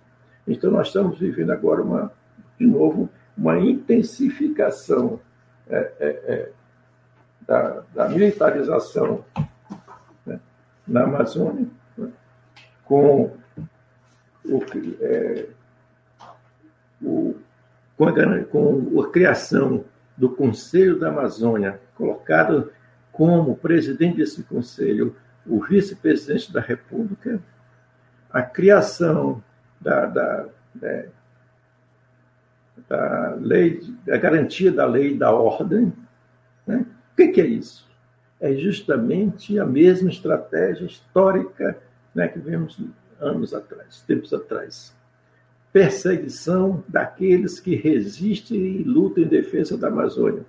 Então, 0.47 0.71
nós 0.71 0.87
estamos 0.87 1.19
vivendo 1.19 1.51
agora, 1.51 1.81
uma, 1.81 2.11
de 2.57 2.65
novo, 2.65 3.09
uma 3.37 3.59
intensificação 3.59 5.19
é, 5.69 5.91
é, 5.99 6.07
é, 6.07 6.51
da, 7.45 7.83
da, 7.93 8.09
militarização 8.09 9.25
né, 10.25 10.39
na 10.87 11.03
Amazônia, 11.03 11.67
né, 11.97 12.09
com, 12.85 13.35
o, 14.45 14.61
é, 15.01 15.49
o, 17.01 17.35
com, 17.97 18.07
a, 18.07 18.43
com 18.45 19.01
a 19.01 19.11
criação 19.11 19.83
do 20.15 20.29
Conselho 20.29 20.97
da 20.97 21.09
Amazônia, 21.09 21.81
colocado 21.95 22.71
como 23.11 23.57
presidente 23.57 24.17
desse 24.17 24.43
conselho 24.43 25.15
o 25.45 25.63
vice-presidente 25.63 26.51
da 26.51 26.59
República, 26.59 27.41
a 28.29 28.41
criação 28.41 29.41
da, 29.79 30.05
da, 30.05 30.45
né, 30.75 31.09
da 32.87 33.35
lei, 33.39 33.81
da 34.05 34.17
garantia 34.17 34.71
da 34.71 34.85
lei 34.85 35.13
e 35.13 35.17
da 35.17 35.31
ordem. 35.31 35.93
Né? 36.65 36.85
O 37.13 37.15
que, 37.15 37.29
que, 37.29 37.41
é 37.41 37.45
isso? 37.45 37.87
É 38.39 38.53
justamente 38.53 39.57
a 39.59 39.65
mesma 39.65 40.09
estratégia 40.09 40.85
histórica 40.85 41.77
né, 42.13 42.27
que 42.27 42.39
vemos 42.39 42.79
anos 43.19 43.53
atrás, 43.53 44.01
tempos 44.01 44.33
atrás. 44.33 44.95
Perseguição 45.73 46.83
daqueles 46.87 47.59
que 47.59 47.75
resistem 47.75 48.57
e 48.57 48.83
lutam 48.83 49.23
em 49.23 49.27
defesa 49.27 49.77
da 49.77 49.87
Amazônia. 49.87 50.45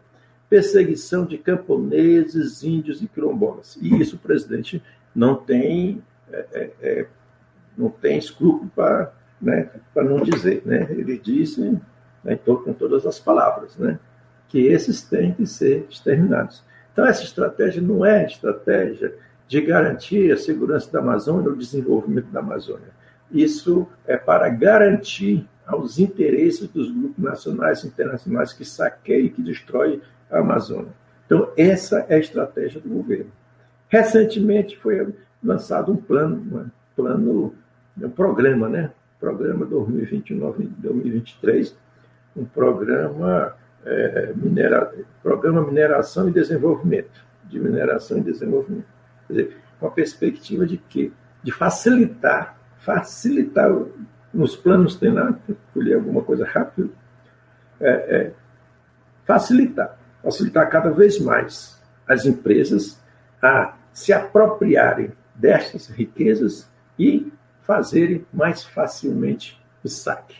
Perseguição 0.48 1.26
de 1.26 1.36
camponeses, 1.36 2.62
índios 2.62 3.02
e 3.02 3.08
quilombolas. 3.08 3.76
E 3.80 4.00
isso 4.00 4.16
o 4.16 4.18
presidente 4.18 4.82
não 5.14 5.34
tem, 5.34 6.02
é, 6.30 6.46
é, 6.52 6.72
é 6.80 7.06
não 7.76 7.90
tem 7.90 8.18
escrúpulo 8.18 8.70
para 8.74 9.12
né, 9.40 9.68
não 9.94 10.20
dizer. 10.20 10.62
Né? 10.64 10.86
Ele 10.90 11.18
disse 11.18 11.78
né, 12.24 12.38
com 12.44 12.72
todas 12.72 13.06
as 13.06 13.18
palavras, 13.18 13.76
né, 13.76 13.98
que 14.48 14.66
esses 14.66 15.02
têm 15.02 15.32
que 15.32 15.46
ser 15.46 15.86
exterminados. 15.90 16.62
Então, 16.92 17.06
essa 17.06 17.22
estratégia 17.22 17.80
não 17.80 18.04
é 18.04 18.26
estratégia 18.26 19.14
de 19.46 19.60
garantir 19.60 20.32
a 20.32 20.36
segurança 20.36 20.90
da 20.92 20.98
Amazônia 20.98 21.48
ou 21.48 21.54
o 21.54 21.58
desenvolvimento 21.58 22.26
da 22.26 22.40
Amazônia. 22.40 22.88
Isso 23.30 23.86
é 24.06 24.16
para 24.16 24.48
garantir 24.48 25.46
aos 25.66 25.98
interesses 25.98 26.66
dos 26.68 26.90
grupos 26.90 27.22
nacionais 27.22 27.84
e 27.84 27.88
internacionais 27.88 28.52
que 28.52 28.64
saqueiam 28.64 29.26
e 29.26 29.30
que 29.30 29.42
destroem 29.42 30.00
a 30.30 30.38
Amazônia. 30.38 30.92
Então, 31.26 31.52
essa 31.56 32.06
é 32.08 32.16
a 32.16 32.18
estratégia 32.18 32.80
do 32.80 32.88
governo. 32.88 33.30
Recentemente 33.88 34.78
foi 34.78 35.14
lançado 35.42 35.92
um 35.92 35.96
plano, 35.96 36.36
um 36.36 36.70
plano, 36.96 37.54
um 38.00 38.10
programa, 38.10 38.68
né? 38.68 38.90
Programa 39.20 39.66
2021-2023, 39.66 41.74
um 42.36 42.44
programa, 42.44 43.54
é, 43.84 44.32
minera, 44.36 44.92
programa 45.22 45.62
Mineração 45.62 46.28
e 46.28 46.32
Desenvolvimento, 46.32 47.24
de 47.44 47.58
Mineração 47.58 48.18
e 48.18 48.22
Desenvolvimento. 48.22 48.86
Quer 49.26 49.32
dizer, 49.32 49.56
com 49.80 49.86
a 49.86 49.90
perspectiva 49.90 50.66
de 50.66 50.76
quê? 50.76 51.10
De 51.42 51.50
facilitar, 51.50 52.58
facilitar, 52.78 53.74
nos 54.32 54.54
planos 54.54 54.96
tem 54.96 55.12
lá, 55.12 55.36
colher 55.72 55.96
alguma 55.96 56.22
coisa 56.22 56.44
rápido, 56.44 56.92
é, 57.80 57.90
é, 57.90 58.32
facilitar, 59.24 59.98
facilitar 60.22 60.68
cada 60.68 60.90
vez 60.90 61.18
mais 61.18 61.80
as 62.06 62.24
empresas 62.24 63.00
a 63.42 63.74
se 63.92 64.12
apropriarem 64.12 65.12
destas 65.34 65.88
riquezas 65.88 66.68
e 66.98 67.32
fazerem 67.68 68.24
mais 68.32 68.64
facilmente 68.64 69.62
o 69.84 69.88
saque. 69.88 70.38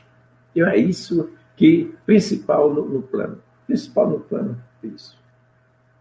Então 0.57 0.67
é 0.67 0.79
isso 0.79 1.31
que 1.55 1.95
principal 2.07 2.73
no, 2.73 2.89
no 2.89 3.03
plano. 3.03 3.43
Principal 3.67 4.09
no 4.09 4.21
plano 4.21 4.59
é 4.83 4.87
isso. 4.87 5.19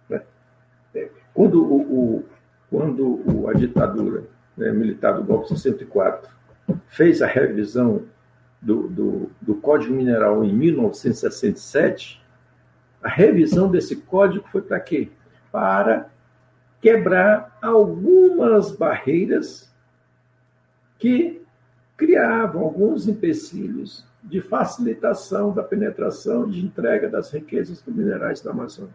Né? 0.09 0.21
É, 0.95 1.09
quando, 1.33 1.61
o, 1.61 1.81
o, 1.81 2.25
quando 2.69 3.45
a 3.49 3.53
ditadura 3.53 4.23
né, 4.55 4.71
militar 4.71 5.15
do 5.15 5.23
golpe 5.25 5.49
de 5.53 5.59
64 5.59 6.31
fez 6.87 7.21
a 7.21 7.27
revisão 7.27 8.03
do, 8.61 8.87
do, 8.87 9.31
do 9.41 9.55
Código 9.55 9.93
Mineral 9.93 10.45
em 10.45 10.53
1967, 10.53 12.23
a 13.03 13.09
revisão 13.09 13.69
desse 13.69 13.97
código 13.97 14.47
foi 14.49 14.61
para 14.61 14.79
quê? 14.79 15.09
Para 15.51 16.09
quebrar 16.81 17.57
algumas 17.61 18.71
barreiras 18.71 19.67
que 20.97 21.41
criavam 21.95 22.61
alguns 22.61 23.07
empecilhos 23.07 24.05
de 24.23 24.41
facilitação 24.41 25.53
da 25.53 25.63
penetração 25.63 26.49
de 26.49 26.63
entrega 26.63 27.09
das 27.09 27.31
riquezas 27.31 27.81
dos 27.81 27.95
minerais 27.95 28.41
da 28.41 28.51
Amazônia. 28.51 28.93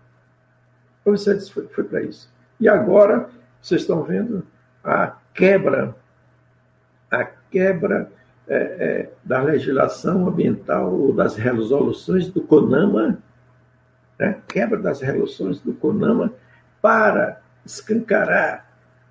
O 1.04 1.12
Vicente 1.12 1.52
foi, 1.52 1.66
foi 1.68 1.84
para 1.84 2.02
isso. 2.02 2.30
E 2.60 2.68
agora, 2.68 3.28
vocês 3.60 3.80
estão 3.80 4.02
vendo 4.02 4.46
a 4.84 5.16
quebra, 5.34 5.96
a 7.10 7.24
quebra 7.24 8.10
é, 8.46 8.56
é, 8.56 9.10
da 9.24 9.40
legislação 9.40 10.28
ambiental 10.28 10.92
ou 10.92 11.12
das 11.12 11.36
resoluções 11.36 12.28
do 12.28 12.42
CONAMA, 12.42 13.18
né? 14.18 14.40
quebra 14.46 14.78
das 14.78 15.00
resoluções 15.00 15.60
do 15.60 15.72
CONAMA 15.74 16.32
para 16.80 17.40
escancarar, 17.64 18.66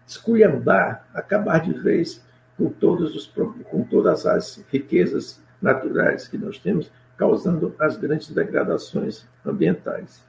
esculhambar, 0.06 1.06
acabar 1.14 1.60
de 1.60 1.74
vez 1.74 2.24
com, 2.62 2.70
todos 2.70 3.16
os, 3.16 3.26
com 3.26 3.84
todas 3.84 4.26
as 4.28 4.64
riquezas 4.72 5.41
naturais 5.59 6.28
que 6.28 6.38
nós 6.38 6.59
temos, 6.59 6.91
causando 7.18 7.76
as 7.80 7.97
grandes 7.97 8.30
degradações 8.30 9.26
ambientais. 9.43 10.24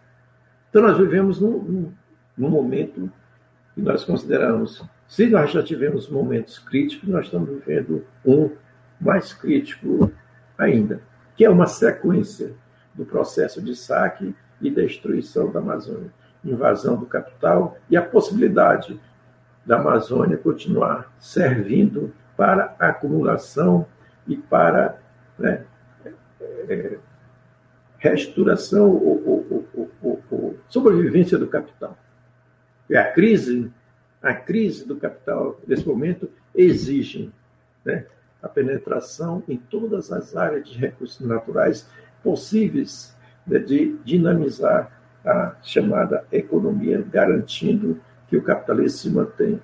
Então, 0.71 0.83
nós 0.83 0.97
vivemos 0.97 1.41
num, 1.41 1.59
num, 1.63 1.93
num 2.37 2.49
momento 2.49 3.13
que 3.75 3.83
nós 3.83 4.05
consideramos, 4.05 4.83
se 5.07 5.27
nós 5.27 5.51
já 5.51 5.63
tivemos 5.63 6.09
momentos 6.09 6.59
críticos, 6.59 7.09
nós 7.09 7.27
estamos 7.27 7.49
vivendo 7.49 8.05
um 8.25 8.51
mais 8.99 9.35
crítico 9.35 10.11
ainda, 10.57 11.03
que 11.37 11.45
é 11.45 11.51
uma 11.51 11.67
sequência 11.67 12.55
do 12.95 13.05
processo 13.05 13.61
de 13.61 13.77
saque 13.77 14.35
e 14.61 14.71
destruição 14.71 15.51
da 15.51 15.61
Amazônia 15.61 16.11
invasão 16.45 16.97
do 16.97 17.07
capital 17.07 17.77
e 17.89 17.97
a 17.97 18.03
possibilidade 18.03 18.99
da 19.65 19.79
Amazônia 19.79 20.37
continuar 20.37 21.13
servindo 21.21 22.13
para 22.43 22.75
acumulação 22.77 23.87
e 24.27 24.37
para 24.37 24.99
né, 25.39 25.65
é, 26.69 26.99
restauração 28.01 28.91
ou, 28.91 29.47
ou, 29.63 29.91
ou, 30.29 30.59
sobrevivência 30.69 31.39
do 31.39 31.47
capital. 31.47 31.97
E 32.91 32.97
a 32.97 33.13
crise, 33.13 33.71
a 34.21 34.35
crise 34.35 34.85
do 34.85 34.97
capital 34.97 35.61
nesse 35.69 35.87
momento 35.87 36.29
exige 36.53 37.31
né, 37.85 38.07
a 38.43 38.49
penetração 38.49 39.45
em 39.47 39.57
todas 39.57 40.11
as 40.11 40.35
áreas 40.35 40.69
de 40.69 40.77
recursos 40.77 41.25
naturais 41.25 41.89
possíveis 42.25 43.17
né, 43.47 43.61
de 43.61 43.97
dinamizar 44.05 44.91
a 45.25 45.55
chamada 45.63 46.27
economia, 46.33 47.07
garantindo 47.09 48.01
que 48.27 48.37
o 48.37 48.43
capitalismo 48.43 48.99
se 48.99 49.11
mantenha, 49.11 49.61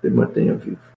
se 0.00 0.08
mantenha 0.08 0.54
vivo. 0.54 0.93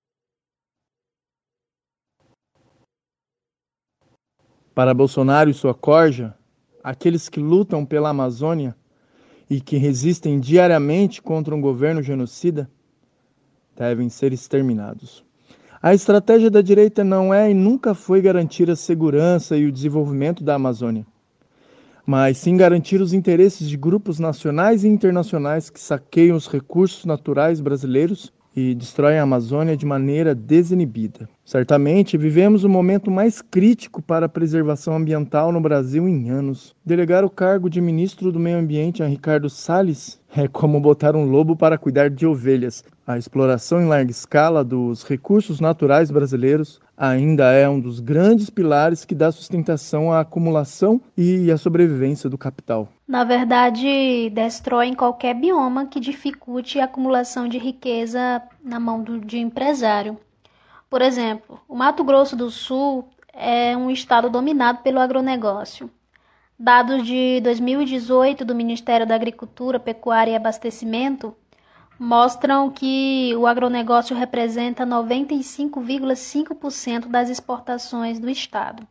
Para 4.78 4.94
Bolsonaro 4.94 5.50
e 5.50 5.56
sua 5.56 5.74
corja, 5.74 6.36
aqueles 6.84 7.28
que 7.30 7.40
lutam 7.40 7.84
pela 7.84 8.10
Amazônia 8.10 8.76
e 9.50 9.60
que 9.60 9.76
resistem 9.76 10.40
diariamente 10.40 11.20
contra 11.20 11.56
um 11.56 11.60
governo 11.60 12.04
genocida 12.04 12.70
devem 13.76 14.08
ser 14.08 14.34
exterminados. 14.34 15.26
A 15.82 15.96
estratégia 15.96 16.52
da 16.52 16.62
direita 16.62 17.04
não 17.04 17.34
é 17.34 17.50
e 17.50 17.56
nunca 17.56 17.96
foi 17.96 18.22
garantir 18.22 18.70
a 18.70 18.76
segurança 18.76 19.58
e 19.58 19.66
o 19.66 19.72
desenvolvimento 19.72 20.44
da 20.44 20.54
Amazônia 20.54 21.08
mas 22.08 22.38
sim 22.38 22.56
garantir 22.56 23.02
os 23.02 23.12
interesses 23.12 23.68
de 23.68 23.76
grupos 23.76 24.18
nacionais 24.18 24.86
e 24.86 24.88
internacionais 24.88 25.70
que 25.70 25.78
saqueiam 25.78 26.38
os 26.38 26.48
recursos 26.48 27.04
naturais 27.04 27.60
brasileiros 27.60 28.32
e 28.58 28.74
destroem 28.74 29.20
a 29.20 29.22
Amazônia 29.22 29.78
de 29.78 29.86
maneira 29.86 30.34
desinibida. 30.34 31.30
Certamente 31.46 32.18
vivemos 32.18 32.64
o 32.64 32.70
momento 32.70 33.12
mais 33.12 33.40
crítico 33.40 34.02
para 34.02 34.26
a 34.26 34.30
preservação 34.30 34.96
ambiental 34.96 35.52
no 35.52 35.62
Brasil 35.62 36.10
em 36.10 36.32
anos. 36.32 36.76
Delegar 36.84 37.24
o 37.24 37.30
cargo 37.30 37.70
de 37.70 37.80
ministro 37.80 38.32
do 38.32 38.40
Meio 38.40 38.58
Ambiente 38.58 39.04
a 39.04 39.06
Ricardo 39.06 39.48
Salles 39.48 40.20
é 40.36 40.48
como 40.48 40.82
botar 40.82 41.16
um 41.16 41.26
lobo 41.26 41.56
para 41.56 41.78
cuidar 41.78 42.10
de 42.10 42.26
ovelhas. 42.26 42.84
A 43.06 43.16
exploração 43.16 43.80
em 43.80 43.86
larga 43.86 44.10
escala 44.10 44.64
dos 44.64 45.04
recursos 45.04 45.60
naturais 45.60 46.10
brasileiros 46.10 46.82
ainda 46.98 47.52
é 47.52 47.70
um 47.70 47.80
dos 47.80 48.00
grandes 48.00 48.50
pilares 48.50 49.06
que 49.06 49.14
dá 49.14 49.32
sustentação 49.32 50.12
à 50.12 50.22
acumulação 50.22 51.00
e 51.16 51.52
à 51.52 51.58
sobrevivência 51.58 52.28
do 52.28 52.38
capital. 52.38 52.90
Na 53.08 53.24
verdade, 53.24 54.32
destrói 54.32 54.94
qualquer 54.96 55.36
bioma 55.36 55.86
que 55.86 56.00
dificulte 56.00 56.80
a 56.80 56.86
acumulação 56.86 57.48
de 57.48 57.60
riqueza 57.60 58.42
na 58.64 58.80
mão 58.80 59.04
do, 59.04 59.20
de 59.20 59.38
empresário. 59.38 60.18
Por 60.90 61.02
exemplo, 61.02 61.60
o 61.70 61.76
Mato 61.76 62.04
Grosso 62.04 62.36
do 62.36 62.50
Sul 62.50 63.08
é 63.32 63.78
um 63.78 63.92
estado 63.92 64.30
dominado 64.30 64.80
pelo 64.80 65.00
agronegócio. 65.00 65.90
Dados 66.60 67.06
de 67.06 67.40
2018 67.42 68.44
do 68.44 68.56
Ministério 68.56 69.06
da 69.06 69.14
Agricultura, 69.14 69.80
Pecuária 69.80 70.32
e 70.32 70.36
Abastecimento 70.36 71.36
mostram 72.00 72.70
que 72.70 73.34
o 73.36 73.48
agronegócio 73.48 74.16
representa 74.16 74.86
95,5% 74.86 77.08
das 77.08 77.30
exportações 77.30 78.20
do 78.20 78.30
estado. 78.30 78.88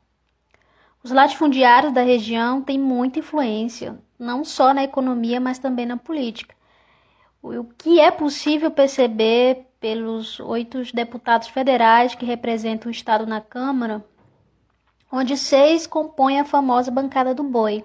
Os 1.03 1.11
latifundiários 1.13 1.93
da 1.93 2.03
região 2.03 2.61
têm 2.61 2.79
muita 2.79 3.21
influência, 3.21 3.99
não 4.19 4.45
só 4.45 4.75
na 4.75 4.83
economia, 4.83 5.41
mas 5.41 5.59
também 5.59 5.87
na 5.87 5.97
política. 5.97 6.55
O 7.43 7.65
que 7.65 8.01
é 8.01 8.11
possível 8.11 8.71
perceber 8.73 9.67
pelos 9.79 10.41
oito 10.41 10.83
deputados 10.93 11.47
federais 11.47 12.17
que 12.17 12.27
representam 12.27 12.89
o 12.89 12.91
estado 12.91 13.25
na 13.25 13.41
Câmara, 13.41 14.05
onde 15.13 15.37
seis 15.37 15.87
compõem 15.87 16.41
a 16.41 16.45
famosa 16.45 16.91
bancada 16.91 17.33
do 17.33 17.45
boi. 17.45 17.85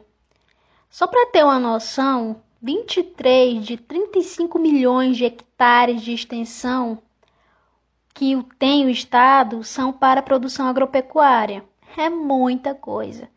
Só 0.89 1.05
para 1.05 1.27
ter 1.27 1.43
uma 1.43 1.59
noção, 1.59 2.41
23 2.63 3.65
de 3.65 3.75
35 3.75 4.59
milhões 4.59 5.17
de 5.17 5.25
hectares 5.25 6.03
de 6.03 6.13
extensão 6.13 6.99
que 8.13 8.37
tem 8.59 8.85
o 8.85 8.89
Estado 8.89 9.63
são 9.63 9.91
para 9.91 10.21
produção 10.21 10.67
agropecuária. 10.67 11.63
É 11.97 12.07
muita 12.07 12.75
coisa. 12.75 13.27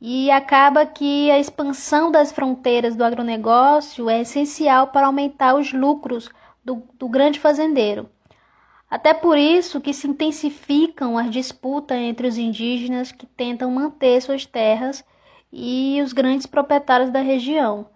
E 0.00 0.30
acaba 0.30 0.86
que 0.86 1.30
a 1.30 1.38
expansão 1.38 2.10
das 2.10 2.32
fronteiras 2.32 2.96
do 2.96 3.04
agronegócio 3.04 4.08
é 4.08 4.22
essencial 4.22 4.86
para 4.86 5.06
aumentar 5.06 5.54
os 5.54 5.74
lucros 5.74 6.30
do, 6.64 6.82
do 6.94 7.10
grande 7.10 7.38
fazendeiro. 7.38 8.08
Até 8.88 9.12
por 9.12 9.36
isso 9.36 9.82
que 9.82 9.92
se 9.92 10.08
intensificam 10.08 11.18
as 11.18 11.30
disputas 11.30 11.98
entre 11.98 12.26
os 12.26 12.38
indígenas 12.38 13.12
que 13.12 13.26
tentam 13.26 13.70
manter 13.70 14.18
suas 14.22 14.46
terras 14.46 15.04
e 15.52 16.00
os 16.02 16.14
grandes 16.14 16.46
proprietários 16.46 17.10
da 17.10 17.20
região. 17.20 17.94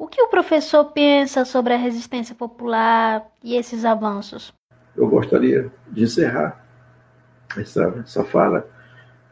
O 0.00 0.08
que 0.08 0.22
o 0.22 0.28
professor 0.28 0.86
pensa 0.92 1.44
sobre 1.44 1.74
a 1.74 1.76
resistência 1.76 2.34
popular 2.34 3.22
e 3.44 3.54
esses 3.54 3.84
avanços? 3.84 4.50
Eu 4.96 5.06
gostaria 5.06 5.70
de 5.88 6.04
encerrar 6.04 6.64
essa, 7.54 7.82
essa 8.02 8.24
fala 8.24 8.66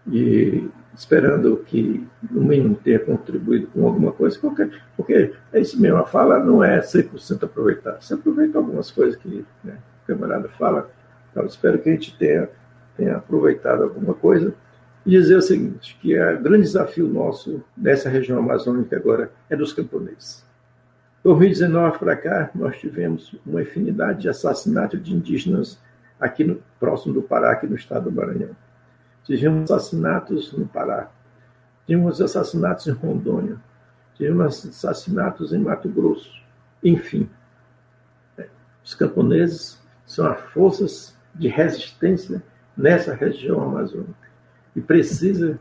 e 0.06 0.68
esperando 0.94 1.56
que, 1.66 2.06
no 2.30 2.42
mínimo, 2.42 2.74
tenha 2.74 2.98
contribuído 2.98 3.68
com 3.68 3.86
alguma 3.86 4.12
coisa, 4.12 4.38
porque, 4.38 4.70
porque 4.94 5.34
é 5.54 5.58
isso 5.58 5.80
mesmo, 5.80 5.96
a 5.96 6.04
fala 6.04 6.38
não 6.38 6.62
é 6.62 6.80
100% 6.80 7.44
aproveitar. 7.44 7.98
Você 7.98 8.12
aproveita 8.12 8.58
algumas 8.58 8.90
coisas 8.90 9.16
que 9.16 9.46
né, 9.64 9.78
o 10.04 10.06
camarada 10.06 10.50
fala, 10.50 10.90
então 11.30 11.46
espero 11.46 11.78
que 11.78 11.88
a 11.88 11.92
gente 11.92 12.14
tenha, 12.18 12.46
tenha 12.94 13.16
aproveitado 13.16 13.84
alguma 13.84 14.12
coisa 14.12 14.54
e 15.06 15.12
dizer 15.12 15.36
o 15.36 15.42
seguinte, 15.42 15.98
que 15.98 16.14
é 16.14 16.34
o 16.34 16.42
grande 16.42 16.64
desafio 16.64 17.08
nosso 17.08 17.64
nessa 17.74 18.10
região 18.10 18.38
amazônica 18.38 18.94
agora 18.94 19.32
é 19.48 19.56
dos 19.56 19.72
camponeses. 19.72 20.46
2019 21.28 21.98
para 21.98 22.16
cá, 22.16 22.50
nós 22.54 22.78
tivemos 22.78 23.34
uma 23.44 23.60
infinidade 23.60 24.22
de 24.22 24.30
assassinatos 24.30 25.02
de 25.02 25.14
indígenas 25.14 25.78
aqui 26.18 26.42
no, 26.42 26.62
próximo 26.80 27.12
do 27.12 27.20
Pará, 27.20 27.52
aqui 27.52 27.66
no 27.66 27.76
estado 27.76 28.04
do 28.04 28.12
Maranhão. 28.16 28.56
Tivemos 29.24 29.70
assassinatos 29.70 30.54
no 30.54 30.66
Pará, 30.66 31.10
tivemos 31.86 32.22
assassinatos 32.22 32.86
em 32.86 32.92
Rondônia, 32.92 33.58
tivemos 34.14 34.64
assassinatos 34.64 35.52
em 35.52 35.58
Mato 35.58 35.86
Grosso. 35.90 36.32
Enfim, 36.82 37.28
é, 38.38 38.48
os 38.82 38.94
camponeses 38.94 39.78
são 40.06 40.26
as 40.26 40.40
forças 40.52 41.14
de 41.34 41.48
resistência 41.48 42.42
nessa 42.74 43.12
região 43.12 43.62
amazônica 43.62 44.14
e 44.74 44.80
precisa 44.80 45.60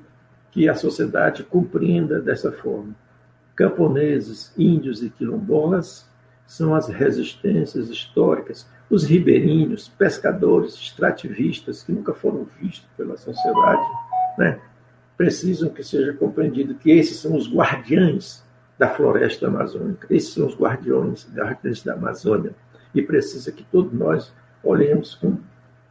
que 0.49 0.69
a 0.69 0.75
sociedade 0.75 1.43
compreenda 1.43 2.21
dessa 2.21 2.53
forma 2.53 2.95
camponeses, 3.57 4.53
índios 4.55 5.01
e 5.01 5.09
quilombolas 5.09 6.07
são 6.45 6.75
as 6.75 6.87
resistências 6.87 7.89
históricas, 7.89 8.69
os 8.89 9.03
ribeirinhos, 9.03 9.89
pescadores, 9.89 10.75
extrativistas, 10.75 11.83
que 11.83 11.91
nunca 11.91 12.13
foram 12.13 12.47
vistos 12.61 12.87
pela 12.95 13.17
sociedade, 13.17 13.81
né? 14.37 14.59
precisam 15.17 15.69
que 15.69 15.83
seja 15.83 16.13
compreendido 16.13 16.75
que 16.75 16.91
esses 16.91 17.17
são 17.17 17.35
os 17.35 17.51
guardiães 17.51 18.45
da 18.77 18.87
floresta 18.87 19.47
amazônica, 19.47 20.07
esses 20.11 20.33
são 20.33 20.45
os 20.45 20.55
guardiões, 20.55 21.27
guardiões 21.33 21.83
da 21.83 21.93
Amazônia, 21.93 22.55
e 22.93 23.01
precisa 23.01 23.51
que 23.51 23.63
todos 23.63 23.91
nós 23.91 24.31
olhemos 24.63 25.15
com 25.15 25.39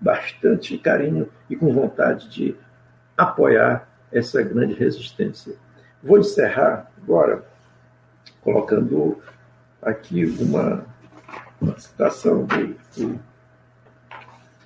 bastante 0.00 0.78
carinho 0.78 1.28
e 1.50 1.56
com 1.56 1.72
vontade 1.72 2.28
de 2.30 2.54
apoiar 3.16 3.88
essa 4.12 4.40
grande 4.42 4.74
resistência. 4.74 5.54
Vou 6.00 6.18
encerrar 6.18 6.90
agora 7.02 7.44
colocando 8.46 9.18
aqui 9.82 10.24
uma, 10.38 10.86
uma 11.60 11.76
citação 11.76 12.46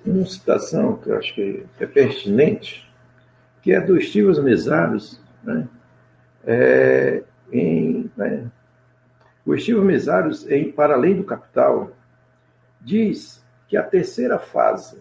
uma 0.05 0.25
citação 0.25 0.97
que 0.97 1.09
eu 1.09 1.17
acho 1.17 1.33
que 1.33 1.65
é 1.79 1.85
pertinente, 1.87 2.87
que 3.63 3.71
é 3.71 3.81
do 3.81 3.97
Estivas 3.97 4.37
Mesaros, 4.37 5.19
né? 5.43 5.67
É, 6.45 7.23
em, 7.51 8.09
né? 8.15 8.51
O 9.43 9.55
Estivas 9.55 9.83
Mesaros, 9.83 10.47
em 10.47 10.71
Para 10.71 10.93
Além 10.93 11.15
do 11.15 11.23
Capital, 11.23 11.91
diz 12.79 13.43
que 13.67 13.75
a 13.75 13.83
terceira 13.83 14.37
fase, 14.37 14.99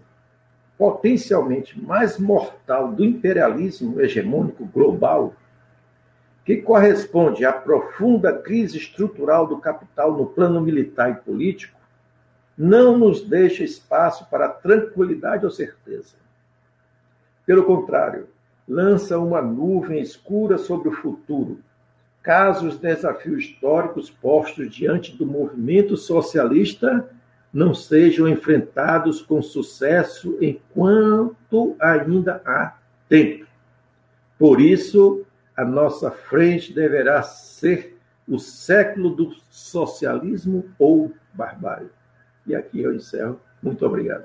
potencialmente 0.78 1.78
mais 1.78 2.18
mortal 2.18 2.92
do 2.92 3.04
imperialismo 3.04 4.00
hegemônico 4.00 4.64
global, 4.64 5.34
que 6.50 6.62
corresponde 6.62 7.44
à 7.44 7.52
profunda 7.52 8.32
crise 8.32 8.76
estrutural 8.76 9.46
do 9.46 9.58
capital 9.58 10.16
no 10.16 10.26
plano 10.26 10.60
militar 10.60 11.08
e 11.08 11.14
político, 11.14 11.78
não 12.58 12.98
nos 12.98 13.22
deixa 13.22 13.62
espaço 13.62 14.28
para 14.28 14.48
tranquilidade 14.48 15.44
ou 15.44 15.50
certeza. 15.52 16.16
Pelo 17.46 17.62
contrário, 17.62 18.26
lança 18.66 19.16
uma 19.16 19.40
nuvem 19.40 20.00
escura 20.00 20.58
sobre 20.58 20.88
o 20.88 20.92
futuro, 20.92 21.60
caso 22.20 22.66
os 22.66 22.76
desafios 22.76 23.44
históricos 23.44 24.10
postos 24.10 24.74
diante 24.74 25.16
do 25.16 25.24
movimento 25.24 25.96
socialista 25.96 27.08
não 27.52 27.72
sejam 27.72 28.28
enfrentados 28.28 29.22
com 29.22 29.40
sucesso 29.40 30.36
enquanto 30.40 31.76
ainda 31.78 32.42
há 32.44 32.74
tempo. 33.08 33.46
Por 34.36 34.60
isso, 34.60 35.24
a 35.60 35.64
nossa 35.64 36.10
frente 36.10 36.72
deverá 36.72 37.22
ser 37.22 37.98
o 38.26 38.38
século 38.38 39.10
do 39.10 39.34
socialismo 39.50 40.64
ou 40.78 41.12
barbárie. 41.34 41.90
E 42.46 42.54
aqui 42.54 42.80
eu 42.80 42.94
encerro. 42.94 43.38
Muito 43.62 43.84
obrigado. 43.84 44.24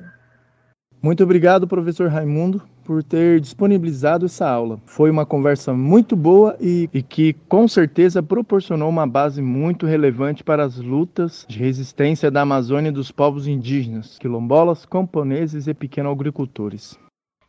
Muito 1.03 1.21
obrigado, 1.21 1.67
professor 1.67 2.07
Raimundo, 2.07 2.63
por 2.85 3.03
ter 3.03 3.41
disponibilizado 3.41 4.25
essa 4.25 4.49
aula. 4.49 4.79
Foi 4.85 5.11
uma 5.11 5.25
conversa 5.25 5.73
muito 5.73 6.15
boa 6.15 6.55
e, 6.59 6.89
e, 6.93 7.03
que, 7.03 7.33
com 7.49 7.67
certeza, 7.67 8.23
proporcionou 8.23 8.87
uma 8.87 9.05
base 9.05 9.41
muito 9.41 9.85
relevante 9.85 10.41
para 10.41 10.63
as 10.63 10.77
lutas 10.77 11.45
de 11.49 11.59
resistência 11.59 12.31
da 12.31 12.41
Amazônia 12.41 12.93
dos 12.93 13.11
povos 13.11 13.45
indígenas, 13.45 14.17
quilombolas, 14.17 14.85
camponeses 14.85 15.67
e 15.67 15.73
pequenos 15.73 16.13
agricultores. 16.13 16.97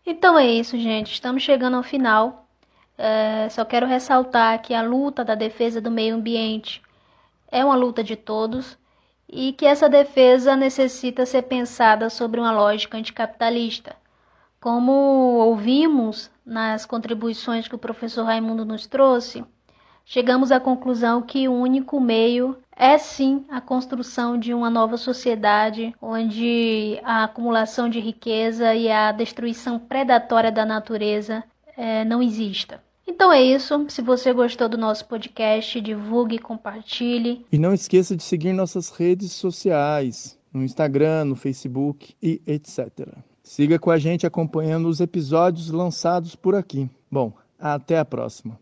Então 0.04 0.36
é 0.36 0.46
isso, 0.46 0.76
gente. 0.76 1.12
Estamos 1.12 1.44
chegando 1.44 1.76
ao 1.76 1.84
final 1.84 2.45
é, 2.98 3.48
só 3.50 3.64
quero 3.64 3.86
ressaltar 3.86 4.60
que 4.62 4.72
a 4.72 4.82
luta 4.82 5.24
da 5.24 5.34
defesa 5.34 5.80
do 5.80 5.90
meio 5.90 6.14
ambiente 6.14 6.82
é 7.50 7.64
uma 7.64 7.76
luta 7.76 8.02
de 8.02 8.16
todos 8.16 8.78
e 9.28 9.52
que 9.52 9.66
essa 9.66 9.88
defesa 9.88 10.56
necessita 10.56 11.26
ser 11.26 11.42
pensada 11.42 12.08
sobre 12.08 12.40
uma 12.40 12.52
lógica 12.52 12.96
anticapitalista. 12.96 13.96
Como 14.60 14.92
ouvimos 14.92 16.30
nas 16.44 16.86
contribuições 16.86 17.68
que 17.68 17.74
o 17.74 17.78
professor 17.78 18.24
Raimundo 18.24 18.64
nos 18.64 18.86
trouxe, 18.86 19.44
chegamos 20.04 20.50
à 20.50 20.58
conclusão 20.58 21.20
que 21.20 21.48
o 21.48 21.52
único 21.52 22.00
meio 22.00 22.56
é 22.74 22.96
sim 22.96 23.44
a 23.50 23.60
construção 23.60 24.38
de 24.38 24.54
uma 24.54 24.70
nova 24.70 24.96
sociedade 24.96 25.94
onde 26.00 26.98
a 27.04 27.24
acumulação 27.24 27.88
de 27.88 28.00
riqueza 28.00 28.74
e 28.74 28.90
a 28.90 29.12
destruição 29.12 29.78
predatória 29.78 30.50
da 30.50 30.64
natureza 30.64 31.44
é, 31.76 32.04
não 32.04 32.22
exista. 32.22 32.82
Então 33.06 33.32
é 33.32 33.42
isso. 33.42 33.86
Se 33.88 34.02
você 34.02 34.32
gostou 34.32 34.68
do 34.68 34.76
nosso 34.76 35.06
podcast, 35.06 35.80
divulgue, 35.80 36.38
compartilhe. 36.38 37.46
E 37.52 37.58
não 37.58 37.72
esqueça 37.72 38.16
de 38.16 38.22
seguir 38.22 38.52
nossas 38.52 38.90
redes 38.90 39.32
sociais, 39.32 40.36
no 40.52 40.64
Instagram, 40.64 41.26
no 41.26 41.36
Facebook 41.36 42.14
e 42.20 42.42
etc. 42.46 42.88
Siga 43.42 43.78
com 43.78 43.90
a 43.90 43.98
gente 43.98 44.26
acompanhando 44.26 44.88
os 44.88 45.00
episódios 45.00 45.70
lançados 45.70 46.34
por 46.34 46.56
aqui. 46.56 46.90
Bom, 47.10 47.32
até 47.58 47.98
a 47.98 48.04
próxima. 48.04 48.58